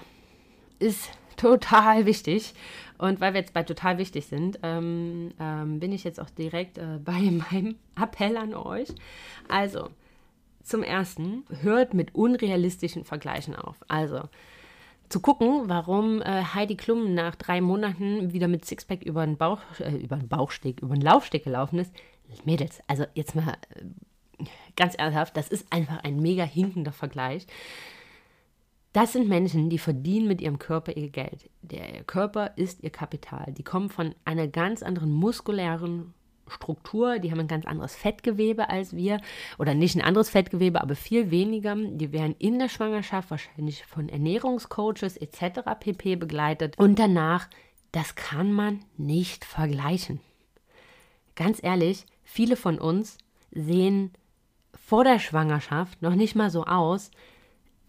ist 0.80 1.10
total 1.36 2.06
wichtig. 2.06 2.54
Und 3.02 3.20
weil 3.20 3.34
wir 3.34 3.42
jetzt 3.42 3.56
bei 3.56 3.64
total 3.64 3.98
wichtig 3.98 4.28
sind, 4.28 4.60
ähm, 4.62 5.32
ähm, 5.40 5.80
bin 5.80 5.92
ich 5.92 6.04
jetzt 6.04 6.20
auch 6.20 6.30
direkt 6.30 6.78
äh, 6.78 7.00
bei 7.04 7.20
meinem 7.20 7.76
Appell 8.00 8.38
an 8.38 8.54
euch. 8.54 8.90
Also, 9.50 9.90
zum 10.62 10.84
Ersten, 10.84 11.44
hört 11.62 11.96
mit 11.96 12.14
unrealistischen 12.14 13.04
Vergleichen 13.04 13.56
auf. 13.56 13.78
Also, 13.88 14.30
zu 15.10 15.20
gucken, 15.20 15.64
warum 15.66 16.22
äh, 16.22 16.44
Heidi 16.54 16.78
Klum 16.78 17.16
nach 17.16 17.34
drei 17.34 17.60
Monaten 17.60 18.34
wieder 18.34 18.48
mit 18.48 18.66
Sixpack 18.66 19.02
über 19.02 19.26
den 19.26 19.36
Bauch, 19.36 19.62
äh, 19.80 19.96
über 19.96 20.18
den 20.18 20.30
Bauchsteg, 20.30 20.84
über 20.84 20.94
den 20.94 21.02
Laufsteg 21.02 21.44
gelaufen 21.44 21.80
ist. 21.80 21.92
Mädels, 22.46 22.82
also 22.86 23.06
jetzt 23.16 23.34
mal 23.34 23.56
äh, 23.72 24.46
ganz 24.76 24.94
ernsthaft, 24.94 25.36
das 25.36 25.48
ist 25.48 25.66
einfach 25.74 26.04
ein 26.04 26.20
mega 26.20 26.44
hinkender 26.44 26.92
Vergleich. 26.92 27.48
Das 28.94 29.14
sind 29.14 29.30
Menschen, 29.30 29.70
die 29.70 29.78
verdienen 29.78 30.28
mit 30.28 30.42
ihrem 30.42 30.60
Körper 30.60 30.98
ihr 30.98 31.10
Geld. 31.10 31.50
Der 31.62 32.04
Körper 32.04 32.52
ist 32.58 32.84
ihr 32.84 32.90
Kapital. 32.90 33.54
Die 33.58 33.64
kommen 33.64 33.90
von 33.90 34.14
einer 34.26 34.48
ganz 34.48 34.84
anderen 34.84 35.12
muskulären 35.12 36.14
Struktur, 36.48 37.20
die 37.20 37.32
haben 37.32 37.40
ein 37.40 37.48
ganz 37.48 37.66
anderes 37.66 37.96
Fettgewebe 37.96 38.70
als 38.70 38.94
wir 38.94 39.22
oder 39.58 39.74
nicht 39.74 39.96
ein 39.96 40.02
anderes 40.02 40.30
Fettgewebe, 40.30 40.82
aber 40.82 40.96
viel 40.96 41.32
weniger. 41.32 41.76
Die 41.76 42.12
werden 42.12 42.36
in 42.40 42.60
der 42.60 42.68
Schwangerschaft 42.68 43.32
wahrscheinlich 43.32 43.86
von 43.86 44.10
Ernährungscoaches 44.10 45.16
etc. 45.18 45.62
pp 45.80 46.18
begleitet 46.18 46.78
und 46.78 47.00
danach, 47.00 47.48
das 47.94 48.16
kann 48.16 48.52
man 48.52 48.80
nicht 48.98 49.46
vergleichen. 49.46 50.20
Ganz 51.36 51.64
ehrlich, 51.64 52.06
viele 52.24 52.58
von 52.58 52.78
uns 52.78 53.18
sehen 53.52 54.12
vor 54.74 55.04
der 55.06 55.20
Schwangerschaft 55.20 56.02
noch 56.02 56.16
nicht 56.16 56.36
mal 56.36 56.50
so 56.50 56.66
aus, 56.66 57.12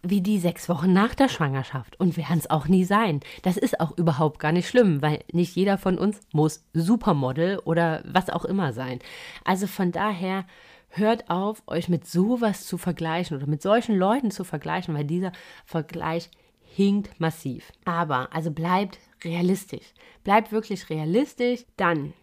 wie 0.03 0.21
die 0.21 0.37
sechs 0.37 0.67
Wochen 0.67 0.91
nach 0.91 1.15
der 1.15 1.29
Schwangerschaft 1.29 1.99
und 1.99 2.17
werden 2.17 2.37
es 2.37 2.49
auch 2.49 2.67
nie 2.67 2.83
sein. 2.83 3.21
Das 3.41 3.57
ist 3.57 3.79
auch 3.79 3.97
überhaupt 3.97 4.39
gar 4.39 4.51
nicht 4.51 4.67
schlimm, 4.67 5.01
weil 5.01 5.23
nicht 5.31 5.55
jeder 5.55 5.77
von 5.77 5.97
uns 5.97 6.19
muss 6.33 6.65
Supermodel 6.73 7.59
oder 7.59 8.03
was 8.05 8.29
auch 8.29 8.45
immer 8.45 8.73
sein. 8.73 8.99
Also 9.45 9.65
von 9.65 9.91
daher 9.91 10.45
hört 10.89 11.29
auf, 11.29 11.63
euch 11.67 11.89
mit 11.89 12.05
sowas 12.05 12.67
zu 12.67 12.77
vergleichen 12.77 13.37
oder 13.37 13.47
mit 13.47 13.61
solchen 13.61 13.95
Leuten 13.95 14.29
zu 14.29 14.43
vergleichen, 14.43 14.93
weil 14.93 15.05
dieser 15.05 15.31
Vergleich 15.65 16.29
hinkt 16.61 17.19
massiv. 17.19 17.71
Aber 17.85 18.33
also 18.33 18.51
bleibt 18.51 18.99
realistisch. 19.23 19.93
Bleibt 20.23 20.51
wirklich 20.51 20.89
realistisch. 20.89 21.65
Dann 21.77 22.13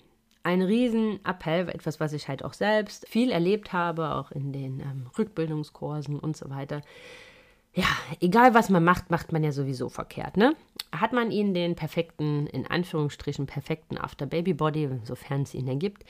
ein 0.42 0.62
Riesenappell, 0.62 1.68
etwas, 1.68 2.00
was 2.00 2.12
ich 2.12 2.28
halt 2.28 2.44
auch 2.44 2.54
selbst 2.54 3.08
viel 3.08 3.30
erlebt 3.30 3.72
habe, 3.72 4.14
auch 4.14 4.30
in 4.30 4.52
den 4.52 4.80
ähm, 4.80 5.06
Rückbildungskursen 5.18 6.18
und 6.18 6.36
so 6.36 6.50
weiter 6.50 6.82
ja, 7.72 7.86
egal 8.20 8.54
was 8.54 8.68
man 8.68 8.82
macht, 8.82 9.10
macht 9.10 9.32
man 9.32 9.44
ja 9.44 9.52
sowieso 9.52 9.88
verkehrt, 9.88 10.36
ne? 10.36 10.56
Hat 10.90 11.12
man 11.12 11.30
ihnen 11.30 11.54
den 11.54 11.76
perfekten, 11.76 12.48
in 12.48 12.66
Anführungsstrichen 12.66 13.46
perfekten 13.46 13.96
After-Baby-Body, 13.96 14.88
sofern 15.04 15.42
es 15.42 15.54
ihn 15.54 15.66
denn 15.66 15.78
gibt, 15.78 16.04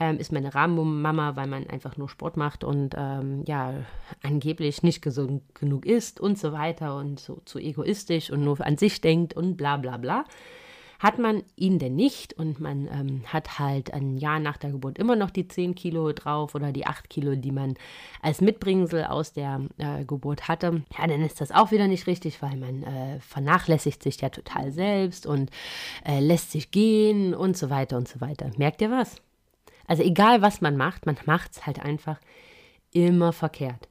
ähm, 0.00 0.18
ist 0.18 0.32
man 0.32 0.44
eine 0.44 0.52
Rahmenmama, 0.52 1.36
weil 1.36 1.46
man 1.46 1.68
einfach 1.68 1.96
nur 1.96 2.08
Sport 2.08 2.36
macht 2.36 2.64
und 2.64 2.96
ähm, 2.98 3.44
ja, 3.46 3.74
angeblich 4.24 4.82
nicht 4.82 5.02
gesund 5.02 5.42
genug 5.54 5.86
ist 5.86 6.18
und 6.18 6.36
so 6.36 6.52
weiter 6.52 6.96
und 6.96 7.20
so 7.20 7.40
zu 7.44 7.60
egoistisch 7.60 8.30
und 8.30 8.42
nur 8.42 8.60
an 8.60 8.76
sich 8.76 9.00
denkt 9.00 9.34
und 9.34 9.56
bla 9.56 9.76
bla 9.76 9.98
bla. 9.98 10.24
Hat 10.98 11.18
man 11.18 11.42
ihn 11.56 11.78
denn 11.78 11.96
nicht 11.96 12.34
und 12.34 12.60
man 12.60 12.86
ähm, 12.86 13.22
hat 13.26 13.58
halt 13.58 13.92
ein 13.92 14.16
Jahr 14.16 14.40
nach 14.40 14.56
der 14.56 14.70
Geburt 14.70 14.98
immer 14.98 15.16
noch 15.16 15.30
die 15.30 15.48
10 15.48 15.74
Kilo 15.74 16.12
drauf 16.12 16.54
oder 16.54 16.72
die 16.72 16.86
8 16.86 17.10
Kilo, 17.10 17.34
die 17.34 17.52
man 17.52 17.74
als 18.22 18.40
Mitbringsel 18.40 19.04
aus 19.04 19.32
der 19.32 19.60
äh, 19.78 20.04
Geburt 20.04 20.48
hatte, 20.48 20.82
ja, 20.96 21.06
dann 21.06 21.22
ist 21.22 21.40
das 21.40 21.50
auch 21.50 21.70
wieder 21.70 21.88
nicht 21.88 22.06
richtig, 22.06 22.42
weil 22.42 22.56
man 22.56 22.82
äh, 22.82 23.20
vernachlässigt 23.20 24.02
sich 24.02 24.20
ja 24.20 24.28
total 24.28 24.72
selbst 24.72 25.26
und 25.26 25.50
äh, 26.06 26.20
lässt 26.20 26.52
sich 26.52 26.70
gehen 26.70 27.34
und 27.34 27.56
so 27.56 27.70
weiter 27.70 27.96
und 27.96 28.08
so 28.08 28.20
weiter. 28.20 28.50
Merkt 28.56 28.80
ihr 28.82 28.90
was? 28.90 29.16
Also 29.86 30.02
egal, 30.02 30.42
was 30.42 30.60
man 30.60 30.76
macht, 30.76 31.06
man 31.06 31.16
macht 31.26 31.52
es 31.52 31.66
halt 31.66 31.80
einfach 31.80 32.18
immer 32.92 33.32
verkehrt. 33.32 33.88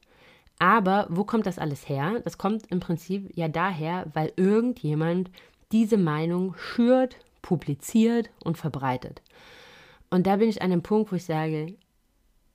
Aber 0.59 1.07
wo 1.09 1.23
kommt 1.23 1.45
das 1.45 1.59
alles 1.59 1.89
her? 1.89 2.21
Das 2.23 2.37
kommt 2.37 2.67
im 2.71 2.79
Prinzip 2.79 3.29
ja 3.35 3.47
daher, 3.47 4.05
weil 4.13 4.31
irgendjemand 4.37 5.29
diese 5.73 5.97
Meinung 5.97 6.55
schürt, 6.55 7.17
publiziert 7.41 8.29
und 8.43 8.57
verbreitet. 8.57 9.21
Und 10.09 10.27
da 10.27 10.37
bin 10.37 10.47
ich 10.47 10.61
an 10.61 10.69
dem 10.69 10.83
Punkt, 10.83 11.11
wo 11.11 11.15
ich 11.15 11.25
sage, 11.25 11.75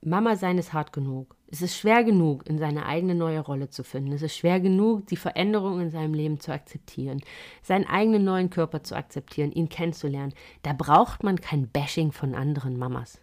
Mama 0.00 0.36
sein 0.36 0.58
ist 0.58 0.72
hart 0.72 0.92
genug. 0.92 1.34
Es 1.50 1.60
ist 1.60 1.76
schwer 1.76 2.04
genug, 2.04 2.48
in 2.48 2.58
seine 2.58 2.86
eigene 2.86 3.16
neue 3.16 3.40
Rolle 3.40 3.68
zu 3.68 3.82
finden. 3.82 4.12
Es 4.12 4.22
ist 4.22 4.36
schwer 4.36 4.60
genug, 4.60 5.06
die 5.08 5.16
Veränderungen 5.16 5.82
in 5.86 5.90
seinem 5.90 6.14
Leben 6.14 6.38
zu 6.38 6.52
akzeptieren, 6.52 7.20
seinen 7.62 7.86
eigenen 7.86 8.22
neuen 8.22 8.50
Körper 8.50 8.84
zu 8.84 8.94
akzeptieren, 8.94 9.50
ihn 9.50 9.68
kennenzulernen. 9.68 10.34
Da 10.62 10.72
braucht 10.72 11.24
man 11.24 11.40
kein 11.40 11.68
Bashing 11.68 12.12
von 12.12 12.34
anderen 12.34 12.78
Mamas. 12.78 13.20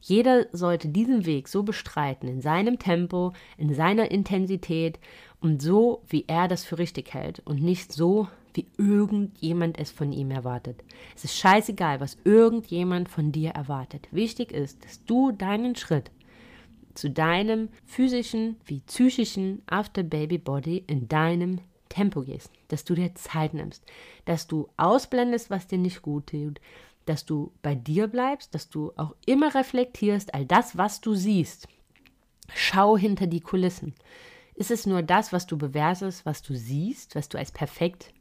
Jeder 0.00 0.46
sollte 0.52 0.88
diesen 0.88 1.24
Weg 1.24 1.48
so 1.48 1.62
bestreiten, 1.62 2.28
in 2.28 2.42
seinem 2.42 2.78
Tempo, 2.78 3.32
in 3.56 3.72
seiner 3.72 4.10
Intensität 4.10 4.98
und 5.40 5.62
so, 5.62 6.02
wie 6.06 6.26
er 6.26 6.48
das 6.48 6.64
für 6.64 6.76
richtig 6.76 7.14
hält 7.14 7.40
und 7.46 7.62
nicht 7.62 7.90
so, 7.90 8.28
wie 8.54 8.66
irgendjemand 8.78 9.78
es 9.78 9.90
von 9.90 10.12
ihm 10.12 10.30
erwartet. 10.30 10.82
Es 11.14 11.24
ist 11.24 11.36
scheißegal, 11.36 12.00
was 12.00 12.16
irgendjemand 12.24 13.08
von 13.08 13.32
dir 13.32 13.50
erwartet. 13.50 14.08
Wichtig 14.10 14.52
ist, 14.52 14.84
dass 14.84 15.04
du 15.04 15.32
deinen 15.32 15.76
Schritt 15.76 16.10
zu 16.94 17.10
deinem 17.10 17.68
physischen 17.84 18.56
wie 18.64 18.80
psychischen 18.80 19.62
After-Baby-Body 19.66 20.84
in 20.86 21.08
deinem 21.08 21.60
Tempo 21.88 22.22
gehst, 22.22 22.50
dass 22.68 22.84
du 22.84 22.94
dir 22.94 23.14
Zeit 23.14 23.54
nimmst, 23.54 23.84
dass 24.24 24.46
du 24.46 24.68
ausblendest, 24.76 25.50
was 25.50 25.66
dir 25.66 25.78
nicht 25.78 26.02
gut 26.02 26.28
tut, 26.28 26.60
dass 27.06 27.24
du 27.24 27.52
bei 27.62 27.74
dir 27.74 28.06
bleibst, 28.06 28.54
dass 28.54 28.70
du 28.70 28.92
auch 28.96 29.14
immer 29.26 29.54
reflektierst, 29.54 30.34
all 30.34 30.46
das, 30.46 30.78
was 30.78 31.00
du 31.00 31.14
siehst. 31.14 31.68
Schau 32.54 32.96
hinter 32.96 33.26
die 33.26 33.40
Kulissen. 33.40 33.94
Ist 34.54 34.70
es 34.70 34.86
nur 34.86 35.02
das, 35.02 35.32
was 35.32 35.46
du 35.46 35.58
bewertest, 35.58 36.24
was 36.24 36.42
du 36.42 36.54
siehst, 36.54 37.14
was 37.16 37.28
du 37.28 37.38
als 37.38 37.50
perfekt 37.50 38.12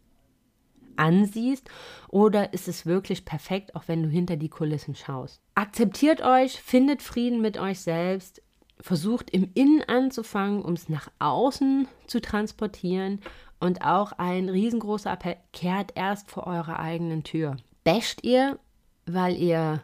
ansiehst, 0.97 1.69
oder 2.09 2.53
ist 2.53 2.67
es 2.67 2.85
wirklich 2.85 3.25
perfekt, 3.25 3.75
auch 3.75 3.83
wenn 3.87 4.03
du 4.03 4.09
hinter 4.09 4.35
die 4.35 4.49
Kulissen 4.49 4.95
schaust? 4.95 5.41
Akzeptiert 5.55 6.21
euch, 6.21 6.61
findet 6.61 7.01
Frieden 7.01 7.41
mit 7.41 7.57
euch 7.57 7.79
selbst, 7.79 8.41
versucht 8.79 9.29
im 9.29 9.49
Innen 9.53 9.81
anzufangen, 9.83 10.61
um 10.61 10.73
es 10.73 10.89
nach 10.89 11.09
außen 11.19 11.87
zu 12.07 12.21
transportieren 12.21 13.21
und 13.59 13.83
auch 13.85 14.11
ein 14.13 14.49
riesengroßer 14.49 15.11
Appell, 15.11 15.37
kehrt 15.53 15.91
erst 15.95 16.29
vor 16.29 16.47
eurer 16.47 16.79
eigenen 16.79 17.23
Tür. 17.23 17.57
Basht 17.83 18.23
ihr 18.23 18.59
weil 19.05 19.35
ihr 19.35 19.83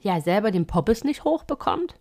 ja 0.00 0.20
selber 0.20 0.50
den 0.50 0.66
Poppes 0.66 1.04
nicht 1.04 1.24
hochbekommt 1.24 1.94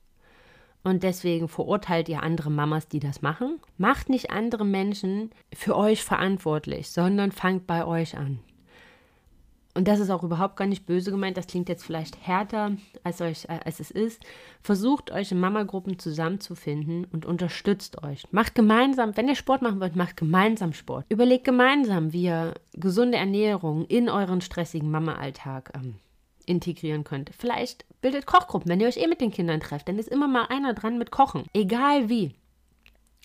und 0.83 1.03
deswegen 1.03 1.47
verurteilt 1.47 2.09
ihr 2.09 2.23
andere 2.23 2.51
Mamas, 2.51 2.87
die 2.87 2.99
das 2.99 3.21
machen. 3.21 3.59
Macht 3.77 4.09
nicht 4.09 4.31
andere 4.31 4.65
Menschen 4.65 5.31
für 5.53 5.75
euch 5.75 6.03
verantwortlich, 6.03 6.89
sondern 6.89 7.31
fangt 7.31 7.67
bei 7.67 7.85
euch 7.85 8.17
an 8.17 8.39
und 9.75 9.87
das 9.87 9.99
ist 9.99 10.09
auch 10.09 10.23
überhaupt 10.23 10.55
gar 10.55 10.67
nicht 10.67 10.85
böse 10.85 11.11
gemeint, 11.11 11.37
das 11.37 11.47
klingt 11.47 11.69
jetzt 11.69 11.83
vielleicht 11.83 12.25
härter, 12.25 12.73
als, 13.03 13.21
euch, 13.21 13.45
äh, 13.45 13.59
als 13.65 13.79
es 13.79 13.91
ist, 13.91 14.21
versucht 14.61 15.11
euch 15.11 15.31
in 15.31 15.39
Mama-Gruppen 15.39 15.97
zusammenzufinden 15.97 17.05
und 17.05 17.25
unterstützt 17.25 18.03
euch. 18.03 18.23
Macht 18.31 18.55
gemeinsam, 18.55 19.17
wenn 19.17 19.27
ihr 19.27 19.35
Sport 19.35 19.61
machen 19.61 19.79
wollt, 19.79 19.95
macht 19.95 20.17
gemeinsam 20.17 20.73
Sport. 20.73 21.05
Überlegt 21.09 21.43
gemeinsam, 21.45 22.13
wie 22.13 22.25
ihr 22.25 22.53
gesunde 22.73 23.17
Ernährung 23.17 23.85
in 23.85 24.09
euren 24.09 24.41
stressigen 24.41 24.91
Mama-Alltag 24.91 25.71
ähm, 25.75 25.95
integrieren 26.45 27.03
könnt. 27.03 27.31
Vielleicht 27.37 27.85
bildet 28.01 28.25
Kochgruppen, 28.25 28.69
wenn 28.69 28.79
ihr 28.79 28.87
euch 28.87 28.97
eh 28.97 29.07
mit 29.07 29.21
den 29.21 29.31
Kindern 29.31 29.59
trefft, 29.59 29.87
dann 29.87 29.99
ist 29.99 30.09
immer 30.09 30.27
mal 30.27 30.45
einer 30.47 30.73
dran 30.73 30.97
mit 30.97 31.11
Kochen. 31.11 31.45
Egal 31.53 32.09
wie 32.09 32.35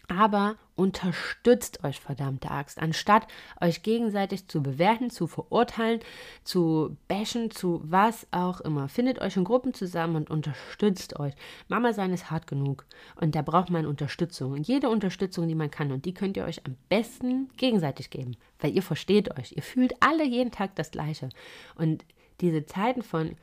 aber 0.09 0.57
unterstützt 0.75 1.85
euch 1.85 2.01
verdammte 2.01 2.51
Axt, 2.51 2.79
anstatt 2.79 3.27
euch 3.61 3.83
gegenseitig 3.83 4.49
zu 4.49 4.63
bewerten, 4.63 5.11
zu 5.11 5.27
verurteilen, 5.27 6.01
zu 6.45 6.97
bashen, 7.09 7.51
zu 7.51 7.83
was 7.85 8.27
auch 8.31 8.61
immer. 8.61 8.89
Findet 8.89 9.21
euch 9.21 9.37
in 9.37 9.45
Gruppen 9.45 9.75
zusammen 9.75 10.17
und 10.17 10.31
unterstützt 10.31 11.21
euch. 11.21 11.35
Mama 11.69 11.93
sein 11.93 12.13
ist 12.13 12.31
hart 12.31 12.47
genug 12.47 12.87
und 13.21 13.35
da 13.35 13.43
braucht 13.43 13.71
man 13.71 13.87
Unterstützung. 13.87 14.53
Und 14.53 14.67
jede 14.67 14.89
Unterstützung, 14.89 15.47
die 15.47 15.55
man 15.55 15.71
kann 15.71 15.93
und 15.93 16.07
die 16.07 16.15
könnt 16.15 16.37
ihr 16.37 16.45
euch 16.45 16.65
am 16.65 16.77
besten 16.89 17.51
gegenseitig 17.57 18.09
geben, 18.09 18.37
weil 18.61 18.75
ihr 18.75 18.83
versteht 18.83 19.37
euch. 19.39 19.53
Ihr 19.53 19.63
fühlt 19.63 19.95
alle 20.01 20.25
jeden 20.25 20.53
Tag 20.53 20.75
das 20.77 20.91
Gleiche. 20.91 21.29
Und 21.75 22.05
diese 22.41 22.67
Zeiten 22.67 23.03
von 23.03 23.37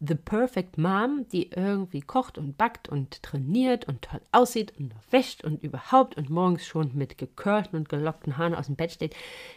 The 0.00 0.14
Perfect 0.14 0.76
Mom, 0.76 1.26
die 1.32 1.50
irgendwie 1.50 2.02
kocht 2.02 2.36
und 2.36 2.58
backt 2.58 2.88
und 2.88 3.22
trainiert 3.22 3.88
und 3.88 4.02
toll 4.02 4.20
aussieht 4.30 4.74
und 4.78 4.94
wäscht 5.10 5.42
und 5.42 5.62
überhaupt 5.62 6.16
und 6.16 6.28
morgens 6.28 6.66
schon 6.66 6.90
mit 6.94 7.16
gekörten 7.16 7.78
und 7.78 7.88
gelockten 7.88 8.36
Haaren 8.36 8.54
aus 8.54 8.66
dem 8.66 8.76
Bett 8.76 8.92
steht, 8.92 9.16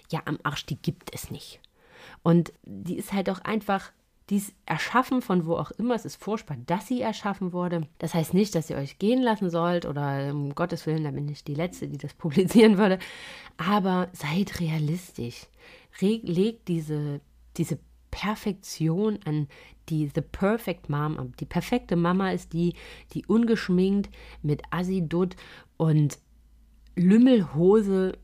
ja, 0.10 0.22
am 0.26 0.40
Arsch, 0.44 0.66
die 0.66 0.82
gibt 0.82 1.14
es 1.14 1.30
nicht. 1.30 1.60
Und 2.24 2.54
die 2.64 2.98
ist 2.98 3.12
halt 3.12 3.30
auch 3.30 3.40
einfach, 3.40 3.92
die 4.30 4.38
ist 4.38 4.54
erschaffen 4.66 5.22
von 5.22 5.46
wo 5.46 5.56
auch 5.56 5.72
immer. 5.72 5.96
Es 5.96 6.06
ist 6.06 6.22
furchtbar, 6.22 6.56
dass 6.68 6.88
sie 6.88 7.02
erschaffen 7.02 7.52
wurde. 7.52 7.88
Das 7.98 8.14
heißt 8.14 8.34
nicht, 8.34 8.56
dass 8.56 8.70
ihr 8.70 8.78
euch 8.78 8.98
gehen 8.98 9.22
lassen 9.22 9.50
sollt 9.50 9.86
oder 9.86 10.32
um 10.32 10.56
Gottes 10.56 10.86
Willen, 10.86 11.04
da 11.04 11.12
bin 11.12 11.28
ich 11.28 11.44
die 11.44 11.56
Letzte, 11.56 11.90
die 11.90 11.98
das 11.98 12.14
publizieren 12.16 12.78
würde. 12.78 13.00
Aber 13.58 14.08
seid 14.14 14.62
realistisch. 14.62 15.48
Legt 16.00 16.68
diese, 16.70 17.20
diese 17.58 17.80
Perfektion, 18.12 19.20
an 19.26 19.48
die 19.90 20.12
The 20.14 20.22
Perfect 20.22 20.90
Mom. 20.90 21.34
Die 21.40 21.46
perfekte 21.46 21.96
Mama 21.96 22.32
ist 22.32 22.54
die, 22.54 22.74
die 23.14 23.26
ungeschminkt 23.26 24.10
mit 24.42 24.62
Assi-Dutt 24.72 25.36
und 25.78 26.20
Lümmelhose, 26.96 28.18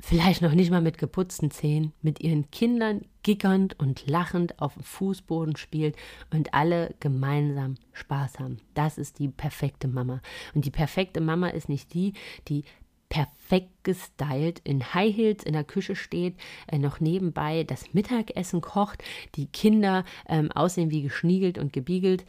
vielleicht 0.00 0.42
noch 0.42 0.52
nicht 0.52 0.70
mal 0.70 0.80
mit 0.80 0.98
geputzten 0.98 1.50
Zähnen, 1.50 1.92
mit 2.02 2.20
ihren 2.20 2.50
Kindern 2.50 3.02
gickernd 3.22 3.78
und 3.78 4.06
lachend 4.06 4.60
auf 4.60 4.74
dem 4.74 4.82
Fußboden 4.82 5.56
spielt 5.56 5.96
und 6.32 6.54
alle 6.54 6.94
gemeinsam 7.00 7.74
Spaß 7.92 8.38
haben. 8.38 8.58
Das 8.74 8.98
ist 8.98 9.18
die 9.18 9.28
perfekte 9.28 9.88
Mama. 9.88 10.22
Und 10.54 10.64
die 10.64 10.70
perfekte 10.70 11.20
Mama 11.20 11.48
ist 11.48 11.68
nicht 11.68 11.92
die, 11.92 12.12
die 12.48 12.64
perfekt 13.08 13.84
gestylt 13.84 14.60
in 14.64 14.94
High 14.94 15.14
Heels 15.14 15.44
in 15.44 15.52
der 15.52 15.64
Küche 15.64 15.96
steht, 15.96 16.34
äh, 16.66 16.78
noch 16.78 17.00
nebenbei 17.00 17.64
das 17.64 17.94
Mittagessen 17.94 18.60
kocht, 18.60 19.02
die 19.34 19.46
Kinder 19.46 20.04
ähm, 20.28 20.50
aussehen 20.52 20.90
wie 20.90 21.02
geschniegelt 21.02 21.58
und 21.58 21.72
gebiegelt. 21.72 22.24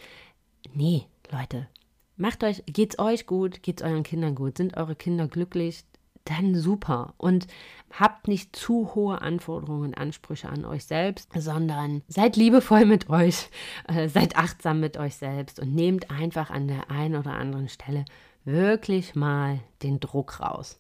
Nee, 0.74 1.06
Leute, 1.32 1.68
macht 2.16 2.44
euch, 2.44 2.64
geht's 2.66 3.00
euch 3.00 3.26
gut, 3.26 3.64
geht's 3.64 3.82
euren 3.82 4.04
Kindern 4.04 4.36
gut, 4.36 4.58
sind 4.58 4.78
eure 4.78 4.96
Kinder 4.96 5.28
glücklich, 5.28 5.84
dann 6.26 6.56
super. 6.56 7.14
Und 7.18 7.48
habt 7.92 8.28
nicht 8.28 8.56
zu 8.56 8.94
hohe 8.96 9.22
Anforderungen 9.22 9.88
und 9.88 9.98
Ansprüche 9.98 10.50
an 10.50 10.66
euch 10.66 10.86
selbst, 10.86 11.30
sondern 11.34 12.02
seid 12.08 12.36
liebevoll 12.36 12.86
mit 12.86 13.10
euch, 13.10 13.50
äh, 13.88 14.10
seid 14.10 14.36
achtsam 14.36 14.80
mit 14.80 14.98
euch 14.98 15.16
selbst 15.16 15.60
und 15.60 15.74
nehmt 15.74 16.12
einfach 16.12 16.50
an 16.50 16.68
der 16.68 16.92
einen 16.92 17.16
oder 17.16 17.34
anderen 17.34 17.70
Stelle 17.70 18.06
wirklich 18.48 19.16
mal 19.16 19.60
den 19.84 20.00
Druck 20.00 20.40
raus. 20.40 20.78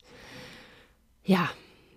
Ja, 1.23 1.49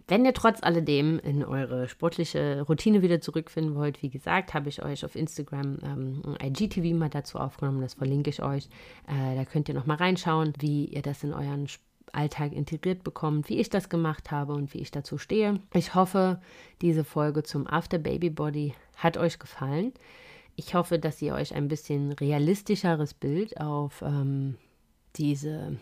wenn 0.08 0.24
ihr 0.24 0.34
trotz 0.34 0.60
alledem 0.60 1.20
in 1.20 1.44
eure 1.44 1.88
sportliche 1.88 2.62
Routine 2.62 3.00
wieder 3.00 3.20
zurückfinden 3.20 3.76
wollt, 3.76 4.02
wie 4.02 4.10
gesagt, 4.10 4.54
habe 4.54 4.68
ich 4.68 4.82
euch 4.82 5.04
auf 5.04 5.14
Instagram 5.14 5.78
ähm, 5.84 6.36
ein 6.40 6.52
IGTV 6.52 6.96
mal 6.96 7.08
dazu 7.08 7.38
aufgenommen, 7.38 7.80
das 7.80 7.94
verlinke 7.94 8.28
ich 8.28 8.42
euch. 8.42 8.68
Äh, 9.06 9.36
da 9.36 9.44
könnt 9.44 9.68
ihr 9.68 9.74
noch 9.74 9.86
mal 9.86 9.94
reinschauen, 9.94 10.52
wie 10.58 10.86
ihr 10.86 11.02
das 11.02 11.22
in 11.22 11.32
euren 11.32 11.68
Alltag 12.12 12.52
integriert 12.52 13.04
bekommt, 13.04 13.48
wie 13.48 13.60
ich 13.60 13.70
das 13.70 13.88
gemacht 13.88 14.32
habe 14.32 14.54
und 14.54 14.74
wie 14.74 14.78
ich 14.78 14.90
dazu 14.90 15.16
stehe. 15.16 15.60
Ich 15.74 15.94
hoffe, 15.94 16.40
diese 16.82 17.04
Folge 17.04 17.44
zum 17.44 17.68
After 17.68 17.98
Baby 17.98 18.30
Body 18.30 18.74
hat 18.96 19.16
euch 19.16 19.38
gefallen. 19.38 19.92
Ich 20.56 20.74
hoffe, 20.74 20.98
dass 20.98 21.22
ihr 21.22 21.34
euch 21.34 21.54
ein 21.54 21.68
bisschen 21.68 22.10
realistischeres 22.10 23.14
Bild 23.14 23.60
auf 23.60 24.02
ähm, 24.02 24.56
diese, 25.16 25.76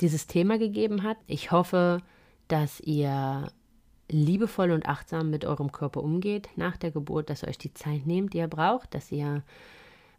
dieses 0.00 0.26
Thema 0.26 0.58
gegeben 0.58 1.02
hat. 1.02 1.16
Ich 1.26 1.50
hoffe, 1.52 2.00
dass 2.48 2.80
ihr 2.80 3.50
liebevoll 4.10 4.70
und 4.70 4.86
achtsam 4.86 5.30
mit 5.30 5.44
eurem 5.44 5.70
Körper 5.72 6.02
umgeht 6.02 6.48
nach 6.56 6.76
der 6.76 6.90
Geburt, 6.90 7.30
dass 7.30 7.42
ihr 7.42 7.48
euch 7.48 7.58
die 7.58 7.74
Zeit 7.74 8.06
nehmt, 8.06 8.32
die 8.32 8.38
ihr 8.38 8.48
braucht, 8.48 8.94
dass 8.94 9.12
ihr 9.12 9.42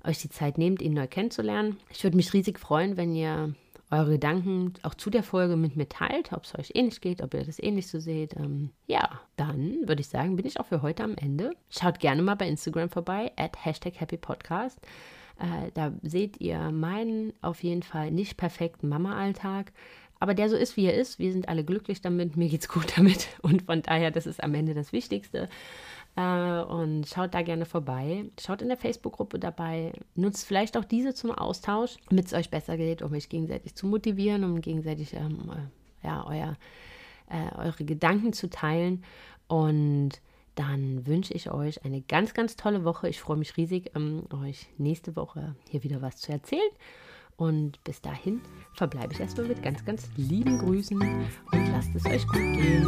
euch 0.04 0.20
die 0.20 0.30
Zeit 0.30 0.58
nehmt, 0.58 0.82
ihn 0.82 0.94
neu 0.94 1.08
kennenzulernen. 1.08 1.78
Ich 1.90 2.04
würde 2.04 2.18
mich 2.18 2.34
riesig 2.34 2.60
freuen, 2.60 2.98
wenn 2.98 3.16
ihr 3.16 3.54
eure 3.92 4.12
Gedanken 4.12 4.74
auch 4.84 4.94
zu 4.94 5.10
der 5.10 5.24
Folge 5.24 5.56
mit 5.56 5.76
mir 5.76 5.90
teilt, 5.90 6.32
ob 6.32 6.44
es 6.44 6.58
euch 6.58 6.72
ähnlich 6.76 7.02
geht, 7.02 7.22
ob 7.24 7.34
ihr 7.34 7.44
das 7.44 7.62
ähnlich 7.62 7.88
so 7.88 8.00
seht. 8.00 8.36
Ähm, 8.36 8.70
ja, 8.86 9.20
dann 9.36 9.88
würde 9.88 10.02
ich 10.02 10.08
sagen, 10.08 10.36
bin 10.36 10.46
ich 10.46 10.60
auch 10.60 10.68
für 10.68 10.84
heute 10.84 11.04
am 11.04 11.16
Ende. 11.16 11.52
Schaut 11.70 12.00
gerne 12.00 12.22
mal 12.22 12.36
bei 12.36 12.48
Instagram 12.48 12.90
vorbei, 12.90 13.32
at 13.36 13.66
Hashtag 13.66 14.00
Happy 14.00 14.18
Podcast. 14.18 14.80
Äh, 15.40 15.72
da 15.74 15.94
seht 16.02 16.40
ihr 16.40 16.72
meinen 16.72 17.34
auf 17.42 17.64
jeden 17.64 17.84
Fall 17.84 18.12
nicht 18.12 18.38
perfekten 18.38 18.90
Mama-Alltag, 18.90 19.72
aber 20.20 20.34
der 20.34 20.50
so 20.50 20.58
ist, 20.58 20.76
wie 20.76 20.86
er 20.86 20.96
ist. 20.96 21.18
Wir 21.18 21.32
sind 21.32 21.48
alle 21.48 21.64
glücklich 21.64 22.02
damit, 22.02 22.36
mir 22.36 22.50
geht's 22.50 22.68
gut 22.68 22.98
damit 22.98 23.28
und 23.42 23.64
von 23.64 23.82
daher, 23.82 24.12
das 24.12 24.28
ist 24.28 24.44
am 24.44 24.54
Ende 24.54 24.74
das 24.74 24.92
Wichtigste. 24.92 25.50
Äh, 26.16 26.62
und 26.64 27.08
schaut 27.08 27.34
da 27.34 27.42
gerne 27.42 27.66
vorbei. 27.66 28.26
Schaut 28.40 28.62
in 28.62 28.68
der 28.68 28.78
Facebook-Gruppe 28.78 29.40
dabei. 29.40 29.94
Nutzt 30.16 30.46
vielleicht 30.46 30.76
auch 30.76 30.86
diese 30.86 31.14
zum 31.14 31.32
Austausch, 31.32 31.98
damit 32.10 32.26
es 32.26 32.34
euch 32.34 32.50
besser 32.50 32.78
geht, 32.78 33.02
um 33.02 33.14
euch 33.14 33.30
gegenseitig 33.30 33.76
zu 33.76 33.88
motivieren, 33.88 34.44
um 34.44 34.60
gegenseitig 34.60 35.14
ähm, 35.14 35.52
äh, 35.52 36.08
ja, 36.08 36.26
euer, 36.28 36.58
äh, 37.30 37.56
eure 37.58 37.86
Gedanken 37.86 38.34
zu 38.34 38.50
teilen. 38.50 39.04
Und 39.48 40.20
dann 40.60 41.08
wünsche 41.08 41.34
ich 41.34 41.50
euch 41.50 41.86
eine 41.86 42.02
ganz, 42.02 42.34
ganz 42.34 42.58
tolle 42.58 42.84
Woche. 42.84 43.08
Ich 43.08 43.22
freue 43.22 43.38
mich 43.38 43.56
riesig, 43.56 43.92
ähm, 43.96 44.24
euch 44.44 44.68
nächste 44.78 45.16
Woche 45.16 45.56
hier 45.70 45.84
wieder 45.84 46.02
was 46.02 46.18
zu 46.18 46.34
erzählen. 46.34 46.70
Und 47.38 47.82
bis 47.86 48.02
dahin 48.02 48.42
verbleibe 48.74 49.14
ich 49.14 49.22
erstmal 49.22 49.48
mit 49.48 49.64
ganz, 49.64 49.86
ganz 49.86 50.10
lieben 50.18 50.60
Grüßen 50.60 51.02
und 51.02 51.72
lasst 51.72 51.96
es 51.96 52.06
euch 52.06 52.28
gut 52.28 52.36
gehen. 52.36 52.86